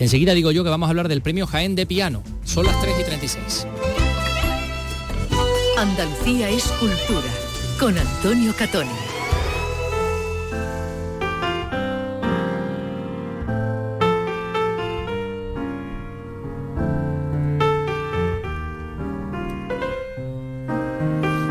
Enseguida 0.00 0.32
digo 0.32 0.50
yo 0.50 0.64
que 0.64 0.70
vamos 0.70 0.86
a 0.86 0.90
hablar 0.90 1.08
del 1.08 1.20
premio 1.20 1.46
Jaén 1.46 1.76
de 1.76 1.84
piano. 1.84 2.22
Son 2.44 2.64
las 2.64 2.80
3 2.80 3.00
y 3.00 3.04
36. 3.04 3.66
Andalucía 5.76 6.48
es 6.48 6.64
cultura 6.80 7.28
con 7.78 7.96
Antonio 7.96 8.54
Catoni. 8.56 8.90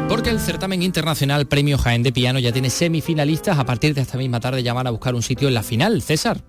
Porque 0.09 0.31
el 0.31 0.39
certamen 0.39 0.81
internacional 0.81 1.45
Premio 1.45 1.77
Jaén 1.77 2.01
de 2.01 2.11
Piano 2.11 2.39
ya 2.39 2.51
tiene 2.51 2.71
semifinalistas. 2.71 3.59
A 3.59 3.65
partir 3.65 3.93
de 3.93 4.01
esta 4.01 4.17
misma 4.17 4.39
tarde 4.39 4.63
ya 4.63 4.73
van 4.73 4.87
a 4.87 4.89
buscar 4.89 5.13
un 5.13 5.21
sitio 5.21 5.47
en 5.47 5.53
la 5.53 5.61
final. 5.61 6.01
César. 6.01 6.41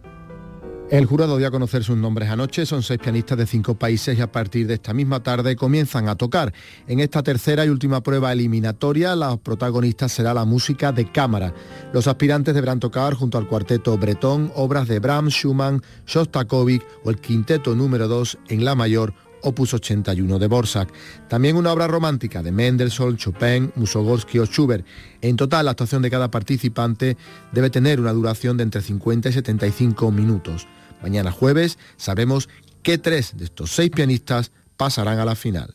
El 0.90 1.06
jurado 1.06 1.38
dio 1.38 1.46
a 1.46 1.52
conocer 1.52 1.84
sus 1.84 1.96
nombres 1.96 2.30
anoche, 2.30 2.66
son 2.66 2.82
seis 2.82 2.98
pianistas 2.98 3.38
de 3.38 3.46
cinco 3.46 3.76
países 3.76 4.18
y 4.18 4.20
a 4.20 4.32
partir 4.32 4.66
de 4.66 4.74
esta 4.74 4.92
misma 4.92 5.22
tarde 5.22 5.54
comienzan 5.54 6.08
a 6.08 6.16
tocar. 6.16 6.52
En 6.88 6.98
esta 6.98 7.22
tercera 7.22 7.64
y 7.64 7.68
última 7.68 8.02
prueba 8.02 8.32
eliminatoria, 8.32 9.14
la 9.14 9.36
protagonista 9.36 10.08
será 10.08 10.34
la 10.34 10.44
música 10.44 10.90
de 10.90 11.04
cámara. 11.12 11.54
Los 11.92 12.08
aspirantes 12.08 12.54
deberán 12.54 12.80
tocar 12.80 13.14
junto 13.14 13.38
al 13.38 13.46
cuarteto 13.46 13.96
bretón 13.98 14.50
obras 14.56 14.88
de 14.88 14.98
Brahms, 14.98 15.32
Schumann, 15.32 15.80
Shostakovich 16.08 16.82
o 17.04 17.10
el 17.10 17.20
quinteto 17.20 17.76
número 17.76 18.08
2 18.08 18.38
en 18.48 18.64
la 18.64 18.74
mayor 18.74 19.14
opus 19.42 19.72
81 19.74 20.40
de 20.40 20.46
Borsak. 20.48 20.92
También 21.28 21.54
una 21.54 21.72
obra 21.72 21.86
romántica 21.86 22.42
de 22.42 22.50
Mendelssohn, 22.50 23.16
Chopin, 23.16 23.72
Musogorsky 23.76 24.40
o 24.40 24.44
Schubert. 24.44 24.84
En 25.20 25.36
total, 25.36 25.66
la 25.66 25.70
actuación 25.70 26.02
de 26.02 26.10
cada 26.10 26.32
participante 26.32 27.16
debe 27.52 27.70
tener 27.70 28.00
una 28.00 28.12
duración 28.12 28.56
de 28.56 28.64
entre 28.64 28.82
50 28.82 29.28
y 29.28 29.32
75 29.32 30.10
minutos. 30.10 30.66
Mañana 31.02 31.32
jueves 31.32 31.78
sabremos 31.96 32.48
qué 32.82 32.98
tres 32.98 33.36
de 33.36 33.44
estos 33.44 33.70
seis 33.70 33.90
pianistas 33.90 34.52
pasarán 34.76 35.18
a 35.18 35.24
la 35.24 35.34
final. 35.34 35.74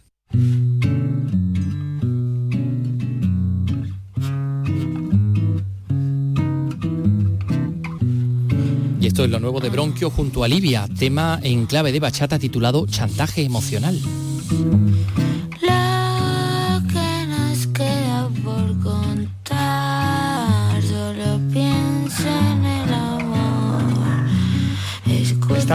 Y 9.00 9.08
esto 9.08 9.24
es 9.24 9.30
lo 9.30 9.40
nuevo 9.40 9.60
de 9.60 9.70
Bronquio 9.70 10.10
junto 10.10 10.44
a 10.44 10.48
Livia, 10.48 10.88
tema 10.98 11.40
en 11.44 11.68
clave 11.68 11.92
de 11.92 12.00
bachata 12.00 12.40
titulado 12.40 12.88
Chantaje 12.88 13.44
Emocional. 13.44 14.00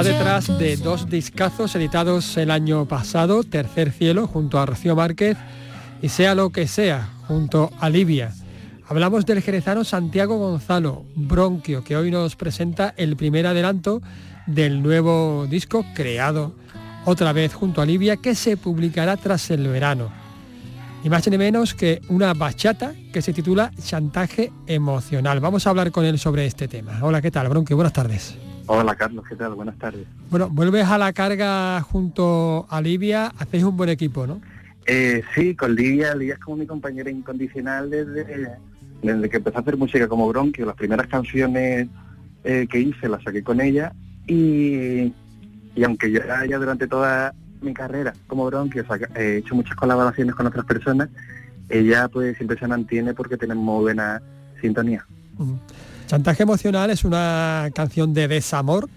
Está 0.01 0.15
detrás 0.15 0.59
de 0.59 0.79
dos 0.79 1.11
discazos 1.11 1.75
editados 1.75 2.35
el 2.39 2.51
año 2.51 2.87
pasado, 2.87 3.45
Tercer 3.45 3.93
Cielo 3.93 4.27
junto 4.27 4.59
a 4.59 4.65
Rocío 4.65 4.97
Márquez 4.97 5.37
y 6.01 6.09
Sea 6.09 6.35
lo 6.35 6.49
que 6.49 6.67
sea 6.67 7.11
junto 7.29 7.71
a 7.79 7.91
Livia. 7.91 8.33
Hablamos 8.89 9.27
del 9.27 9.43
jerezano 9.43 9.85
Santiago 9.85 10.39
Gonzalo, 10.39 11.05
Bronquio, 11.17 11.85
que 11.85 11.99
hoy 11.99 12.11
nos 12.11 12.35
presenta 12.35 12.95
el 12.97 13.15
primer 13.15 13.47
adelanto 13.47 14.01
del 14.47 14.83
nuevo 14.83 15.47
disco 15.51 15.85
creado 15.95 16.55
otra 17.05 17.35
vez 17.35 17.53
junto 17.53 17.83
a 17.83 17.85
Livia 17.85 18.17
que 18.17 18.35
se 18.35 18.57
publicará 18.57 19.19
tras 19.19 19.51
el 19.51 19.69
verano. 19.69 20.11
Y 21.05 21.11
más 21.11 21.29
ni 21.29 21.37
menos 21.37 21.75
que 21.75 22.01
una 22.09 22.33
bachata 22.33 22.95
que 23.13 23.21
se 23.21 23.35
titula 23.35 23.71
Chantaje 23.85 24.51
Emocional. 24.67 25.41
Vamos 25.41 25.67
a 25.67 25.71
hablar 25.71 25.91
con 25.91 26.07
él 26.07 26.19
sobre 26.19 26.47
este 26.47 26.69
tema. 26.69 27.01
Hola, 27.03 27.21
¿qué 27.21 27.31
tal, 27.31 27.51
Bronquio? 27.51 27.77
Buenas 27.77 27.93
tardes. 27.93 28.39
Hola 28.73 28.95
Carlos, 28.95 29.25
¿qué 29.29 29.35
tal? 29.35 29.55
Buenas 29.55 29.77
tardes. 29.79 30.07
Bueno, 30.31 30.49
vuelves 30.49 30.87
a 30.87 30.97
la 30.97 31.13
carga 31.13 31.81
junto 31.81 32.69
a 32.71 32.81
Livia, 32.81 33.33
hacéis 33.37 33.65
un 33.65 33.77
buen 33.77 33.91
equipo, 33.91 34.29
¿no? 34.29 34.41
Eh, 34.87 35.25
sí, 35.35 35.57
con 35.57 35.75
Livia, 35.75 36.15
Livia 36.15 36.35
es 36.35 36.41
como 36.41 36.59
mi 36.59 36.67
compañera 36.67 37.11
incondicional 37.11 37.91
desde, 37.91 38.49
desde 39.03 39.29
que 39.29 39.39
empecé 39.39 39.57
a 39.57 39.61
hacer 39.61 39.77
música 39.77 40.07
como 40.07 40.29
Bronquio. 40.29 40.67
Las 40.67 40.77
primeras 40.77 41.09
canciones 41.09 41.89
eh, 42.45 42.69
que 42.71 42.79
hice 42.79 43.09
las 43.09 43.25
saqué 43.25 43.43
con 43.43 43.61
ella 43.61 43.93
y, 44.29 45.13
y 45.75 45.85
aunque 45.85 46.13
yo 46.13 46.21
ya 46.49 46.57
durante 46.57 46.87
toda 46.87 47.35
mi 47.61 47.75
carrera 47.75 48.13
como 48.29 48.47
Bronquio 48.47 48.85
he 49.17 49.39
hecho 49.39 49.57
muchas 49.57 49.75
colaboraciones 49.75 50.37
con 50.37 50.47
otras 50.47 50.65
personas, 50.65 51.09
ella 51.69 52.07
pues 52.07 52.37
siempre 52.37 52.57
se 52.57 52.69
mantiene 52.69 53.15
porque 53.15 53.37
tenemos 53.37 53.83
buena 53.83 54.23
sintonía. 54.61 55.05
Chantaje 56.11 56.43
emocional 56.43 56.91
es 56.91 57.05
una 57.05 57.71
canción 57.73 58.13
de 58.13 58.27
desamor. 58.27 58.89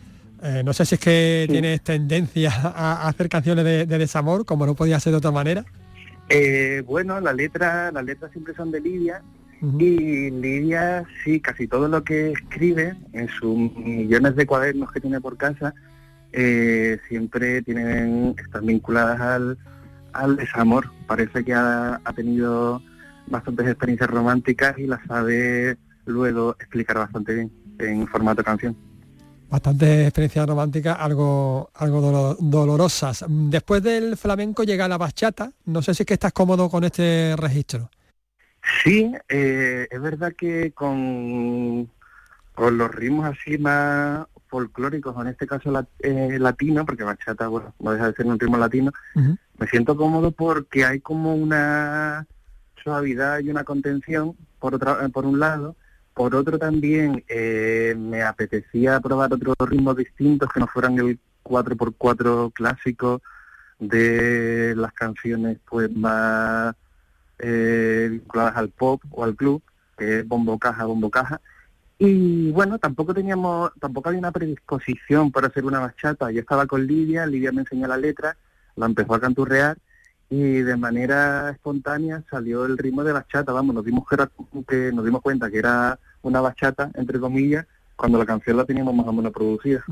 Eh, 0.41 0.63
no 0.65 0.73
sé 0.73 0.83
si 0.83 0.95
es 0.95 1.01
que 1.01 1.45
tienes 1.47 1.79
tendencia 1.81 2.51
a 2.51 3.07
hacer 3.07 3.29
canciones 3.29 3.63
de, 3.63 3.85
desamor, 3.85 4.45
como 4.45 4.65
no 4.65 4.73
podía 4.73 4.99
ser 4.99 5.11
de 5.11 5.17
otra 5.17 5.29
manera. 5.29 5.63
Eh, 6.27 6.81
bueno, 6.87 7.19
la 7.19 7.31
letra, 7.31 7.91
las 7.91 8.03
letras 8.03 8.31
siempre 8.31 8.55
son 8.55 8.71
de 8.71 8.81
Lidia 8.81 9.21
y 9.61 10.31
Lidia 10.31 11.05
sí, 11.23 11.39
casi 11.39 11.67
todo 11.67 11.87
lo 11.87 12.03
que 12.03 12.31
escribe 12.31 12.95
en 13.11 13.29
sus 13.29 13.55
millones 13.55 14.35
de 14.35 14.47
cuadernos 14.47 14.91
que 14.91 14.99
tiene 14.99 15.21
por 15.21 15.37
casa 15.37 15.75
eh, 16.31 16.97
siempre 17.07 17.61
tienen 17.61 18.33
están 18.43 18.65
vinculadas 18.65 19.21
al, 19.21 19.59
al 20.13 20.35
desamor. 20.35 20.89
Parece 21.05 21.45
que 21.45 21.53
ha, 21.53 22.01
ha 22.03 22.13
tenido 22.13 22.81
bastantes 23.27 23.67
experiencias 23.67 24.09
románticas 24.09 24.79
y 24.79 24.87
las 24.87 25.05
sabe 25.05 25.77
luego 26.05 26.55
explicar 26.59 26.97
bastante 26.97 27.33
bien 27.33 27.51
en 27.79 28.07
formato 28.07 28.43
canción. 28.43 28.75
Bastante 29.49 30.03
experiencia 30.03 30.45
romántica, 30.45 30.93
algo, 30.93 31.69
algo 31.75 32.35
dolorosas. 32.39 33.23
Después 33.27 33.83
del 33.83 34.17
flamenco 34.17 34.63
llega 34.63 34.87
la 34.87 34.97
bachata. 34.97 35.51
No 35.65 35.81
sé 35.83 35.93
si 35.93 36.03
es 36.03 36.07
que 36.07 36.15
estás 36.15 36.33
cómodo 36.33 36.69
con 36.69 36.83
este 36.83 37.35
registro. 37.37 37.89
Sí, 38.83 39.11
eh, 39.29 39.87
es 39.91 40.01
verdad 40.01 40.33
que 40.35 40.71
con, 40.71 41.87
con 42.55 42.77
los 42.77 42.95
ritmos 42.95 43.25
así 43.25 43.57
más 43.57 44.25
folclóricos, 44.47 45.15
en 45.19 45.27
este 45.27 45.47
caso 45.47 45.71
eh, 45.99 46.37
latino, 46.39 46.85
porque 46.85 47.03
bachata, 47.03 47.47
bueno, 47.47 47.73
no 47.79 47.91
deja 47.91 48.07
de 48.07 48.13
ser 48.13 48.25
un 48.27 48.39
ritmo 48.39 48.57
latino, 48.57 48.91
me 49.15 49.67
siento 49.67 49.97
cómodo 49.97 50.31
porque 50.31 50.85
hay 50.85 50.99
como 50.99 51.35
una 51.35 52.27
suavidad 52.83 53.39
y 53.39 53.49
una 53.49 53.63
contención, 53.63 54.35
por, 54.59 54.75
otra, 54.75 55.07
por 55.09 55.25
un 55.25 55.39
lado, 55.39 55.75
por 56.13 56.35
otro 56.35 56.59
también 56.59 57.23
eh, 57.27 57.95
me 57.97 58.21
apetecía 58.21 58.99
probar 58.99 59.33
otros 59.33 59.55
ritmos 59.67 59.97
distintos 59.97 60.49
que 60.51 60.59
no 60.59 60.67
fueran 60.67 60.97
el 60.99 61.19
4x4 61.43 62.53
clásico 62.53 63.21
de 63.79 64.73
las 64.77 64.93
canciones 64.93 65.57
pues 65.69 65.91
más 65.91 66.75
eh, 67.39 68.07
vinculadas 68.11 68.55
al 68.55 68.69
pop 68.69 69.01
o 69.11 69.23
al 69.23 69.35
club, 69.35 69.61
que 69.97 70.19
es 70.19 70.27
bombo 70.27 70.57
caja, 70.59 70.85
bombo 70.85 71.09
caja. 71.09 71.41
Y 71.97 72.51
bueno, 72.51 72.79
tampoco 72.79 73.13
teníamos, 73.13 73.71
tampoco 73.79 74.09
había 74.09 74.19
una 74.19 74.31
predisposición 74.31 75.31
para 75.31 75.47
hacer 75.47 75.65
una 75.65 75.79
bachata. 75.79 76.31
Yo 76.31 76.41
estaba 76.41 76.67
con 76.67 76.85
Lidia, 76.85 77.25
Lidia 77.25 77.51
me 77.51 77.61
enseñó 77.61 77.87
la 77.87 77.97
letra, 77.97 78.37
la 78.75 78.85
empezó 78.85 79.15
a 79.15 79.19
canturrear 79.19 79.77
y 80.29 80.61
de 80.61 80.77
manera 80.77 81.51
espontánea 81.51 82.23
salió 82.29 82.65
el 82.65 82.77
ritmo 82.77 83.03
de 83.03 83.13
bachata, 83.13 83.51
vamos, 83.51 83.75
nos 83.75 83.85
dimos 83.85 84.07
que, 84.07 84.15
era, 84.15 84.29
que 84.67 84.91
nos 84.91 85.05
dimos 85.05 85.21
cuenta 85.21 85.49
que 85.49 85.59
era 85.59 85.99
una 86.21 86.41
bachata, 86.41 86.89
entre 86.95 87.19
comillas, 87.19 87.65
cuando 87.95 88.17
la 88.17 88.25
canción 88.25 88.57
la 88.57 88.65
teníamos 88.65 88.95
más 88.95 89.07
o 89.07 89.13
menos 89.13 89.31
producida. 89.31 89.83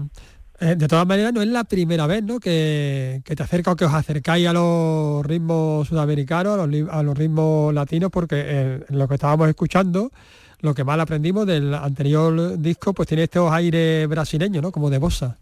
Eh, 0.59 0.75
de 0.75 0.87
todas 0.87 1.07
maneras, 1.07 1.33
no 1.33 1.41
es 1.41 1.47
la 1.47 1.63
primera 1.63 2.05
vez 2.05 2.23
¿no? 2.23 2.39
que, 2.39 3.21
te 3.25 3.43
acerca 3.43 3.71
o 3.71 3.75
que 3.75 3.85
os 3.85 3.93
acercáis 3.93 4.47
a 4.47 4.53
los 4.53 5.25
ritmos 5.25 5.87
sudamericanos, 5.87 6.59
a 6.59 7.03
los, 7.03 7.17
ritmos 7.17 7.73
latinos, 7.73 8.11
porque 8.11 8.43
eh, 8.45 8.85
lo 8.89 9.07
que 9.07 9.15
estábamos 9.15 9.49
escuchando, 9.49 10.11
lo 10.59 10.75
que 10.75 10.83
más 10.83 10.99
aprendimos 10.99 11.47
del 11.47 11.73
anterior 11.73 12.59
disco, 12.59 12.93
pues 12.93 13.07
tiene 13.07 13.23
estos 13.23 13.51
aires 13.51 14.07
brasileños, 14.07 14.61
¿no? 14.61 14.71
Como 14.71 14.91
de 14.91 14.99
bossa. 14.99 15.37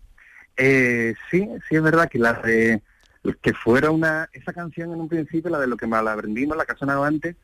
Eh, 0.55 1.13
sí, 1.29 1.49
sí 1.67 1.75
es 1.75 1.81
verdad 1.81 2.09
que 2.09 2.19
la 2.19 2.33
de 2.33 2.81
que 3.41 3.53
fuera 3.53 3.91
una 3.91 4.29
esa 4.33 4.53
canción 4.53 4.93
en 4.93 5.01
un 5.01 5.09
principio, 5.09 5.51
la 5.51 5.59
de 5.59 5.67
lo 5.67 5.77
que 5.77 5.87
la 5.87 6.13
aprendimos, 6.13 6.57
la 6.57 6.65
que 6.65 6.73
ha 6.73 6.77
sonado 6.77 7.03
antes, 7.03 7.35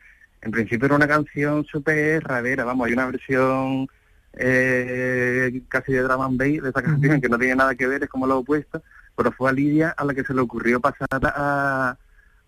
en 0.41 0.51
principio 0.51 0.85
era 0.85 0.95
una 0.95 1.07
canción 1.07 1.65
súper 1.65 2.23
radera, 2.23 2.63
vamos, 2.63 2.87
hay 2.87 2.93
una 2.93 3.07
versión 3.07 3.87
eh, 4.33 5.61
casi 5.67 5.93
de 5.93 6.01
drama 6.01 6.25
and 6.25 6.37
bass 6.37 6.63
de 6.63 6.69
esa 6.69 6.81
canción, 6.81 7.21
que 7.21 7.29
no 7.29 7.37
tiene 7.37 7.55
nada 7.55 7.75
que 7.75 7.87
ver, 7.87 8.03
es 8.03 8.09
como 8.09 8.27
lo 8.27 8.39
opuesto, 8.39 8.81
pero 9.15 9.31
fue 9.31 9.49
a 9.49 9.53
Lidia 9.53 9.89
a 9.89 10.05
la 10.05 10.13
que 10.13 10.23
se 10.23 10.33
le 10.33 10.41
ocurrió 10.41 10.79
pasar 10.79 11.07
a, 11.23 11.97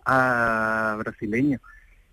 a 0.06 0.96
brasileño. 1.00 1.60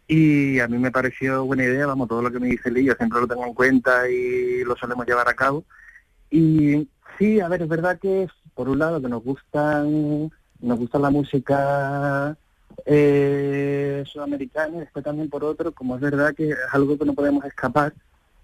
Y 0.07 0.61
a 0.61 0.69
mí 0.69 0.79
me 0.79 0.91
pareció 0.91 1.45
buena 1.45 1.65
idea, 1.65 1.87
vamos, 1.87 2.09
todo 2.09 2.23
lo 2.23 2.31
que 2.31 2.39
me 2.39 2.49
dice 2.49 2.71
Lidia 2.71 2.95
siempre 2.97 3.21
lo 3.21 3.27
tengo 3.27 3.47
en 3.47 3.55
cuenta 3.55 4.09
y 4.09 4.63
lo 4.65 4.77
solemos 4.77 5.07
llevar 5.07 5.29
a 5.29 5.35
cabo. 5.35 5.65
Y 6.31 6.89
sí, 7.19 7.41
a 7.41 7.49
ver, 7.49 7.63
es 7.63 7.69
verdad 7.69 7.99
que 7.99 8.29
por 8.55 8.69
un 8.69 8.79
lado 8.79 9.01
que 9.01 9.09
nos 9.09 9.25
gustan, 9.25 10.31
nos 10.65 10.79
gusta 10.79 10.99
la 10.99 11.11
música 11.11 12.37
eh, 12.87 14.03
sudamericana 14.07 14.77
y 14.77 14.81
después 14.81 15.05
también 15.05 15.29
por 15.31 15.45
otro, 15.45 15.73
como 15.73 15.97
es 15.97 16.01
verdad 16.01 16.35
que 16.35 16.51
es 16.51 16.57
algo 16.73 16.99
que 16.99 17.05
no 17.05 17.15
podemos 17.15 17.45
escapar, 17.45 17.95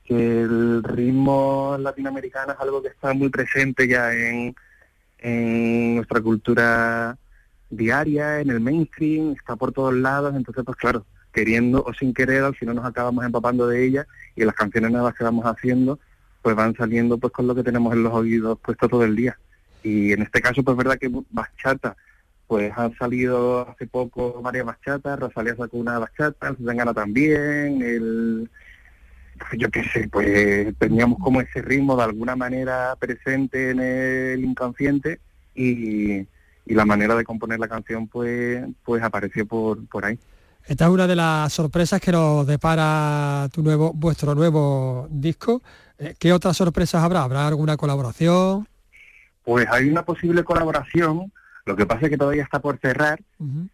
que 0.05 0.43
el 0.43 0.83
ritmo 0.83 1.77
latinoamericano 1.79 2.53
es 2.53 2.61
algo 2.61 2.83
que 2.83 2.89
está 2.89 3.12
muy 3.14 3.29
presente 3.29 3.89
ya 3.89 4.12
en, 4.12 4.55
nuestra 5.95 6.21
cultura 6.21 7.18
diaria, 7.68 8.41
en 8.41 8.51
el 8.51 8.61
mainstream, 8.61 9.33
está 9.33 9.57
por 9.57 9.73
todos 9.73 9.95
lados, 9.95 10.35
entonces 10.35 10.64
pues 10.64 10.79
claro, 10.79 11.05
queriendo 11.33 11.85
o 11.85 11.93
sin 11.93 12.14
querer, 12.14 12.43
al 12.43 12.55
final 12.55 12.77
nos 12.77 12.87
acabamos 12.87 13.25
empapando 13.25 13.66
de 13.66 13.85
ella 13.85 14.07
y 14.35 14.45
las 14.45 14.55
canciones 14.55 14.91
nuevas 14.91 15.14
que 15.14 15.25
vamos 15.25 15.45
haciendo 15.45 15.99
pues 16.43 16.57
van 16.57 16.75
saliendo 16.75 17.18
pues 17.18 17.33
con 17.35 17.47
lo 17.47 17.55
que 17.55 17.62
tenemos 17.62 17.93
en 17.93 18.03
los 18.03 18.14
oídos 18.14 18.59
puesto 18.61 18.89
todo 18.89 19.05
el 19.05 19.14
día. 19.14 19.39
Y 19.83 20.12
en 20.12 20.23
este 20.23 20.41
caso 20.41 20.62
pues 20.62 20.77
verdad 20.77 20.99
que 20.99 21.11
bachata, 21.31 21.97
pues 22.51 22.72
han 22.76 22.92
salido 22.96 23.61
hace 23.61 23.86
poco 23.86 24.42
varias 24.42 24.66
bachatas, 24.66 25.20
Rosalía 25.20 25.55
sacó 25.55 25.76
una 25.76 26.01
bachata, 26.01 26.53
se 26.53 26.74
gana 26.74 26.92
también, 26.92 27.80
el 27.80 28.51
yo 29.57 29.70
qué 29.70 29.84
sé, 29.84 30.09
pues 30.09 30.74
teníamos 30.76 31.20
como 31.20 31.40
ese 31.40 31.62
ritmo 31.62 31.96
de 31.96 32.03
alguna 32.03 32.34
manera 32.34 32.96
presente 32.98 33.70
en 33.70 33.78
el 33.78 34.44
inconsciente 34.44 35.20
y, 35.55 36.26
la 36.66 36.84
manera 36.84 37.14
de 37.14 37.22
componer 37.22 37.61
la 37.61 37.68
canción 37.68 38.09
pues, 38.09 38.64
pues 38.84 39.01
apareció 39.01 39.46
por, 39.46 39.86
por 39.86 40.05
ahí. 40.05 40.18
Esta 40.66 40.86
es 40.86 40.90
una 40.90 41.07
de 41.07 41.14
las 41.14 41.53
sorpresas 41.53 42.01
que 42.01 42.11
nos 42.11 42.44
depara 42.48 43.48
tu 43.53 43.62
nuevo, 43.62 43.92
vuestro 43.92 44.34
nuevo 44.34 45.07
disco. 45.09 45.62
Eh, 46.01 46.16
¿Qué 46.18 46.32
otras 46.32 46.57
sorpresas 46.57 47.01
habrá? 47.05 47.22
¿Habrá 47.22 47.46
alguna 47.46 47.76
colaboración? 47.76 48.66
Pues 49.44 49.68
hay 49.70 49.88
una 49.88 50.05
posible 50.05 50.42
colaboración 50.42 51.30
lo 51.71 51.77
que 51.77 51.87
pasa 51.87 52.07
es 52.07 52.11
que 52.11 52.18
todavía 52.18 52.43
está 52.43 52.59
por 52.61 52.79
cerrar 52.79 53.21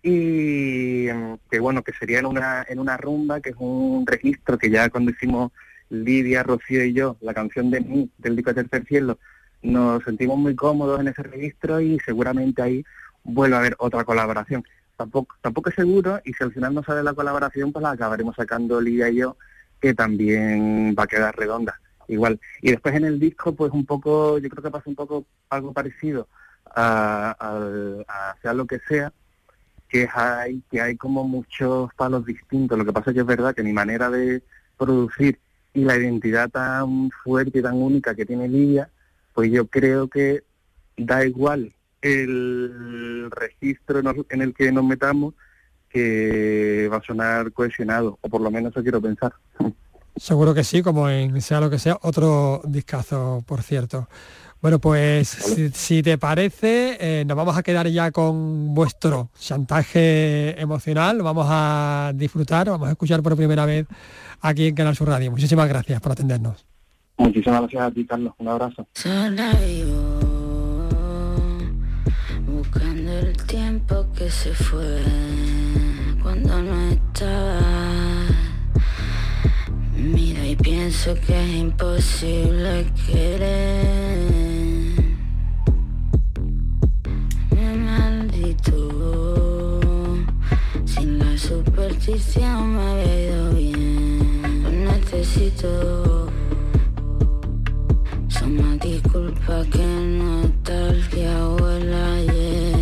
y 0.02 1.08
em, 1.08 1.38
que 1.50 1.58
bueno, 1.58 1.82
que 1.82 1.92
sería 1.92 2.18
en 2.18 2.26
una, 2.26 2.62
en 2.68 2.78
una 2.78 2.98
rumba, 2.98 3.40
que 3.40 3.50
es 3.50 3.56
un 3.58 4.06
registro 4.06 4.58
que 4.58 4.68
ya 4.68 4.90
cuando 4.90 5.12
hicimos 5.12 5.50
Lidia, 5.88 6.42
Rocío 6.42 6.84
y 6.84 6.92
yo, 6.92 7.16
la 7.22 7.32
canción 7.32 7.70
de 7.70 7.80
mí, 7.80 8.10
del 8.18 8.36
disco 8.36 8.52
de 8.52 8.64
Tercer 8.64 8.86
Cielo, 8.86 9.18
nos 9.62 10.04
sentimos 10.04 10.36
muy 10.36 10.54
cómodos 10.54 11.00
en 11.00 11.08
ese 11.08 11.22
registro 11.22 11.80
y 11.80 11.98
seguramente 12.00 12.60
ahí 12.60 12.84
vuelve 13.24 13.56
a 13.56 13.60
haber 13.60 13.76
otra 13.78 14.04
colaboración. 14.04 14.62
Tampoco, 14.98 15.34
tampoco 15.40 15.70
es 15.70 15.74
seguro 15.74 16.20
y 16.22 16.34
si 16.34 16.44
al 16.44 16.52
final 16.52 16.74
no 16.74 16.82
sale 16.82 17.02
la 17.02 17.14
colaboración, 17.14 17.72
pues 17.72 17.82
la 17.82 17.92
acabaremos 17.92 18.36
sacando 18.36 18.78
Lidia 18.78 19.08
y 19.08 19.16
yo, 19.16 19.38
que 19.80 19.94
también 19.94 20.94
va 20.98 21.04
a 21.04 21.06
quedar 21.06 21.34
redonda. 21.34 21.80
Igual. 22.08 22.38
Y 22.60 22.72
después 22.72 22.94
en 22.94 23.06
el 23.06 23.18
disco, 23.18 23.54
pues 23.54 23.72
un 23.72 23.86
poco, 23.86 24.36
yo 24.36 24.50
creo 24.50 24.62
que 24.62 24.70
pasa 24.70 24.90
un 24.90 24.96
poco 24.96 25.24
algo 25.48 25.72
parecido 25.72 26.28
a, 26.76 28.36
sea 28.42 28.54
lo 28.54 28.66
que 28.66 28.78
sea, 28.86 29.12
que 29.88 30.08
hay, 30.12 30.62
que 30.70 30.80
hay 30.80 30.96
como 30.96 31.24
muchos 31.24 31.92
palos 31.94 32.24
distintos. 32.26 32.78
Lo 32.78 32.84
que 32.84 32.92
pasa 32.92 33.10
es 33.10 33.14
que 33.14 33.20
es 33.20 33.26
verdad 33.26 33.54
que 33.54 33.62
mi 33.62 33.72
manera 33.72 34.10
de 34.10 34.42
producir 34.76 35.38
y 35.72 35.84
la 35.84 35.96
identidad 35.96 36.50
tan 36.50 37.10
fuerte 37.22 37.58
y 37.58 37.62
tan 37.62 37.74
única 37.74 38.14
que 38.14 38.26
tiene 38.26 38.48
Lidia, 38.48 38.90
pues 39.34 39.50
yo 39.50 39.66
creo 39.66 40.08
que 40.08 40.42
da 40.96 41.24
igual 41.24 41.72
el 42.00 43.30
registro 43.30 44.00
en 44.30 44.42
el 44.42 44.54
que 44.54 44.72
nos 44.72 44.84
metamos 44.84 45.34
que 45.88 46.88
va 46.92 46.98
a 46.98 47.02
sonar 47.02 47.52
cohesionado, 47.52 48.18
o 48.20 48.28
por 48.28 48.40
lo 48.40 48.50
menos 48.50 48.72
eso 48.72 48.82
quiero 48.82 49.00
pensar. 49.00 49.32
Seguro 50.16 50.54
que 50.54 50.64
sí, 50.64 50.82
como 50.82 51.08
en 51.08 51.40
sea 51.40 51.60
lo 51.60 51.70
que 51.70 51.78
sea, 51.78 51.98
otro 52.02 52.62
discazo, 52.64 53.42
por 53.46 53.62
cierto. 53.62 54.08
Bueno, 54.62 54.78
pues 54.78 55.28
si, 55.74 56.02
te 56.02 56.18
parece, 56.18 56.96
eh, 56.98 57.24
nos 57.24 57.36
vamos 57.36 57.56
a 57.56 57.62
quedar 57.62 57.86
ya 57.88 58.10
con 58.10 58.74
vuestro 58.74 59.30
chantaje 59.38 60.60
emocional, 60.60 61.22
vamos 61.22 61.46
a 61.48 62.12
disfrutar, 62.14 62.68
vamos 62.70 62.88
a 62.88 62.92
escuchar 62.92 63.22
por 63.22 63.36
primera 63.36 63.66
vez 63.66 63.86
aquí 64.40 64.68
en 64.68 64.74
Canal 64.74 64.96
Sur 64.96 65.08
Radio. 65.08 65.30
Muchísimas 65.30 65.68
gracias 65.68 66.00
por 66.00 66.12
atendernos. 66.12 66.64
Muchísimas 67.18 67.60
gracias 67.60 67.82
a 67.82 67.90
ti, 67.90 68.06
Carlos. 68.06 68.32
Un 68.38 68.48
abrazo. 68.48 68.86
buscando 72.46 73.12
el 73.12 73.36
tiempo 73.46 74.06
que 74.16 74.30
se 74.30 74.54
fue 74.54 75.02
cuando 76.22 76.62
no 76.62 76.90
estaba. 76.90 77.60
Mira 79.96 80.46
y 80.46 80.56
pienso 80.56 81.14
que 81.14 81.42
es 81.42 81.54
imposible 81.56 82.86
querer. 83.06 84.45
Superstición 92.06 92.76
me 92.76 92.82
había 92.82 93.20
ido 93.26 93.50
bien. 93.50 94.62
No 94.62 94.70
necesito. 94.70 96.28
Son 98.28 98.56
más 98.62 98.78
disculpas 98.78 99.66
que 99.68 99.84
nostalgia 99.84 101.48
o 101.48 101.68
el 101.68 101.94
ayer. 101.94 102.76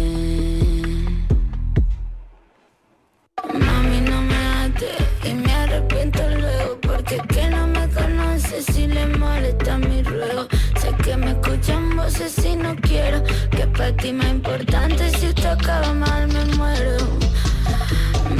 Mami, 3.54 4.00
no 4.10 4.20
me 4.22 4.36
ate 4.62 4.92
y 5.24 5.34
me 5.34 5.52
arrepiento 5.52 6.20
luego. 6.28 6.78
Porque 6.82 7.16
que 7.28 7.48
no 7.48 7.66
me 7.66 7.88
conoce 7.88 8.62
si 8.62 8.86
le 8.86 9.06
molesta 9.06 9.78
mi 9.78 10.02
ruego. 10.02 10.48
Sé 10.80 10.94
que 11.02 11.16
me 11.16 11.30
escuchan 11.30 11.96
voces 11.96 12.44
y 12.44 12.56
no 12.56 12.76
quiero 12.76 13.22
que 13.50 13.66
para 13.68 13.96
ti 13.96 14.12
me 14.12 14.28
importante 14.28 15.08
si 15.16 15.26
esto 15.26 15.48
acaba 15.48 15.94
mal 15.94 16.28
me 16.28 16.44
muero. 16.56 16.98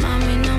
Mami, 0.03 0.37
no 0.47 0.54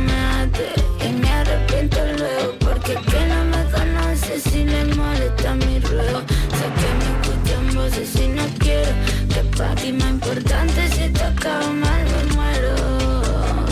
y 1.05 1.11
me 1.11 1.29
arrepiento 1.29 1.97
luego 2.17 2.53
porque 2.59 2.95
que 2.95 3.25
no 3.27 3.45
me 3.45 3.63
conoce 3.69 4.39
si 4.39 4.65
le 4.65 4.85
molesta 4.95 5.53
mi 5.53 5.79
ruego. 5.79 6.21
Sé 6.57 6.65
que 6.79 6.89
me 6.99 7.05
escuchan 7.13 7.75
voces 7.75 8.15
y 8.15 8.27
no 8.29 8.43
quiero 8.57 8.91
que 9.29 9.41
pa' 9.55 9.75
ti 9.75 9.93
más 9.93 10.09
importante 10.09 10.87
si 10.89 11.09
toca 11.09 11.59
mal 11.83 12.03
me 12.11 12.21
muero. 12.33 12.73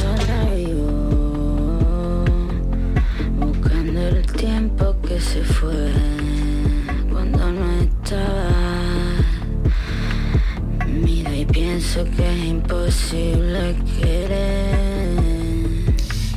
Ahora 0.06 0.42
yo 0.68 0.86
buscando 3.40 4.00
el 4.10 4.22
tiempo 4.34 4.96
que 5.02 5.20
se 5.20 5.44
fue 5.44 5.92
cuando 7.12 7.52
no 7.52 7.82
estabas. 7.82 9.26
Mira 10.88 11.36
y 11.36 11.46
pienso 11.46 12.06
que 12.16 12.32
es 12.32 12.46
imposible 12.46 13.76
querer 14.00 14.83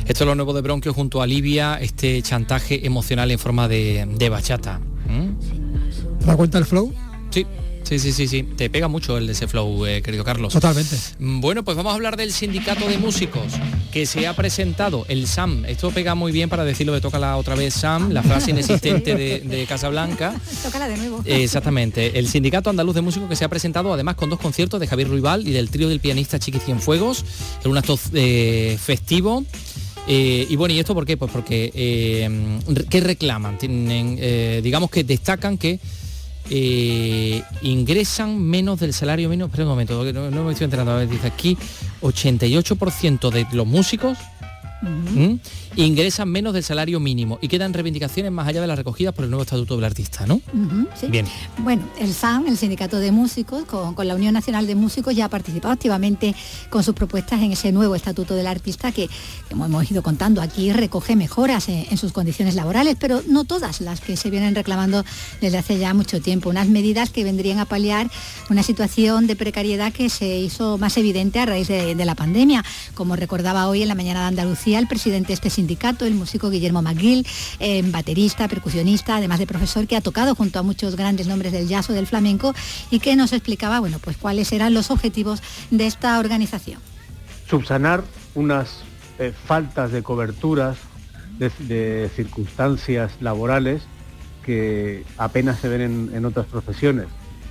esto 0.07 0.23
es 0.23 0.27
lo 0.27 0.35
nuevo 0.35 0.53
de 0.53 0.61
Bronquio 0.61 0.93
junto 0.93 1.21
a 1.21 1.27
Livia, 1.27 1.77
este 1.81 2.21
chantaje 2.21 2.85
emocional 2.85 3.29
en 3.31 3.39
forma 3.39 3.67
de, 3.67 4.07
de 4.17 4.29
bachata. 4.29 4.79
¿Mm? 4.79 6.19
¿Te 6.19 6.25
das 6.25 6.35
cuenta 6.37 6.57
el 6.57 6.65
flow? 6.65 6.93
Sí. 7.29 7.45
Sí, 7.83 7.99
sí, 7.99 8.11
sí, 8.11 8.27
sí. 8.27 8.43
Te 8.43 8.69
pega 8.69 8.89
mucho 8.89 9.17
el 9.17 9.27
de 9.27 9.31
ese 9.31 9.47
flow, 9.47 9.85
eh, 9.85 10.01
querido 10.01 10.25
Carlos. 10.25 10.51
Totalmente. 10.51 10.97
Mm, 11.19 11.39
Bueno, 11.39 11.63
pues 11.63 11.77
vamos 11.77 11.91
a 11.91 11.95
hablar 11.95 12.17
del 12.17 12.33
sindicato 12.33 12.85
de 12.85 12.97
músicos 12.97 13.45
que 13.93 14.05
se 14.05 14.27
ha 14.27 14.35
presentado, 14.35 15.05
el 15.07 15.25
SAM. 15.25 15.63
Esto 15.63 15.91
pega 15.91 16.13
muy 16.13 16.33
bien 16.33 16.49
para 16.49 16.65
decirlo 16.65 16.91
de 16.91 16.99
toca 16.99 17.17
la 17.17 17.37
otra 17.37 17.55
vez 17.55 17.73
SAM, 17.75 18.11
la 18.11 18.23
frase 18.23 18.51
inexistente 18.51 19.15
de, 19.15 19.39
de 19.39 19.65
Casablanca. 19.67 20.35
Tócala 20.63 20.89
de 20.89 20.97
nuevo. 20.97 21.21
Eh, 21.23 21.43
Exactamente. 21.45 22.19
El 22.19 22.27
Sindicato 22.27 22.69
Andaluz 22.69 22.93
de 22.93 23.01
Músicos 23.01 23.29
que 23.29 23.37
se 23.37 23.45
ha 23.45 23.49
presentado 23.49 23.93
además 23.93 24.15
con 24.15 24.29
dos 24.29 24.39
conciertos 24.39 24.81
de 24.81 24.87
Javier 24.87 25.07
Ruibal 25.07 25.47
y 25.47 25.51
del 25.51 25.69
trío 25.69 25.87
del 25.87 26.01
pianista 26.01 26.39
Chiqui 26.39 26.59
Cienfuegos 26.59 27.23
en 27.63 27.71
un 27.71 27.77
acto 27.77 27.97
eh, 28.13 28.77
festivo. 28.83 29.45
Eh, 30.07 30.47
y 30.49 30.55
bueno, 30.55 30.73
¿y 30.73 30.79
esto 30.79 30.93
por 30.93 31.05
qué? 31.05 31.17
Pues 31.17 31.31
porque, 31.31 31.71
eh, 31.75 32.59
¿qué 32.89 33.01
reclaman? 33.01 33.57
Tienen, 33.57 34.17
eh, 34.19 34.61
digamos 34.63 34.89
que 34.89 35.03
destacan 35.03 35.57
que 35.57 35.79
ingresan 37.61 38.41
menos 38.41 38.79
del 38.79 38.93
salario 38.93 39.27
mínimo. 39.27 39.47
Espera 39.47 39.63
un 39.65 39.69
momento, 39.69 40.01
no, 40.13 40.31
no 40.31 40.43
me 40.45 40.53
estoy 40.53 40.65
enterando. 40.65 40.93
A 40.93 40.97
ver, 40.97 41.09
dice 41.09 41.27
aquí 41.27 41.57
88% 42.01 43.29
de 43.29 43.47
los 43.51 43.67
músicos 43.67 44.17
¿m? 44.81 45.39
ingresan 45.75 46.29
menos 46.29 46.53
del 46.53 46.63
salario 46.63 46.99
mínimo 46.99 47.39
y 47.41 47.47
quedan 47.47 47.73
reivindicaciones 47.73 48.31
más 48.31 48.47
allá 48.47 48.61
de 48.61 48.67
las 48.67 48.77
recogidas 48.77 49.13
por 49.13 49.25
el 49.25 49.31
nuevo 49.31 49.43
estatuto 49.43 49.75
del 49.75 49.85
artista, 49.85 50.25
¿no? 50.25 50.41
Sí. 50.99 51.07
Bien. 51.07 51.25
Bueno, 51.59 51.83
el 51.99 52.13
SAM, 52.13 52.47
el 52.47 52.57
Sindicato 52.57 52.97
de 52.99 53.11
Músicos, 53.11 53.65
con, 53.65 53.93
con 53.93 54.07
la 54.07 54.15
Unión 54.15 54.33
Nacional 54.33 54.67
de 54.67 54.75
Músicos, 54.75 55.15
ya 55.15 55.25
ha 55.25 55.29
participado 55.29 55.73
activamente 55.73 56.35
con 56.69 56.83
sus 56.83 56.93
propuestas 56.93 57.41
en 57.41 57.51
ese 57.51 57.71
nuevo 57.71 57.95
Estatuto 57.95 58.35
del 58.35 58.47
Artista 58.47 58.91
que, 58.91 59.09
como 59.49 59.65
hemos 59.65 59.89
ido 59.89 60.03
contando 60.03 60.41
aquí, 60.41 60.71
recoge 60.73 61.15
mejoras 61.15 61.69
en, 61.69 61.85
en 61.89 61.97
sus 61.97 62.11
condiciones 62.11 62.55
laborales, 62.55 62.97
pero 62.99 63.21
no 63.27 63.43
todas 63.43 63.81
las 63.81 64.01
que 64.01 64.17
se 64.17 64.29
vienen 64.29 64.55
reclamando 64.55 65.03
desde 65.41 65.57
hace 65.57 65.77
ya 65.79 65.93
mucho 65.93 66.21
tiempo. 66.21 66.49
Unas 66.49 66.67
medidas 66.67 67.09
que 67.09 67.23
vendrían 67.23 67.59
a 67.59 67.65
paliar 67.65 68.09
una 68.49 68.63
situación 68.63 69.27
de 69.27 69.35
precariedad 69.35 69.93
que 69.93 70.09
se 70.09 70.39
hizo 70.39 70.77
más 70.77 70.97
evidente 70.97 71.39
a 71.39 71.45
raíz 71.45 71.67
de, 71.67 71.95
de 71.95 72.05
la 72.05 72.15
pandemia. 72.15 72.63
Como 72.93 73.15
recordaba 73.15 73.67
hoy 73.67 73.81
en 73.81 73.87
la 73.87 73.95
mañana 73.95 74.21
de 74.21 74.27
Andalucía 74.27 74.66
el 74.75 74.87
presidente 74.87 75.27
de 75.29 75.33
este 75.33 75.49
sindicato, 75.49 76.05
el 76.05 76.13
músico 76.13 76.49
Guillermo 76.49 76.81
McGill, 76.81 77.25
eh, 77.59 77.81
baterista, 77.85 78.47
percusionista, 78.47 79.17
además 79.17 79.39
de 79.39 79.47
profesor 79.47 79.87
que 79.87 79.95
ha 79.95 80.01
tocado 80.01 80.35
junto 80.35 80.59
a 80.59 80.63
muchos 80.63 80.95
grandes 80.95 81.27
nombres 81.27 81.51
del 81.51 81.67
jazz 81.67 81.89
o 81.89 81.93
del 81.93 82.07
flamenco 82.07 82.53
y 82.91 82.99
que 82.99 83.15
nos 83.15 83.33
explicaba, 83.33 83.79
bueno, 83.79 83.99
pues 83.99 84.17
cuáles 84.17 84.51
eran 84.51 84.73
los 84.73 84.91
objetivos 84.91 85.41
de 85.71 85.87
esta 85.87 86.19
organización. 86.19 86.79
subsanar 87.49 88.03
unas 88.35 88.83
eh, 89.19 89.33
faltas 89.45 89.91
de 89.91 90.03
coberturas 90.03 90.77
de, 91.39 92.09
circunstancias 92.15 93.11
laborales 93.21 93.83
que 94.43 95.03
apenas 95.17 95.59
se 95.59 95.69
ven 95.69 95.81
en, 95.81 96.11
en 96.13 96.25
otras 96.25 96.45
profesiones. 96.47 97.07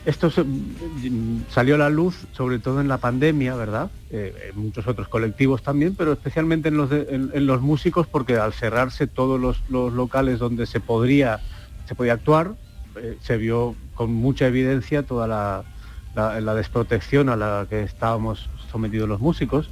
Esto 0.06 0.28
mm, 0.28 1.42
salió 1.50 1.74
a 1.74 1.78
la 1.78 1.90
luz 1.90 2.26
sobre 2.32 2.60
todo 2.60 2.80
en 2.80 2.86
la 2.86 2.98
pandemia, 2.98 3.56
¿verdad? 3.56 3.90
Eh, 4.10 4.50
en 4.54 4.58
muchos 4.60 4.86
otros 4.86 5.08
colectivos 5.08 5.62
también, 5.62 5.96
pero 5.96 6.12
especialmente 6.12 6.68
en 6.68 6.76
los, 6.76 6.90
en- 6.92 7.46
los 7.46 7.60
músicos 7.60 8.06
porque 8.06 8.36
al 8.36 8.52
cerrarse 8.52 9.08
todos 9.08 9.40
los, 9.40 9.62
los 9.68 9.92
locales 9.92 10.38
donde 10.38 10.66
se 10.66 10.78
podría, 10.78 11.40
se 11.86 11.96
podía 11.96 12.12
actuar, 12.12 12.54
eh, 12.94 13.18
se 13.20 13.36
vio 13.36 13.74
con 13.94 14.12
mucha 14.14 14.46
evidencia 14.46 15.02
toda 15.02 15.26
la, 15.26 15.64
la- 16.14 16.54
desprotección 16.54 17.28
a 17.28 17.34
la 17.36 17.66
que 17.68 17.82
estábamos 17.82 18.48
sometidos 18.70 19.08
los 19.08 19.20
músicos. 19.20 19.68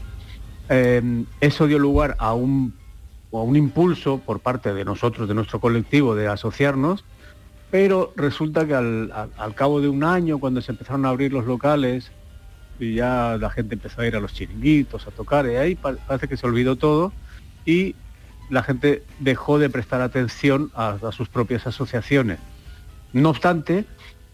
Eh, 0.68 1.24
eso 1.40 1.68
dio 1.68 1.78
lugar 1.78 2.16
a 2.18 2.34
un, 2.34 2.74
a 3.32 3.36
un 3.36 3.54
impulso 3.54 4.18
por 4.18 4.40
parte 4.40 4.74
de 4.74 4.84
nosotros, 4.84 5.28
de 5.28 5.34
nuestro 5.34 5.60
colectivo, 5.60 6.16
de 6.16 6.26
asociarnos, 6.26 7.04
pero 7.74 8.12
resulta 8.14 8.64
que 8.68 8.72
al, 8.72 9.10
al- 9.36 9.54
cabo 9.56 9.80
de 9.80 9.88
un 9.88 10.04
año, 10.04 10.38
cuando 10.38 10.62
se 10.62 10.70
empezaron 10.70 11.04
a 11.04 11.08
abrir 11.08 11.32
los 11.32 11.44
locales 11.44 12.12
y 12.78 12.94
ya 12.94 13.36
la 13.36 13.50
gente 13.50 13.74
empezó 13.74 14.00
a 14.00 14.06
ir 14.06 14.14
a 14.14 14.20
los 14.20 14.32
chiringuitos, 14.32 15.08
a 15.08 15.10
tocar, 15.10 15.44
y 15.46 15.56
ahí 15.56 15.74
pa- 15.74 15.96
parece 16.06 16.28
que 16.28 16.36
se 16.36 16.46
olvidó 16.46 16.76
todo 16.76 17.12
y 17.66 17.96
la 18.48 18.62
gente 18.62 19.02
dejó 19.18 19.58
de 19.58 19.70
prestar 19.70 20.02
atención 20.02 20.70
a, 20.76 20.98
sus 21.10 21.28
propias 21.28 21.66
asociaciones. 21.66 22.38
No 23.12 23.30
obstante, 23.30 23.84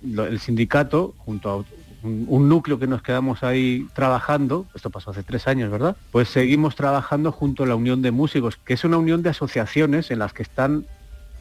el 0.04 0.38
sindicato, 0.38 1.14
junto 1.16 1.48
a 1.50 1.64
un 2.02 2.46
núcleo 2.46 2.78
que 2.78 2.88
nos 2.88 3.00
quedamos 3.00 3.42
ahí 3.42 3.86
trabajando, 3.94 4.66
esto 4.74 4.90
pasó 4.90 5.12
hace 5.12 5.22
tres 5.22 5.48
años, 5.48 5.70
¿verdad? 5.70 5.96
Pues 6.12 6.28
seguimos 6.28 6.76
trabajando 6.76 7.32
junto 7.32 7.62
a 7.62 7.66
la 7.66 7.74
Unión 7.74 8.02
de 8.02 8.10
Músicos, 8.10 8.58
que 8.62 8.74
es 8.74 8.84
una 8.84 8.98
unión 8.98 9.22
de 9.22 9.30
asociaciones 9.30 10.10
en 10.10 10.18
las 10.18 10.34
que 10.34 10.42
están, 10.42 10.84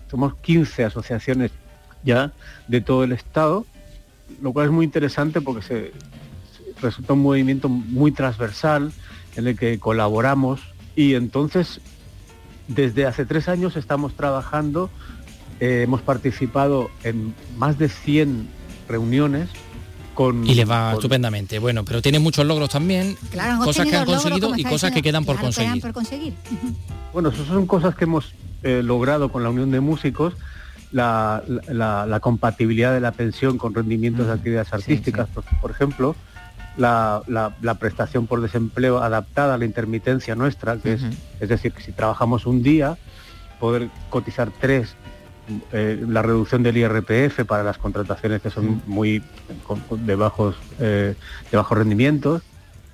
somos 0.09 0.33
15 0.35 0.85
asociaciones 0.85 1.51
ya 2.03 2.31
de 2.67 2.81
todo 2.81 3.03
el 3.03 3.11
Estado, 3.11 3.65
lo 4.41 4.51
cual 4.53 4.67
es 4.67 4.71
muy 4.71 4.85
interesante 4.85 5.41
porque 5.41 5.61
se, 5.61 5.67
se- 5.91 6.81
resulta 6.81 7.13
un 7.13 7.21
movimiento 7.21 7.69
muy 7.69 8.11
transversal 8.11 8.91
en 9.35 9.47
el 9.47 9.57
que 9.57 9.79
colaboramos 9.79 10.61
y 10.95 11.15
entonces 11.15 11.81
desde 12.67 13.05
hace 13.05 13.25
tres 13.25 13.47
años 13.49 13.75
estamos 13.75 14.13
trabajando, 14.15 14.89
eh, 15.59 15.81
hemos 15.83 16.01
participado 16.01 16.89
en 17.03 17.33
más 17.57 17.77
de 17.79 17.89
100 17.89 18.47
reuniones 18.87 19.49
con... 20.13 20.45
Y 20.45 20.53
les 20.53 20.69
va 20.69 20.91
con- 20.91 20.99
estupendamente. 20.99 21.59
Bueno, 21.59 21.83
pero 21.83 22.01
tiene 22.01 22.19
muchos 22.19 22.45
logros 22.45 22.69
también, 22.69 23.17
Claro, 23.31 23.63
cosas 23.63 23.87
que 23.87 23.95
han 23.95 24.05
conseguido 24.05 24.55
y 24.55 24.63
cosas 24.63 24.91
que 24.91 25.01
quedan 25.01 25.25
por 25.25 25.35
Claro, 25.35 25.47
conseguir. 25.47 25.69
quedan 25.71 25.81
por 25.81 25.93
conseguir. 25.93 26.33
Ujú. 26.51 26.75
Bueno, 27.13 27.29
eso 27.29 27.43
son 27.45 27.65
cosas 27.65 27.95
que 27.95 28.03
hemos 28.03 28.33
eh, 28.63 28.81
logrado 28.83 29.31
con 29.31 29.41
la 29.43 29.49
Unión 29.49 29.71
de 29.71 29.79
Músicos, 29.79 30.35
la, 30.91 31.43
la- 31.67 32.05
la 32.05 32.19
compatibilidad 32.19 32.93
de 32.93 32.99
la 32.99 33.11
pensión 33.11 33.57
con 33.57 33.73
rendimientos 33.73 34.27
de 34.27 34.33
actividades 34.33 34.73
artísticas, 34.73 35.27
Por, 35.29 35.43
por 35.61 35.71
ejemplo, 35.71 36.15
la, 36.77 37.23
prestación 37.79 38.25
por 38.27 38.41
desempleo 38.41 38.99
adaptada 39.03 39.55
a 39.55 39.57
la 39.57 39.65
intermitencia 39.65 40.35
nuestra, 40.35 40.77
que 40.77 40.93
es, 40.93 41.01
es 41.39 41.49
decir, 41.49 41.71
que 41.73 41.81
si 41.81 41.91
trabajamos 41.91 42.45
un 42.45 42.63
día, 42.63 42.97
poder 43.59 43.89
cotizar 44.09 44.49
tres, 44.59 44.95
eh, 45.73 46.03
la 46.07 46.21
reducción 46.21 46.63
del 46.63 46.77
IRPF 46.77 47.43
para 47.45 47.63
las 47.63 47.77
contrataciones 47.77 48.41
que 48.41 48.49
son 48.49 48.81
muy 48.85 49.21
con- 49.63 49.79
con- 49.81 50.05
de 50.05 50.15
bajos 50.15 50.55
eh, 50.79 51.15
de 51.51 51.57
bajos 51.57 51.77
rendimientos. 51.77 52.41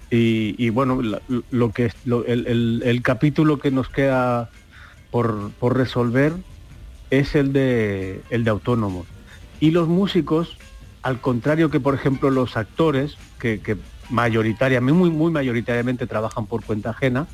Y, 0.09 0.55
y 0.57 0.69
bueno 0.69 1.01
la- 1.01 1.21
lo 1.49 1.71
que 1.71 1.85
es- 1.87 1.95
lo- 2.05 2.25
el, 2.25 2.47
el- 2.47 2.81
el 2.85 3.01
capítulo 3.01 3.57
que 3.59 3.71
nos 3.71 3.89
queda 3.89 4.49
por, 5.11 5.51
por 5.59 5.75
resolver 5.77 6.33
es 7.09 7.35
el 7.35 7.53
de 7.53 8.21
el 8.29 8.43
de 8.43 8.49
autónomos 8.49 9.05
y 9.59 9.71
los 9.71 9.87
músicos 9.87 10.57
al 11.01 11.21
contrario 11.21 11.69
que 11.69 11.79
por 11.79 11.95
ejemplo 11.95 12.29
los 12.29 12.57
actores 12.57 13.17
que, 13.39 13.77
mayoritariamente 14.09 14.97
muy 14.97 15.09
muy 15.09 15.31
mayoritariamente 15.31 16.07
trabajan 16.07 16.45
por 16.45 16.63
cuenta 16.63 16.91
ajena 16.91 17.27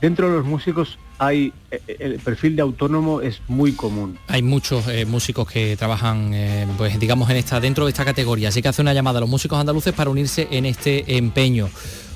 dentro 0.00 0.28
de 0.28 0.36
los 0.36 0.46
músicos 0.46 0.98
hay 1.18 1.52
eh, 1.70 1.80
el 1.98 2.18
perfil 2.18 2.56
de 2.56 2.62
autónomo 2.62 3.20
es 3.20 3.40
muy 3.48 3.72
común 3.72 4.18
Hay 4.28 4.42
muchos 4.42 4.86
eh, 4.88 5.06
músicos 5.06 5.50
que 5.50 5.76
trabajan, 5.76 6.32
eh, 6.34 6.66
pues 6.76 6.98
digamos, 6.98 7.30
en 7.30 7.36
esta, 7.36 7.58
dentro 7.58 7.86
de 7.86 7.90
esta 7.90 8.04
categoría. 8.04 8.50
Así 8.50 8.60
que 8.60 8.68
hace 8.68 8.82
una 8.82 8.92
llamada 8.92 9.18
a 9.18 9.20
los 9.20 9.30
músicos 9.30 9.58
andaluces 9.58 9.94
para 9.94 10.10
unirse 10.10 10.46
en 10.50 10.66
este 10.66 11.16
empeño. 11.16 11.70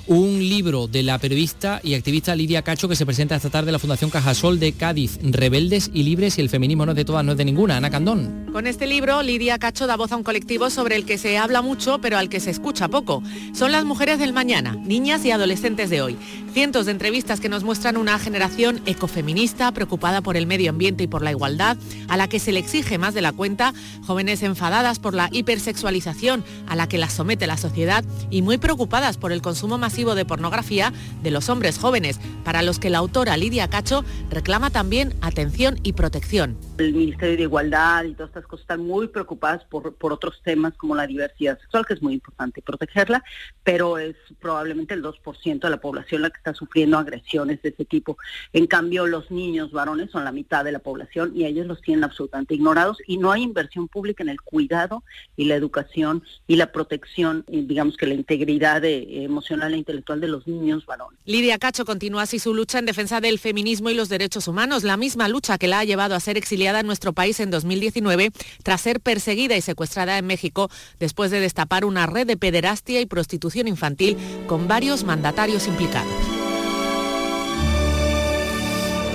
Un 0.06 0.40
libro 0.40 0.88
de 0.88 1.02
la 1.02 1.18
periodista 1.18 1.80
y 1.84 1.94
activista 1.94 2.34
Lidia 2.34 2.62
Cacho 2.62 2.88
que 2.88 2.96
se 2.96 3.06
presenta 3.06 3.36
esta 3.36 3.50
tarde 3.50 3.68
en 3.68 3.74
la 3.74 3.78
Fundación 3.78 4.10
Cajasol 4.10 4.58
de 4.58 4.72
Cádiz. 4.72 5.20
Rebeldes 5.22 5.90
y 5.92 6.02
libres 6.02 6.38
y 6.38 6.40
el 6.40 6.48
feminismo 6.48 6.84
no 6.84 6.92
es 6.92 6.96
de 6.96 7.04
todas, 7.04 7.24
no 7.24 7.32
es 7.32 7.38
de 7.38 7.44
ninguna. 7.44 7.76
Ana 7.76 7.90
Candón. 7.90 8.46
Con 8.52 8.66
este 8.66 8.88
libro, 8.88 9.22
Lidia 9.22 9.58
Cacho 9.58 9.86
da 9.86 9.96
voz 9.96 10.10
a 10.10 10.16
un 10.16 10.24
colectivo 10.24 10.70
sobre 10.70 10.96
el 10.96 11.04
que 11.04 11.18
se 11.18 11.38
habla 11.38 11.62
mucho, 11.62 12.00
pero 12.00 12.18
al 12.18 12.28
que 12.28 12.40
se 12.40 12.50
escucha 12.50 12.88
poco. 12.88 13.22
Son 13.52 13.70
las 13.70 13.84
mujeres 13.84 14.18
del 14.18 14.32
mañana, 14.32 14.74
niñas 14.74 15.24
y 15.24 15.30
adolescentes 15.30 15.90
de 15.90 16.02
hoy. 16.02 16.16
Cientos 16.52 16.86
de 16.86 16.92
entrevistas 16.92 17.38
que 17.38 17.48
nos 17.48 17.62
muestran 17.62 17.96
una 17.96 18.18
generación 18.18 18.80
ecofeminista, 18.86 19.70
preocupada 19.70 20.22
por 20.22 20.36
el 20.36 20.48
medio 20.48 20.70
ambiente 20.70 21.04
y 21.04 21.06
por 21.06 21.22
la 21.22 21.30
igualdad, 21.30 21.76
a 22.08 22.16
la 22.16 22.28
que 22.28 22.40
se 22.40 22.50
le 22.50 22.58
exige 22.58 22.98
más 22.98 23.14
de 23.14 23.22
la 23.22 23.32
cuenta, 23.32 23.72
jóvenes 24.04 24.42
enfadadas 24.42 24.98
por 24.98 25.14
la 25.14 25.28
hipersexualización 25.30 26.44
a 26.66 26.74
la 26.74 26.88
que 26.88 26.98
las 26.98 27.12
somete 27.12 27.46
la 27.46 27.56
sociedad 27.56 28.04
y 28.30 28.42
muy 28.42 28.58
preocupadas 28.58 29.16
por 29.16 29.30
el 29.30 29.42
consumo 29.42 29.78
masivo 29.78 29.89
masivo 29.90 30.14
de 30.14 30.24
pornografía 30.24 30.92
de 31.20 31.32
los 31.32 31.48
hombres 31.48 31.76
jóvenes, 31.76 32.20
para 32.44 32.62
los 32.62 32.78
que 32.78 32.90
la 32.90 32.98
autora 32.98 33.36
Lidia 33.36 33.68
Cacho 33.68 34.04
reclama 34.30 34.70
también 34.70 35.14
atención 35.20 35.80
y 35.82 35.94
protección. 35.94 36.56
El 36.78 36.94
Ministerio 36.94 37.36
de 37.36 37.42
Igualdad 37.42 38.04
y 38.04 38.14
todas 38.14 38.28
estas 38.28 38.46
cosas 38.46 38.62
están 38.62 38.86
muy 38.86 39.08
preocupadas 39.08 39.64
por, 39.64 39.92
por 39.94 40.12
otros 40.12 40.40
temas 40.44 40.74
como 40.76 40.94
la 40.94 41.08
diversidad 41.08 41.58
sexual, 41.58 41.84
que 41.86 41.94
es 41.94 42.02
muy 42.02 42.14
importante 42.14 42.62
protegerla, 42.62 43.24
pero 43.64 43.98
es 43.98 44.14
probablemente 44.38 44.94
el 44.94 45.02
2% 45.02 45.58
de 45.58 45.70
la 45.70 45.80
población 45.80 46.22
la 46.22 46.30
que 46.30 46.38
está 46.38 46.54
sufriendo 46.54 46.96
agresiones 46.96 47.60
de 47.62 47.70
ese 47.70 47.84
tipo. 47.84 48.16
En 48.52 48.68
cambio, 48.68 49.08
los 49.08 49.28
niños 49.32 49.72
varones 49.72 50.12
son 50.12 50.22
la 50.22 50.30
mitad 50.30 50.64
de 50.64 50.70
la 50.70 50.78
población 50.78 51.32
y 51.34 51.46
ellos 51.46 51.66
los 51.66 51.80
tienen 51.82 52.04
absolutamente 52.04 52.54
ignorados 52.54 52.98
y 53.08 53.16
no 53.18 53.32
hay 53.32 53.42
inversión 53.42 53.88
pública 53.88 54.22
en 54.22 54.28
el 54.28 54.40
cuidado 54.40 55.02
y 55.36 55.46
la 55.46 55.56
educación 55.56 56.22
y 56.46 56.54
la 56.54 56.70
protección, 56.70 57.44
y 57.48 57.62
digamos 57.62 57.96
que 57.96 58.06
la 58.06 58.14
integridad 58.14 58.82
de, 58.82 59.24
emocional 59.24 59.74
e 59.74 59.78
intelectual 59.80 60.20
de 60.20 60.28
los 60.28 60.46
niños 60.46 60.86
varones. 60.86 61.18
Lidia 61.24 61.58
Cacho 61.58 61.84
continúa 61.84 62.22
así 62.22 62.38
su 62.38 62.54
lucha 62.54 62.78
en 62.78 62.86
defensa 62.86 63.20
del 63.20 63.38
feminismo 63.38 63.90
y 63.90 63.94
los 63.94 64.08
derechos 64.08 64.46
humanos, 64.46 64.84
la 64.84 64.96
misma 64.96 65.28
lucha 65.28 65.58
que 65.58 65.68
la 65.68 65.80
ha 65.80 65.84
llevado 65.84 66.14
a 66.14 66.20
ser 66.20 66.36
exiliada 66.36 66.80
en 66.80 66.86
nuestro 66.86 67.12
país 67.12 67.40
en 67.40 67.50
2019 67.50 68.30
tras 68.62 68.80
ser 68.80 69.00
perseguida 69.00 69.56
y 69.56 69.60
secuestrada 69.60 70.18
en 70.18 70.26
México 70.26 70.70
después 70.98 71.30
de 71.30 71.40
destapar 71.40 71.84
una 71.84 72.06
red 72.06 72.26
de 72.26 72.36
pederastia 72.36 73.00
y 73.00 73.06
prostitución 73.06 73.66
infantil 73.68 74.16
con 74.46 74.68
varios 74.68 75.04
mandatarios 75.04 75.66
implicados. 75.66 76.29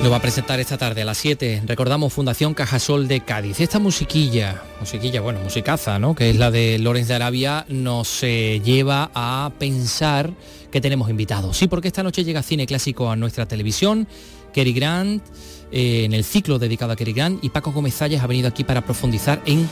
Lo 0.03 0.11
va 0.11 0.17
a 0.17 0.21
presentar 0.21 0.59
esta 0.59 0.77
tarde 0.77 1.01
a 1.01 1.05
las 1.05 1.17
7. 1.17 1.63
Recordamos 1.65 2.13
Fundación 2.13 2.53
Cajasol 2.53 3.07
de 3.07 3.21
Cádiz. 3.21 3.59
Esta 3.59 3.79
musiquilla, 3.79 4.61
musiquilla, 4.79 5.19
bueno, 5.21 5.39
musicaza, 5.39 5.97
¿no? 5.97 6.13
Que 6.13 6.29
es 6.29 6.35
la 6.35 6.51
de 6.51 6.77
Lorenz 6.77 7.07
de 7.07 7.15
Arabia, 7.15 7.65
nos 7.69 8.21
eh, 8.21 8.61
lleva 8.63 9.09
a 9.15 9.51
pensar 9.57 10.31
que 10.71 10.79
tenemos 10.79 11.09
invitados. 11.09 11.57
Sí, 11.57 11.67
porque 11.67 11.87
esta 11.87 12.03
noche 12.03 12.23
llega 12.23 12.43
cine 12.43 12.67
clásico 12.67 13.09
a 13.09 13.15
nuestra 13.15 13.47
televisión. 13.47 14.07
Kerry 14.53 14.73
Grant, 14.73 15.23
eh, 15.71 16.03
en 16.05 16.13
el 16.13 16.23
ciclo 16.23 16.59
dedicado 16.59 16.91
a 16.91 16.95
Kerry 16.95 17.13
Grant, 17.13 17.43
y 17.43 17.49
Paco 17.49 17.71
Gómez 17.71 17.95
Zayas 17.95 18.23
ha 18.23 18.27
venido 18.27 18.47
aquí 18.47 18.63
para 18.63 18.81
profundizar 18.81 19.41
en 19.47 19.67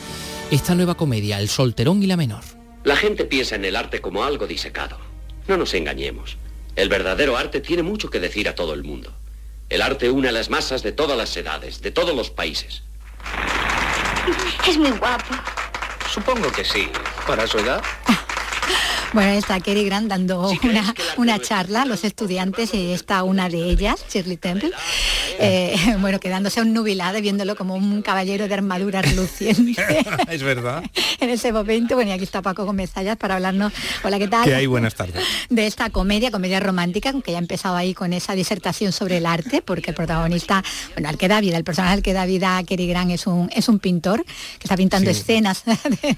esta 0.50 0.74
nueva 0.74 0.96
comedia, 0.96 1.38
El 1.38 1.48
Solterón 1.48 2.02
y 2.02 2.06
la 2.06 2.16
Menor. 2.16 2.42
La 2.82 2.96
gente 2.96 3.24
piensa 3.24 3.54
en 3.54 3.64
el 3.64 3.76
arte 3.76 4.00
como 4.00 4.24
algo 4.24 4.46
disecado. 4.46 4.98
No 5.46 5.56
nos 5.56 5.74
engañemos. 5.74 6.38
El 6.74 6.88
verdadero 6.88 7.36
arte 7.36 7.60
tiene 7.60 7.82
mucho 7.84 8.10
que 8.10 8.18
decir 8.18 8.48
a 8.48 8.54
todo 8.54 8.74
el 8.74 8.82
mundo. 8.82 9.14
El 9.74 9.82
arte 9.82 10.08
une 10.08 10.28
a 10.28 10.30
las 10.30 10.50
masas 10.50 10.84
de 10.84 10.92
todas 10.92 11.18
las 11.18 11.36
edades, 11.36 11.82
de 11.82 11.90
todos 11.90 12.14
los 12.14 12.30
países. 12.30 12.84
Es 14.68 14.78
muy 14.78 14.92
guapo. 14.92 15.34
Supongo 16.08 16.52
que 16.52 16.64
sí. 16.64 16.88
Para 17.26 17.44
su 17.48 17.58
edad. 17.58 17.82
Bueno, 19.14 19.30
está 19.30 19.60
Kerry 19.60 19.84
Grant 19.84 20.08
dando 20.08 20.50
una, 20.64 20.92
una 21.18 21.38
charla 21.38 21.82
a 21.82 21.84
los 21.84 22.02
estudiantes 22.02 22.74
y 22.74 22.92
está 22.92 23.22
una 23.22 23.48
de 23.48 23.70
ellas, 23.70 24.04
Shirley 24.12 24.36
Temple, 24.36 24.72
eh, 25.38 25.76
bueno, 26.00 26.18
quedándose 26.18 26.60
un 26.60 26.72
nubilado 26.72 27.20
viéndolo 27.20 27.54
como 27.54 27.76
un 27.76 28.02
caballero 28.02 28.48
de 28.48 28.54
armadura 28.54 29.02
reluciente. 29.02 30.04
es 30.28 30.42
verdad. 30.42 30.82
en 31.20 31.30
ese 31.30 31.52
momento, 31.52 31.94
bueno, 31.94 32.10
y 32.10 32.14
aquí 32.14 32.24
está 32.24 32.42
Paco 32.42 32.64
Gómez 32.64 32.90
Zayas 32.90 33.16
para 33.16 33.36
hablarnos, 33.36 33.72
hola, 34.02 34.18
¿qué 34.18 34.26
tal? 34.26 34.44
Que 34.44 34.54
hay 34.56 34.66
buenas 34.66 34.96
tardes. 34.96 35.24
De 35.48 35.66
esta 35.68 35.90
comedia, 35.90 36.32
comedia 36.32 36.58
romántica, 36.58 37.12
que 37.24 37.30
ya 37.30 37.38
ha 37.38 37.40
empezado 37.40 37.76
ahí 37.76 37.94
con 37.94 38.12
esa 38.12 38.34
disertación 38.34 38.90
sobre 38.90 39.18
el 39.18 39.26
arte, 39.26 39.62
porque 39.62 39.90
el 39.90 39.96
protagonista, 39.96 40.64
bueno, 40.94 41.08
al 41.08 41.18
que 41.18 41.28
da 41.28 41.40
vida, 41.40 41.56
el 41.56 41.62
personaje 41.62 41.94
al 41.94 42.02
que 42.02 42.14
da 42.14 42.26
vida 42.26 42.58
a 42.58 42.64
Kerry 42.64 42.88
Grant 42.88 43.12
es 43.12 43.28
un, 43.28 43.48
es 43.54 43.68
un 43.68 43.78
pintor 43.78 44.24
que 44.24 44.64
está 44.64 44.76
pintando 44.76 45.12
Sí. 45.12 45.20
escenas 45.20 45.62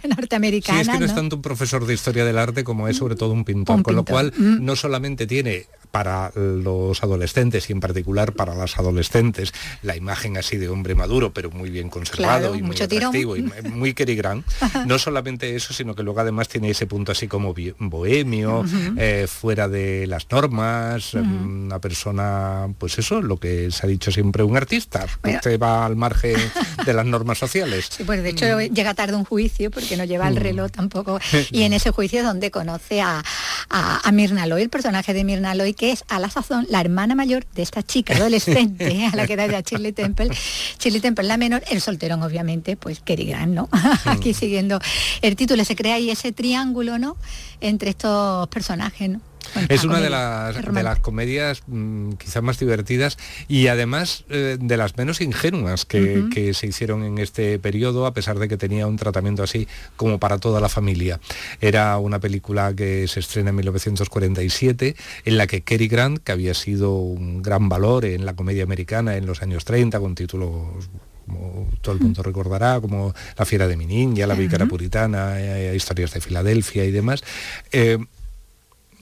norteamericanas. 0.08 0.86
Sí, 0.86 0.90
es 0.90 0.94
que 0.94 1.00
no, 1.00 1.06
es 1.06 1.14
tanto 1.14 1.36
un 1.36 1.42
profesor 1.42 1.84
de 1.84 1.92
historia 1.92 2.24
del 2.24 2.38
arte 2.38 2.64
como 2.64 2.85
es 2.88 2.96
sobre 2.96 3.16
todo 3.16 3.32
un 3.32 3.44
pintor, 3.44 3.76
Un 3.76 3.82
con 3.82 3.94
lo 3.96 4.04
cual 4.04 4.32
no 4.38 4.76
solamente 4.76 5.26
tiene 5.26 5.66
para 5.96 6.30
los 6.34 7.02
adolescentes 7.02 7.70
y 7.70 7.72
en 7.72 7.80
particular 7.80 8.34
para 8.34 8.54
las 8.54 8.76
adolescentes 8.78 9.54
la 9.80 9.96
imagen 9.96 10.36
así 10.36 10.58
de 10.58 10.68
hombre 10.68 10.94
maduro 10.94 11.32
pero 11.32 11.50
muy 11.50 11.70
bien 11.70 11.88
conservado 11.88 12.50
Claro, 12.50 12.54
y 12.54 12.60
muy 12.62 12.76
tirón. 12.76 12.96
atractivo 12.98 13.34
y 13.36 13.42
muy 13.72 13.92
Grant 13.94 14.44
no 14.84 14.98
solamente 14.98 15.56
eso 15.56 15.72
sino 15.72 15.94
que 15.94 16.02
luego 16.02 16.20
además 16.20 16.48
tiene 16.48 16.68
ese 16.68 16.86
punto 16.86 17.12
así 17.12 17.28
como 17.28 17.54
bohemio 17.78 18.62
eh, 18.98 19.26
fuera 19.26 19.68
de 19.68 20.06
las 20.06 20.30
normas 20.30 21.14
una 21.14 21.78
persona 21.78 22.68
pues 22.78 22.98
eso 22.98 23.22
lo 23.22 23.38
que 23.38 23.70
se 23.70 23.86
ha 23.86 23.88
dicho 23.88 24.10
siempre 24.12 24.42
un 24.42 24.54
artista. 24.56 25.06
Que 25.42 25.56
va 25.56 25.86
al 25.86 25.96
margen 25.96 26.36
de 26.84 26.92
las 26.92 27.06
normas 27.06 27.38
sociales. 27.38 27.88
Sí, 27.90 28.04
pues 28.04 28.22
de 28.22 28.30
hecho 28.30 28.60
llega 28.60 28.92
tarde 28.94 29.14
un 29.16 29.24
juicio 29.24 29.70
porque 29.70 29.96
no 29.96 30.04
lleva 30.04 30.28
el 30.28 30.34
Mm. 30.34 30.38
reloj 30.38 30.70
tampoco. 30.70 31.18
Y 31.50 31.62
en 31.62 31.72
ese 31.72 31.90
juicio 31.90 32.20
es 32.20 32.26
donde 32.26 32.50
conoce 32.50 33.00
a, 33.00 33.22
a, 33.70 34.08
a 34.08 34.12
Mirna 34.12 34.46
Loy, 34.46 34.62
el 34.62 34.68
personaje 34.68 35.14
de 35.14 35.24
Mirna 35.24 35.54
Loy, 35.54 35.72
que 35.74 35.85
es 35.90 36.04
a 36.08 36.18
la 36.18 36.30
sazón 36.30 36.66
la 36.68 36.80
hermana 36.80 37.14
mayor 37.14 37.46
de 37.54 37.62
esta 37.62 37.82
chica 37.82 38.14
adolescente 38.14 39.06
a 39.12 39.16
la 39.16 39.26
que 39.26 39.36
da 39.36 39.46
ya 39.46 39.60
Shirley 39.60 39.92
Temple. 39.92 40.30
Shirley 40.78 41.00
Temple 41.00 41.24
la 41.24 41.36
menor, 41.36 41.62
el 41.70 41.80
solterón 41.80 42.22
obviamente, 42.22 42.76
pues 42.76 43.00
Cary 43.00 43.26
Grant, 43.26 43.52
¿no? 43.54 43.68
Aquí 44.04 44.34
siguiendo 44.34 44.78
el 45.22 45.36
título, 45.36 45.64
se 45.64 45.76
crea 45.76 45.94
ahí 45.94 46.10
ese 46.10 46.32
triángulo, 46.32 46.98
¿no? 46.98 47.16
Entre 47.60 47.90
estos 47.90 48.48
personajes, 48.48 49.08
¿no? 49.08 49.20
Es 49.68 49.84
una 49.84 50.00
de 50.00 50.10
las, 50.10 50.74
de 50.74 50.82
las 50.82 50.98
comedias 51.00 51.62
mm, 51.66 52.12
quizás 52.12 52.42
más 52.42 52.58
divertidas 52.58 53.18
y 53.48 53.68
además 53.68 54.24
eh, 54.28 54.58
de 54.60 54.76
las 54.76 54.96
menos 54.96 55.20
ingenuas 55.20 55.84
que, 55.84 56.24
que 56.32 56.54
se 56.54 56.66
hicieron 56.66 57.02
en 57.04 57.18
este 57.18 57.58
periodo, 57.58 58.06
a 58.06 58.14
pesar 58.14 58.38
de 58.38 58.48
que 58.48 58.56
tenía 58.56 58.86
un 58.86 58.96
tratamiento 58.96 59.42
así 59.42 59.68
como 59.96 60.18
para 60.18 60.38
toda 60.38 60.60
la 60.60 60.68
familia. 60.68 61.20
Era 61.60 61.98
una 61.98 62.18
película 62.18 62.74
que 62.74 63.08
se 63.08 63.20
estrena 63.20 63.50
en 63.50 63.56
1947, 63.56 64.96
en 65.24 65.36
la 65.36 65.46
que 65.46 65.62
Cary 65.62 65.88
Grant, 65.88 66.18
que 66.18 66.32
había 66.32 66.54
sido 66.54 66.92
un 66.94 67.42
gran 67.42 67.68
valor 67.68 68.04
en 68.04 68.26
la 68.26 68.34
comedia 68.34 68.64
americana 68.64 69.16
en 69.16 69.26
los 69.26 69.42
años 69.42 69.64
30, 69.64 69.98
con 70.00 70.14
títulos 70.14 70.88
como 71.26 71.68
todo 71.80 71.94
el 71.96 72.00
mundo 72.00 72.22
recordará, 72.22 72.80
como 72.80 73.12
La 73.36 73.44
fiera 73.44 73.66
de 73.66 73.76
mi 73.76 73.86
niña, 73.86 74.26
La 74.26 74.34
vícara 74.34 74.66
puritana, 74.66 75.40
eh, 75.40 75.74
Historias 75.74 76.12
de 76.12 76.20
Filadelfia 76.20 76.84
y 76.84 76.92
demás. 76.92 77.24
Eh, 77.72 77.98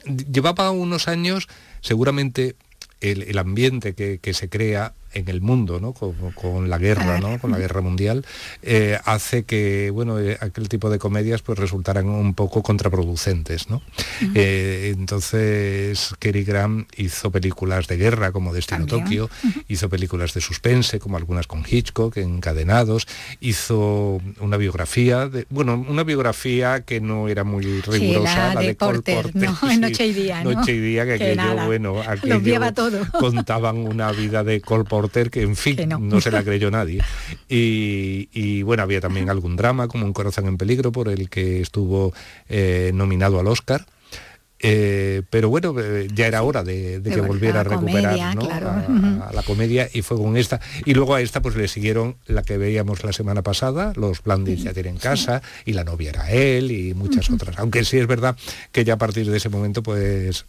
llevaba 0.07 0.71
unos 0.71 1.09
años 1.09 1.49
seguramente 1.81 2.57
el, 3.01 3.37
ambiente 3.39 3.95
que 3.95 4.35
se 4.35 4.49
crea 4.49 4.95
en 5.15 5.29
el 5.29 5.41
mundo, 5.41 5.81
¿no? 5.81 5.93
con, 5.93 6.15
con 6.33 6.69
la 6.69 6.79
guerra, 6.79 7.21
¿no? 7.21 7.39
con 7.39 7.53
la 7.53 7.59
guerra 7.59 7.81
mundial, 7.81 8.27
eh, 8.63 8.99
hace 9.05 9.45
que 9.45 9.91
bueno, 9.91 10.19
eh, 10.19 10.37
aquel 10.41 10.69
tipo 10.69 10.91
de 10.91 10.99
comedias 10.99 11.43
pues 11.43 11.59
resultaran 11.59 12.09
un 12.09 12.35
poco 12.35 12.63
contraproducentes. 12.63 13.71
¿no? 13.71 13.81
Eh, 14.35 14.93
entonces 14.97 16.15
Cary 16.19 16.45
Grant 16.45 16.89
hizo 16.99 17.31
películas 17.31 17.87
de 17.87 17.97
guerra 17.97 18.33
como 18.33 18.53
Destino 18.53 18.87
También. 18.87 19.05
Tokio, 19.05 19.31
hizo 19.69 19.89
películas 19.89 20.35
de 20.35 20.41
suspense 20.41 20.99
como 20.99 21.17
algunas 21.17 21.47
con 21.47 21.65
Hitchcock, 21.69 22.17
Encadenados, 22.17 23.07
hizo 23.41 24.21
una 24.41 24.57
biografía, 24.57 25.29
de, 25.29 25.47
bueno, 25.51 25.85
una 25.89 26.03
biografía 26.03 26.85
que 26.85 27.01
no 27.01 27.29
era 27.29 27.45
muy 27.45 27.81
rigurosa, 27.83 28.49
la, 28.49 28.55
la, 28.55 28.61
de 28.61 28.77
Cole 28.77 29.01
Porter, 29.01 29.23
Porter, 29.33 29.43
¿no? 29.43 29.57
sí. 29.61 29.75
En 29.75 29.81
Noche 29.81 30.07
y 30.07 30.13
Día, 30.13 30.43
¿no? 30.43 30.53
Noche 30.53 30.73
y 30.73 30.81
día, 30.81 31.05
que, 31.05 31.19
Que 31.19 31.25
aquello, 31.25 31.37
nada, 31.37 31.67
bueno, 31.67 31.95
lo 31.95 32.01
aquello 32.01 33.07
contaban 33.19 33.79
una 33.79 34.11
vida 34.13 34.43
de 34.43 34.61
Cole 34.61 34.85
Porter 34.85 35.04
que, 35.09 35.43
en 35.43 35.57
fin, 35.57 35.77
Que 35.77 35.87
no. 35.87 35.99
no. 35.99 36.21
se 36.21 36.31
la 36.31 36.43
creyó 36.43 36.71
nadie. 36.73 37.03
Y, 37.49 38.29
y, 38.33 38.63
bueno, 38.63 38.83
había 38.83 39.01
también 39.01 39.31
algún 39.31 39.57
drama, 39.57 39.89
como 39.89 40.05
Un 40.05 40.13
corazón 40.13 40.47
en 40.47 40.57
peligro, 40.57 40.93
por 40.93 41.09
el 41.09 41.29
que 41.31 41.61
estuvo 41.61 42.13
eh, 42.49 42.91
nominado 42.95 43.41
al 43.41 43.47
Oscar. 43.47 43.87
Eh, 44.67 45.21
pero 45.29 45.51
bueno, 45.51 45.75
eh, 45.79 46.09
ya 46.15 46.27
era 46.27 46.43
hora 46.43 46.65
de, 46.65 47.03
que 47.05 47.21
volviera 47.21 47.61
a 47.61 47.65
recuperar 47.65 48.03
comedia, 48.03 48.35
¿no? 48.35 48.41
claro. 48.47 48.71
a, 48.71 49.31
la 49.35 49.43
comedia 49.43 49.91
y 49.93 50.01
fue 50.01 50.17
con 50.17 50.39
esta. 50.39 50.59
Y 50.87 50.95
luego 50.95 51.15
a 51.15 51.21
esta 51.21 51.43
pues 51.43 51.55
le 51.55 51.69
siguieron 51.69 52.17
la 52.27 52.43
que 52.43 52.57
veíamos 52.57 53.05
la 53.05 53.13
semana 53.13 53.43
pasada, 53.43 53.93
Los 53.95 54.23
Blandis 54.23 54.63
ya 54.63 54.73
tienen 54.73 54.97
casa, 54.97 55.43
y 55.67 55.75
La 55.75 55.85
novia 55.85 56.09
era 56.11 56.31
él 56.31 56.71
y 56.71 56.95
muchas 56.95 57.29
otras. 57.31 57.59
Aunque 57.59 57.85
sí 57.85 57.99
es 57.99 58.07
verdad 58.07 58.37
que 58.73 58.85
ya 58.85 58.95
a 58.95 58.99
partir 58.99 59.31
de 59.31 59.37
ese 59.37 59.51
momento 59.51 59.83
pues 59.83 60.47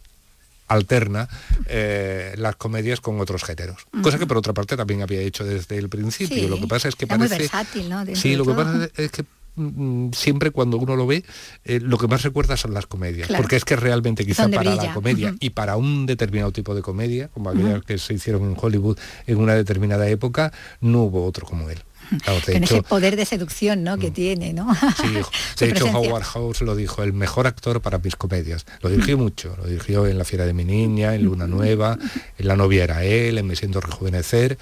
alterna 0.68 1.28
eh, 1.66 2.34
las 2.36 2.56
comedias 2.56 3.00
con 3.00 3.20
otros 3.20 3.44
géneros. 3.44 3.86
Cosa 4.02 4.18
que 4.18 4.26
por 4.26 4.36
otra 4.36 4.52
parte 4.52 4.76
también 4.76 5.02
había 5.02 5.20
hecho 5.20 5.44
desde 5.44 5.78
el 5.78 5.88
principio. 5.88 6.36
Sí, 6.36 6.48
lo 6.48 6.58
que 6.60 6.66
pasa 6.66 6.88
es 6.88 6.96
que 6.96 7.04
era 7.04 7.16
muy 7.18 7.28
parece... 7.28 7.42
versátil, 7.44 7.88
¿no? 7.88 8.04
Sí, 8.14 8.36
lo 8.36 8.44
que 8.44 8.52
todo. 8.52 8.64
pasa 8.64 8.88
es 8.96 9.10
que 9.10 9.24
mm, 9.56 10.10
siempre 10.12 10.50
cuando 10.50 10.76
uno 10.76 10.96
lo 10.96 11.06
ve, 11.06 11.24
eh, 11.64 11.80
lo 11.80 11.98
que 11.98 12.08
más 12.08 12.22
recuerda 12.22 12.56
son 12.56 12.74
las 12.74 12.86
comedias, 12.86 13.28
Claro. 13.28 13.42
porque 13.42 13.56
es 13.56 13.64
que 13.64 13.76
realmente 13.76 14.26
quizá 14.26 14.48
para 14.48 14.70
brilla. 14.70 14.84
la 14.88 14.94
comedia 14.94 15.34
y 15.40 15.50
para 15.50 15.76
un 15.76 16.04
determinado 16.06 16.52
tipo 16.52 16.74
de 16.74 16.82
comedia, 16.82 17.28
como 17.28 17.50
aquellas 17.50 17.82
que 17.84 17.98
se 17.98 18.14
hicieron 18.14 18.42
en 18.44 18.56
Hollywood 18.60 18.98
en 19.26 19.38
una 19.38 19.54
determinada 19.54 20.08
época, 20.08 20.52
no 20.80 21.02
hubo 21.04 21.24
otro 21.24 21.46
como 21.46 21.70
él. 21.70 21.78
Claro, 22.22 22.40
Con 22.44 22.54
ese 22.54 22.56
hecho, 22.56 22.76
Mm. 22.78 22.82
poder 22.84 23.16
de 23.16 23.24
seducción, 23.24 23.82
¿no? 23.84 23.98
Que 23.98 24.10
tiene, 24.10 24.52
¿no? 24.52 24.74
Sí, 24.74 25.08
de 25.12 25.20
hecho 25.20 25.28
presencia. 25.58 25.96
Howard 25.98 26.22
House 26.24 26.60
lo 26.62 26.74
dijo, 26.76 27.02
el 27.02 27.12
mejor 27.12 27.46
actor 27.46 27.80
para 27.80 27.98
mis 27.98 28.16
comedias. 28.16 28.66
Lo 28.82 28.90
dirigió 28.90 29.18
mucho, 29.18 29.54
lo 29.56 29.66
dirigió 29.66 30.06
en 30.06 30.18
La 30.18 30.24
fiera 30.24 30.44
de 30.46 30.52
mi 30.52 30.64
niña, 30.64 31.14
en 31.14 31.24
Luna 31.24 31.46
Nueva, 31.46 31.98
en 32.38 32.48
La 32.48 32.56
novia 32.56 32.84
era 32.84 33.04
él, 33.04 33.38
en 33.38 33.46
Me 33.46 33.56
siento 33.56 33.80
rejuvenecer. 33.80 34.58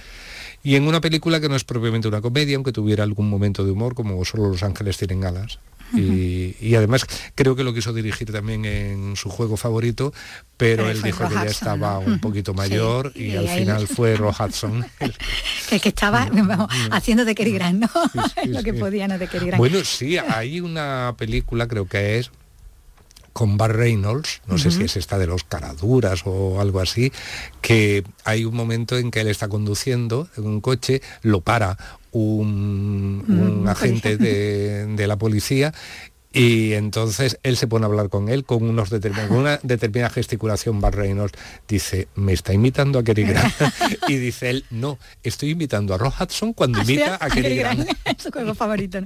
Y 0.62 0.76
en 0.76 0.86
una 0.88 1.00
película 1.02 1.40
que 1.40 1.48
no 1.50 1.56
es 1.56 1.64
propiamente 1.64 2.08
una 2.08 2.22
comedia, 2.22 2.56
aunque 2.56 2.72
tuviera 2.72 3.04
algún 3.04 3.28
momento 3.28 3.64
de 3.64 3.70
humor, 3.72 3.94
como 3.94 4.24
solo 4.24 4.48
Los 4.48 4.62
Ángeles 4.62 4.96
tienen 4.96 5.24
alas. 5.24 5.58
Y, 5.92 6.74
además 6.74 7.06
creo 7.34 7.54
que 7.54 7.62
lo 7.62 7.72
quiso 7.74 7.92
dirigir 7.92 8.32
también 8.32 8.64
en 8.64 9.16
su 9.16 9.28
juego 9.28 9.56
favorito, 9.56 10.12
pero, 10.56 10.88
él 10.88 11.02
dijo 11.02 11.28
que 11.28 11.34
ya 11.34 11.44
estaba 11.44 11.98
un 11.98 12.20
poquito 12.20 12.54
mayor 12.54 13.12
y, 13.14 13.36
al 13.36 13.48
final 13.48 13.86
fue 13.86 14.16
Roy 14.16 14.32
Hudson. 14.38 14.84
el 15.70 15.80
que 15.80 15.88
estaba 15.88 16.28
haciendo 16.90 17.24
de 17.24 17.34
Kerry 17.34 17.52
Grant, 17.52 17.80
¿no? 17.80 17.90
lo 18.46 18.62
que 18.62 18.74
podía 18.74 19.08
no 19.08 19.18
de 19.18 19.28
Kerry 19.28 19.46
Grant. 19.46 19.58
Bueno, 19.58 19.84
sí, 19.84 20.18
hay 20.18 20.60
una 20.60 21.14
película, 21.16 21.68
creo 21.68 21.86
que 21.86 22.18
es 22.18 22.30
con 23.34 23.56
Bar 23.56 23.76
Reynolds, 23.76 24.42
no 24.46 24.58
sé 24.58 24.70
si 24.70 24.84
es 24.84 24.96
esta 24.96 25.18
de 25.18 25.26
los 25.26 25.42
caraduras 25.42 26.22
o 26.24 26.60
algo 26.60 26.80
así, 26.80 27.12
que 27.60 28.04
hay 28.24 28.44
un 28.44 28.54
momento 28.54 28.96
en 28.96 29.10
que 29.10 29.20
él 29.22 29.26
está 29.26 29.48
conduciendo 29.48 30.28
en 30.36 30.46
un 30.46 30.60
coche, 30.60 31.02
lo 31.22 31.40
para 31.40 31.76
un, 32.14 33.64
agente 33.68 34.16
de, 34.16 34.86
de, 34.86 35.06
la 35.06 35.16
policía 35.16 35.72
y 36.34 36.72
entonces 36.72 37.38
él 37.44 37.56
se 37.56 37.68
pone 37.68 37.84
a 37.84 37.88
hablar 37.88 38.08
con 38.08 38.28
él 38.28 38.44
con, 38.44 38.64
unos 38.64 38.90
una 39.30 39.60
determinada 39.62 40.10
gesticulación. 40.10 40.80
Bar 40.80 40.96
Reynolds 40.96 41.32
dice, 41.68 42.08
me 42.16 42.32
está 42.32 42.52
imitando 42.52 42.98
a 42.98 43.04
Kerry 43.04 43.22
Grant. 43.28 43.54
y 44.08 44.16
dice 44.16 44.50
él, 44.50 44.64
no, 44.70 44.98
estoy 45.22 45.50
imitando 45.50 45.94
a 45.94 45.98
Ross 45.98 46.14
Hudson 46.20 46.52
cuando 46.52 46.82
imita 46.82 47.18
a, 47.20 47.30
Kerry 47.30 47.56
Grant. 47.56 47.88
Su 48.18 48.32
juego 48.32 48.54
favorito. 48.54 48.98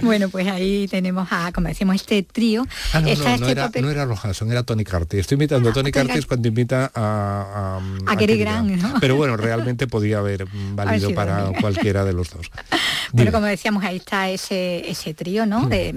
bueno, 0.00 0.30
pues 0.30 0.48
ahí 0.48 0.88
tenemos 0.88 1.28
a, 1.30 1.52
como 1.52 1.68
decimos, 1.68 1.96
este 1.96 2.22
trío. 2.22 2.66
Ah, 2.94 3.00
no, 3.00 3.06
no, 3.06 3.12
este 3.12 3.50
era, 3.50 3.70
no, 3.80 3.90
era, 3.90 4.04
Ross 4.06 4.24
Hudson, 4.24 4.50
era 4.50 4.62
Tony 4.62 4.84
Curtis. 4.84 5.20
Estoy 5.20 5.36
imitando 5.36 5.68
a 5.68 5.72
Tony 5.74 5.90
ah, 5.94 6.00
Curtis 6.00 6.24
cuando 6.24 6.48
imita 6.48 6.90
a, 6.94 7.80
a, 8.06 8.16
Kerry 8.16 8.38
Grant. 8.38 8.98
Pero 8.98 9.16
bueno, 9.16 9.36
realmente 9.36 9.86
podía 9.86 10.18
haber 10.18 10.46
valido 10.74 11.14
para 11.14 11.52
cualquiera 11.60 12.04
de 12.04 12.14
los 12.14 12.30
dos. 12.30 12.50
Pero 13.14 13.30
como 13.30 13.46
decíamos, 13.46 13.84
ahí 13.84 13.96
está 13.96 14.30
ese, 14.30 14.90
ese 14.90 15.12
trío, 15.12 15.44
¿no? 15.44 15.60
Mm. 15.60 15.68
De 15.68 15.92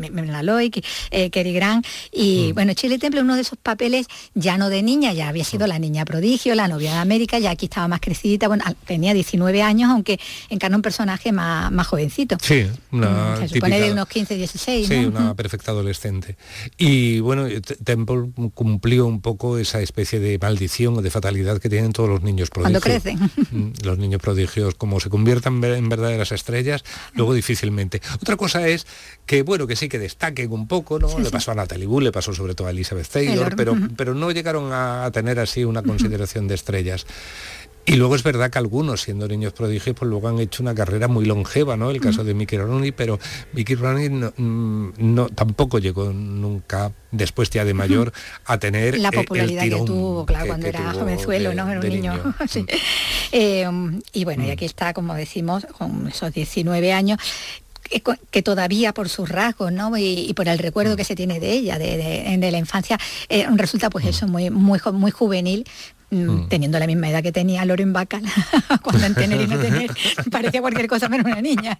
Eh, 1.12 1.30
Kerry 1.30 1.54
Grant. 1.54 1.86
Y 2.12 2.52
mm. 2.52 2.54
bueno, 2.56 2.74
Chile 2.74 2.98
Temple, 2.98 3.22
uno 3.22 3.36
de 3.36 3.42
esos 3.42 3.58
papeles 3.58 4.08
ya 4.34 4.58
no 4.58 4.70
de 4.70 4.84
niña, 4.84 5.14
ya 5.14 5.28
había 5.28 5.44
sido 5.44 5.66
mm. 5.66 5.70
la 5.70 5.80
niña 5.80 6.06
prodigio, 6.06 6.56
la 6.56 6.68
novia 6.68 6.94
de 6.94 6.98
América, 6.98 7.40
ya 7.40 7.52
aquí 7.52 7.66
estaba 7.66 7.88
más 7.88 8.00
crecidita, 8.00 8.48
bueno, 8.48 8.64
tenía 8.86 9.14
19 9.14 9.62
años, 9.62 9.90
aunque 9.90 10.20
encarna 10.50 10.78
un 10.78 10.82
personaje 10.82 11.32
más, 11.32 11.72
más 11.72 11.88
jovencito. 11.88 12.38
Sí, 12.42 12.68
una 12.92 13.38
Se 13.38 13.50
supone 13.50 13.80
de 13.80 13.92
unos 13.92 14.08
15, 14.08 14.36
16. 14.36 14.88
Sí, 14.88 14.96
una 15.06 15.36
perfecta 15.36 15.72
adolescente. 15.72 16.38
Y 16.78 17.20
bueno, 17.20 17.48
Temple 17.84 18.32
cumplió 18.54 19.06
un 19.06 19.22
poco 19.22 19.58
esa 19.58 19.82
especie 19.82 20.20
de 20.20 20.38
maldición 20.40 20.98
o 20.98 21.02
de 21.02 21.10
fatalidad 21.10 21.60
que 21.60 21.70
tienen 21.70 21.92
todos 21.92 22.10
los 22.10 22.22
niños 22.22 22.50
prodigios. 22.50 22.82
Cuando 22.84 23.02
crecen. 23.02 23.76
Los 23.84 23.98
niños 23.98 24.22
prodigios, 24.22 24.76
como 24.76 25.00
se 25.00 25.10
conviertan 25.10 25.64
en 25.64 25.90
verdaderas 25.90 26.32
estrellas, 26.32 26.84
luego 27.14 27.34
difícilmente. 27.34 28.02
Otra 28.22 28.36
cosa 28.38 28.68
es 28.68 28.86
que, 29.26 29.42
bueno, 29.42 29.68
que 29.68 29.76
sí 29.76 29.90
que 29.90 30.00
destaquen 30.00 30.52
un 30.56 30.68
poco, 30.68 31.00
¿no? 31.00 31.20
le 31.20 31.30
pasó 31.30 31.52
a 31.52 31.56
Natalie 31.56 31.88
Wood, 31.88 32.04
le 32.04 32.12
pasó 32.12 32.34
sobre 32.34 32.56
todo 32.56 32.68
a 32.68 32.72
Elizabeth 32.72 33.08
Taylor, 33.08 33.56
pero, 33.56 33.76
pero 33.96 34.14
no 34.16 34.32
llegaron 34.32 34.70
a, 34.72 35.10
tener 35.12 35.40
así 35.40 35.64
una 35.64 35.84
consideración 35.84 36.48
de 36.48 36.56
estrellas. 36.56 37.06
Y 37.88 37.98
luego 37.98 38.16
es 38.16 38.24
verdad 38.24 38.50
que 38.50 38.58
algunos, 38.58 39.02
siendo 39.02 39.28
niños 39.28 39.54
prodigios, 39.54 39.96
pues 39.96 40.10
luego 40.10 40.28
han 40.28 40.40
hecho 40.40 40.64
una 40.64 40.74
carrera 40.74 41.08
muy 41.08 41.24
longeva, 41.26 41.78
¿no? 41.78 41.92
El 41.92 42.02
caso 42.02 42.24
de 42.24 42.34
Mickey 42.34 42.58
Rooney, 42.58 42.92
pero 42.92 43.20
Mickey 43.54 43.76
Rooney 43.76 44.10
mm, 44.10 44.94
no, 44.98 45.30
tampoco 45.30 45.78
llegó 45.78 46.12
nunca, 46.12 46.92
después 47.12 47.52
ya 47.52 47.64
de 47.64 47.76
mayor, 47.76 48.12
a 48.46 48.58
tener 48.58 48.98
la 48.98 49.12
popularidad 49.12 49.62
que 49.62 49.70
tuvo, 49.70 50.26
claro, 50.26 50.48
cuando 50.48 50.66
era 50.66 50.94
jovenzuelo, 50.94 51.54
¿no? 51.54 51.70
Era 51.70 51.80
un 51.80 51.90
niño. 51.90 52.36
Eh, 53.32 53.68
y 54.14 54.24
bueno, 54.24 54.46
y 54.46 54.52
aquí 54.52 54.64
está, 54.64 54.94
como 54.94 55.14
decimos, 55.14 55.66
con 55.78 56.08
esos 56.08 56.32
19 56.34 56.94
años, 56.94 57.20
que, 57.90 58.42
todavía 58.42 58.94
por 58.94 59.10
sus 59.10 59.30
rasgos 59.30 59.72
¿no? 59.72 59.98
y, 59.98 60.34
por 60.36 60.48
el 60.48 60.60
recuerdo 60.60 60.94
mm. 60.94 60.98
que 60.98 61.04
se 61.04 61.16
tiene 61.16 61.40
de 61.40 61.52
ella, 61.52 61.78
de, 61.78 62.50
la 62.52 62.58
infancia, 62.58 62.98
eh, 63.30 63.48
resulta 63.56 63.90
pues 63.90 64.06
mm. 64.06 64.10
eso, 64.10 64.28
muy, 64.28 64.50
muy, 64.50 64.80
muy 64.94 65.12
juvenil, 65.12 65.66
Mm, 66.16 66.30
mm. 66.30 66.48
teniendo 66.48 66.80
la 66.80 66.88
misma 66.88 67.10
edad 67.10 67.22
que 67.22 67.32
tenía 67.32 67.66
Loren 67.66 67.92
Bacal, 67.92 68.24
cuando 68.82 69.06
en 69.06 69.16
tener 69.16 69.42
y 69.42 69.48
no 69.48 69.60
tener, 69.60 69.92
parecía 70.32 70.62
cualquier 70.62 70.88
cosa 70.88 71.10
menos 71.10 71.26
una 71.26 71.42
niña. 71.42 71.78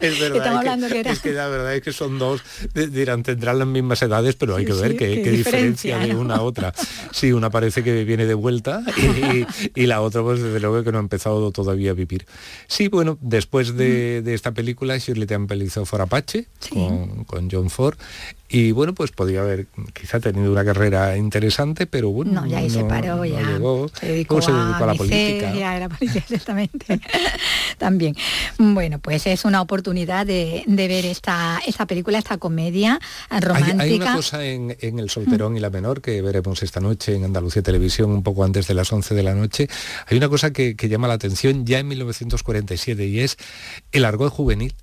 Es 0.00 0.18
verdad, 0.18 0.82
es 1.06 1.20
que, 1.20 1.32
la 1.32 1.48
verdad 1.48 1.74
es 1.74 1.82
que 1.82 1.92
son 1.92 2.18
dos, 2.18 2.42
dirán, 2.74 3.22
tendrán 3.22 3.58
las 3.58 3.68
mismas 3.68 4.00
edades, 4.02 4.36
pero 4.36 4.56
hay 4.56 4.64
que 4.64 4.72
ver 4.72 4.96
qué, 4.96 5.30
diferencia, 5.30 5.98
de 5.98 6.14
una 6.14 6.36
a 6.36 6.42
otra. 6.42 6.72
Sí, 7.10 7.32
una 7.32 7.50
parece 7.50 7.82
que 7.82 8.04
viene 8.04 8.26
de 8.26 8.34
vuelta 8.34 8.82
y, 9.74 9.86
la 9.86 10.00
otra, 10.00 10.22
pues 10.22 10.40
desde 10.40 10.60
luego 10.60 10.82
que 10.82 10.92
no 10.92 10.98
ha 10.98 11.02
empezado 11.02 11.50
todavía 11.52 11.90
a 11.90 11.94
vivir. 11.94 12.26
Sí, 12.66 12.88
bueno, 12.88 13.18
después 13.20 13.76
de, 13.76 14.22
esta 14.32 14.52
película, 14.52 14.96
Shirley 14.96 15.26
Temple 15.26 15.64
hizo 15.64 15.84
For 15.84 16.00
Apache 16.00 16.46
con, 16.70 17.24
con 17.24 17.50
John 17.50 17.68
Ford 17.68 17.96
y 18.54 18.70
bueno, 18.72 18.92
pues 18.92 19.12
podía 19.12 19.40
haber 19.40 19.66
quizá 19.94 20.20
tenido 20.20 20.52
una 20.52 20.62
carrera 20.62 21.16
interesante, 21.16 21.86
pero 21.86 22.10
bueno. 22.10 22.32
No, 22.32 22.46
ya 22.46 22.58
ahí 22.58 22.68
se 22.68 22.84
paró, 22.84 23.24
ya. 23.24 23.41
Se 23.94 24.06
dedicó, 24.06 24.38
a, 24.38 24.86
la 24.86 24.94
política. 24.94 25.54
Ya 25.54 25.76
era 25.76 25.88
política, 25.88 26.18
exactamente. 26.28 27.00
También. 27.78 28.16
Bueno, 28.58 28.98
pues 28.98 29.26
es 29.26 29.44
una 29.44 29.60
oportunidad 29.60 30.26
de, 30.26 30.64
ver 30.66 31.04
esta, 31.06 31.60
esta 31.66 31.86
película, 31.86 32.18
esta 32.18 32.38
comedia 32.38 33.00
romántica. 33.30 33.82
Hay, 33.82 33.94
una 33.94 34.14
cosa 34.14 34.44
en, 34.44 34.76
El 34.80 35.10
Solterón 35.10 35.56
y 35.56 35.60
la 35.60 35.70
Menor 35.70 36.00
que 36.00 36.22
veremos 36.22 36.62
esta 36.62 36.80
noche 36.80 37.14
en 37.14 37.24
Andalucía 37.24 37.62
Televisión, 37.62 38.10
un 38.10 38.22
poco 38.22 38.44
antes 38.44 38.66
de 38.66 38.74
las 38.74 38.92
11 38.92 39.14
de 39.14 39.22
la 39.22 39.34
noche. 39.34 39.68
Hay 40.06 40.16
una 40.16 40.28
cosa 40.28 40.52
que, 40.52 40.76
que 40.76 40.88
llama 40.88 41.08
la 41.08 41.14
atención 41.14 41.64
ya 41.66 41.78
en 41.78 41.88
1947 41.88 43.06
y 43.06 43.20
es 43.20 43.36
el 43.92 44.04
argot 44.04 44.32
juvenil 44.32 44.74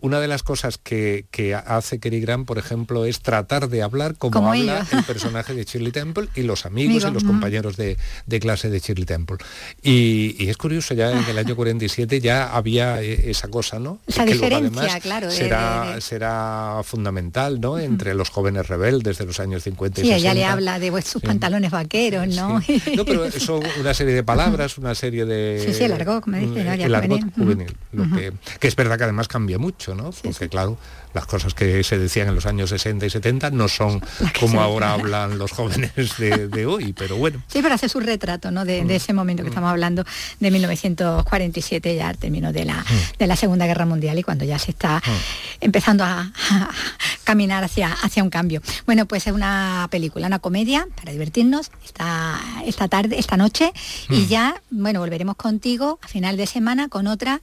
una 0.00 0.20
de 0.20 0.28
las 0.28 0.42
cosas 0.42 0.78
que, 0.78 1.26
hace 1.66 1.98
Kerry 1.98 2.20
Grant, 2.20 2.46
por 2.46 2.58
ejemplo, 2.58 3.04
es 3.04 3.20
tratar 3.20 3.68
de 3.68 3.82
hablar 3.82 4.16
como, 4.16 4.50
habla 4.50 4.86
el 4.92 5.04
personaje 5.04 5.54
de 5.54 5.64
Shirley 5.64 5.92
Temple 5.92 6.28
y 6.34 6.42
los 6.42 6.66
amigos 6.66 7.04
y 7.04 7.10
los 7.10 7.24
compañeros 7.24 7.76
de, 7.76 7.96
clase 8.40 8.70
de 8.70 8.80
Shirley 8.80 9.04
Temple. 9.04 9.38
Y, 9.82 10.48
es 10.48 10.56
curioso, 10.56 10.94
ya 10.94 11.12
en 11.12 11.24
el 11.24 11.38
año 11.38 11.56
47 11.56 12.20
ya 12.20 12.54
había 12.54 13.02
e, 13.02 13.30
esa 13.30 13.48
cosa, 13.48 13.78
¿no? 13.78 13.98
Esa 14.06 14.24
diferencia, 14.24 15.00
claro. 15.00 15.30
Será, 15.30 16.00
será 16.00 16.80
fundamental, 16.84 17.60
¿no? 17.60 17.78
Entre 17.78 18.14
los 18.14 18.30
jóvenes 18.30 18.68
rebeldes 18.68 19.18
de 19.18 19.26
los 19.26 19.40
años 19.40 19.62
50 19.62 20.00
y 20.00 20.04
sí, 20.04 20.12
ella 20.12 20.34
le 20.34 20.44
habla 20.44 20.78
de 20.78 21.02
sus 21.02 21.22
pantalones 21.22 21.70
vaqueros, 21.70 22.28
¿no? 22.28 22.60
No, 22.96 23.04
pero 23.04 23.30
son 23.40 23.62
una 23.80 23.94
serie 23.94 24.14
de 24.14 24.22
palabras, 24.22 24.78
una 24.78 24.94
serie 24.94 25.24
de... 25.24 25.62
Sí, 25.64 25.74
sí, 25.74 25.84
el 25.84 25.92
argot, 25.92 26.22
como 26.22 26.36
dice. 26.36 26.60
El 26.60 26.94
argot 26.94 27.20
juvenil. 27.34 27.72
que, 28.60 28.68
es 28.68 28.76
verdad 28.76 28.98
que 28.98 29.04
además 29.04 29.28
cambia 29.52 29.58
mucho, 29.58 29.94
¿no? 29.94 30.10
Porque 30.22 30.48
claro, 30.48 30.78
las 31.14 31.26
cosas 31.26 31.52
que 31.54 31.82
se 31.84 31.98
decían 31.98 32.28
en 32.28 32.34
los 32.34 32.46
años 32.46 32.70
60 32.70 33.04
y 33.06 33.10
70 33.10 33.50
no 33.50 33.68
son 33.68 34.00
como 34.40 34.60
ahora 34.60 34.94
hablan 34.94 35.38
los 35.38 35.52
jóvenes 35.52 35.92
de, 36.18 36.66
hoy, 36.66 36.92
pero 36.92 37.16
bueno. 37.16 37.42
Sí, 37.48 37.60
pero 37.62 37.74
hace 37.74 37.88
su 37.88 38.00
retrato, 38.00 38.50
¿no? 38.50 38.64
De, 38.64 38.82
ese 38.94 39.12
momento 39.12 39.42
que 39.42 39.48
estamos 39.48 39.70
hablando 39.70 40.04
de 40.40 40.50
1947, 40.50 41.96
ya 41.96 42.08
al 42.08 42.18
término 42.18 42.52
de 42.52 42.64
la, 42.64 42.76
mm. 42.76 43.18
de 43.18 43.26
la 43.26 43.36
Segunda 43.36 43.66
Guerra 43.66 43.86
Mundial 43.86 44.18
y 44.18 44.22
cuando 44.22 44.44
ya 44.44 44.58
se 44.58 44.70
está 44.70 44.98
mm. 44.98 45.10
empezando 45.60 46.04
a, 46.04 46.30
caminar 47.24 47.64
hacia, 47.64 47.92
hacia 47.92 48.22
un 48.22 48.30
cambio. 48.30 48.60
Bueno, 48.84 49.06
pues 49.06 49.26
es 49.26 49.32
una 49.32 49.88
película, 49.90 50.26
una 50.26 50.38
comedia 50.38 50.86
para 50.96 51.12
divertirnos 51.12 51.70
esta, 51.84 52.38
esta 52.66 52.88
tarde, 52.88 53.18
esta 53.18 53.36
noche, 53.36 53.72
y 54.08 54.22
mm. 54.22 54.26
ya, 54.28 54.62
bueno, 54.70 55.00
volveremos 55.00 55.36
contigo 55.36 55.98
a 56.02 56.08
final 56.08 56.36
de 56.36 56.46
semana 56.46 56.88
con 56.88 57.06
otra 57.06 57.40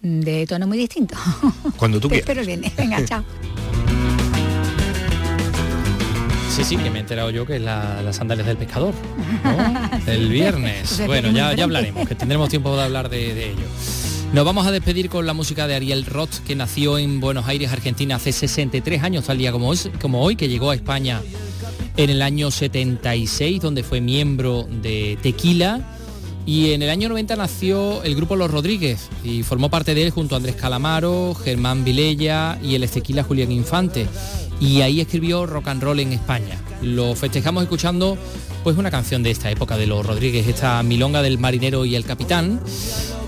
de 0.00 0.46
tono 0.46 0.66
muy 0.66 0.78
distinto. 0.78 1.16
Cuando 1.76 2.00
tú 2.00 2.08
quieras. 2.08 2.28
Espero 2.28 2.46
bien. 2.46 2.72
Venga, 2.76 3.04
chao. 3.06 3.24
Sí, 6.50 6.64
sí, 6.64 6.76
que 6.76 6.90
me 6.90 6.98
he 6.98 7.00
enterado 7.02 7.30
yo 7.30 7.46
que 7.46 7.56
es 7.56 7.62
la, 7.62 8.02
las 8.02 8.16
sandalias 8.16 8.48
del 8.48 8.56
pescador, 8.56 8.92
El 10.08 10.28
viernes. 10.28 11.00
bueno, 11.06 11.30
ya, 11.30 11.54
ya 11.54 11.62
hablaremos, 11.62 12.08
que 12.08 12.16
tendremos 12.16 12.48
tiempo 12.48 12.76
de 12.76 12.82
hablar 12.82 13.08
de, 13.08 13.50
ello. 13.50 13.64
Nos 14.32 14.44
vamos 14.44 14.66
a 14.66 14.72
despedir 14.72 15.08
con 15.08 15.24
la 15.24 15.34
música 15.34 15.68
de 15.68 15.76
Ariel 15.76 16.04
Roth, 16.04 16.38
que 16.44 16.56
nació 16.56 16.98
en 16.98 17.20
Buenos 17.20 17.46
Aires, 17.46 17.70
Argentina, 17.72 18.16
hace 18.16 18.32
63 18.32 19.04
años, 19.04 19.26
tal 19.26 19.38
día 19.38 19.52
como, 19.52 19.72
como 20.00 20.20
hoy, 20.20 20.34
que 20.34 20.48
llegó 20.48 20.72
a 20.72 20.74
España 20.74 21.22
en 21.96 22.10
el 22.10 22.22
año 22.22 22.50
76, 22.50 23.60
donde 23.60 23.84
fue 23.84 24.00
miembro 24.00 24.66
de 24.82 25.16
Tequila 25.22 25.97
y 26.46 26.72
en 26.72 26.82
el 26.82 26.90
año 26.90 27.08
90 27.08 27.36
nació 27.36 28.02
el 28.02 28.14
grupo 28.14 28.36
Los 28.36 28.50
Rodríguez 28.50 29.08
y 29.22 29.42
formó 29.42 29.68
parte 29.68 29.94
de 29.94 30.04
él 30.04 30.10
junto 30.10 30.34
a 30.34 30.38
Andrés 30.38 30.56
Calamaro, 30.56 31.34
Germán 31.34 31.84
Vilella 31.84 32.58
y 32.62 32.74
el 32.74 32.84
Estequila 32.84 33.22
Julián 33.22 33.52
Infante. 33.52 34.06
Y 34.60 34.80
ahí 34.80 35.00
escribió 35.00 35.46
rock 35.46 35.68
and 35.68 35.82
roll 35.82 36.00
en 36.00 36.12
España. 36.12 36.60
Lo 36.82 37.14
festejamos 37.14 37.62
escuchando 37.62 38.16
pues 38.64 38.76
una 38.76 38.90
canción 38.90 39.22
de 39.22 39.30
esta 39.30 39.50
época 39.50 39.76
de 39.76 39.86
Los 39.86 40.04
Rodríguez, 40.04 40.46
esta 40.48 40.82
Milonga 40.82 41.22
del 41.22 41.38
Marinero 41.38 41.84
y 41.84 41.94
el 41.94 42.04
Capitán. 42.04 42.60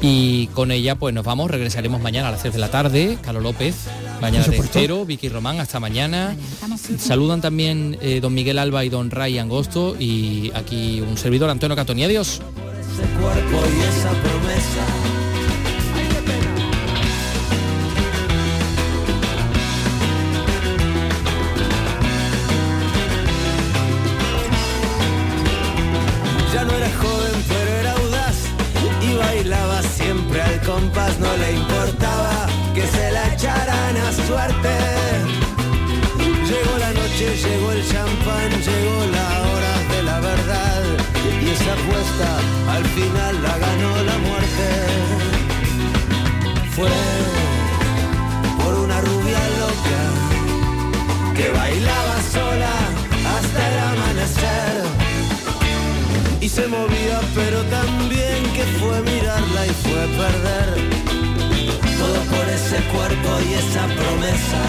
Y 0.03 0.47
con 0.49 0.71
ella 0.71 0.95
pues 0.97 1.15
nos 1.15 1.25
vamos, 1.25 1.51
regresaremos 1.51 2.01
mañana 2.01 2.29
a 2.29 2.31
las 2.33 2.43
6 2.43 2.55
de 2.55 2.61
la 2.61 2.71
tarde. 2.71 3.19
Carlos 3.23 3.43
López, 3.43 3.75
mañana 4.21 4.47
de 4.47 4.57
Estero, 4.57 5.05
Vicky 5.05 5.29
Román, 5.29 5.61
hasta 5.61 5.79
mañana. 5.79 6.37
Saludan 6.99 7.41
también 7.41 7.99
eh, 8.01 8.21
don 8.21 8.33
Miguel 8.33 8.59
Alba 8.59 8.85
y 8.85 8.89
don 8.89 9.11
Ray 9.11 9.39
Angosto 9.39 9.95
y 9.99 10.51
aquí 10.55 11.01
un 11.01 11.17
servidor 11.17 11.51
Antonio 11.51 11.77
Catoni. 11.77 12.05
Adiós 12.05 12.41
ese 12.93 13.03
cuerpo 13.21 13.57
y 13.77 13.81
esa 13.83 14.11
promesa. 14.11 14.85
Ya 26.53 26.65
no 26.65 26.73
era 26.73 26.91
joven, 27.01 27.45
pero 27.49 27.71
era 27.81 27.93
audaz 27.93 28.37
y 29.03 29.17
bailaba 29.17 29.83
siempre 29.83 30.43
al 30.43 30.61
compás, 30.63 31.19
no 31.19 31.37
le 31.37 31.53
importaba 31.53 32.47
que 32.75 32.87
se 32.87 33.11
la 33.13 33.35
echaran 33.35 33.97
a 33.97 34.13
suerte. 34.13 34.75
Llegó 36.19 36.79
la 36.79 36.93
noche, 36.93 37.37
llegó 37.37 37.73
el 37.73 37.87
champán, 37.87 38.51
llegó 38.51 39.07
la 39.13 39.29
hora 39.49 39.75
de 39.95 40.03
la 40.03 40.21
verdad 40.21 40.83
y 41.43 41.51
esa 41.51 41.73
apuesta 41.73 42.60
al 42.81 42.87
final 42.87 43.43
la 43.43 43.59
ganó 43.59 43.91
la 44.11 44.17
muerte. 44.27 44.67
Fue 46.77 46.97
por 48.61 48.75
una 48.87 48.99
rubia 49.03 49.41
loca 49.63 50.03
que 51.37 51.47
bailaba 51.51 52.17
sola 52.37 52.75
hasta 53.37 53.61
el 53.71 53.77
amanecer. 53.93 54.75
Y 56.41 56.49
se 56.49 56.67
movía 56.69 57.21
pero 57.35 57.59
también 57.79 58.41
que 58.57 58.65
fue 58.79 58.97
mirarla 59.13 59.67
y 59.67 59.75
fue 59.85 60.03
perder. 60.21 60.71
Todo 62.01 62.19
por 62.35 62.47
ese 62.49 62.79
cuerpo 62.95 63.31
y 63.47 63.51
esa 63.63 63.85
promesa 63.99 64.63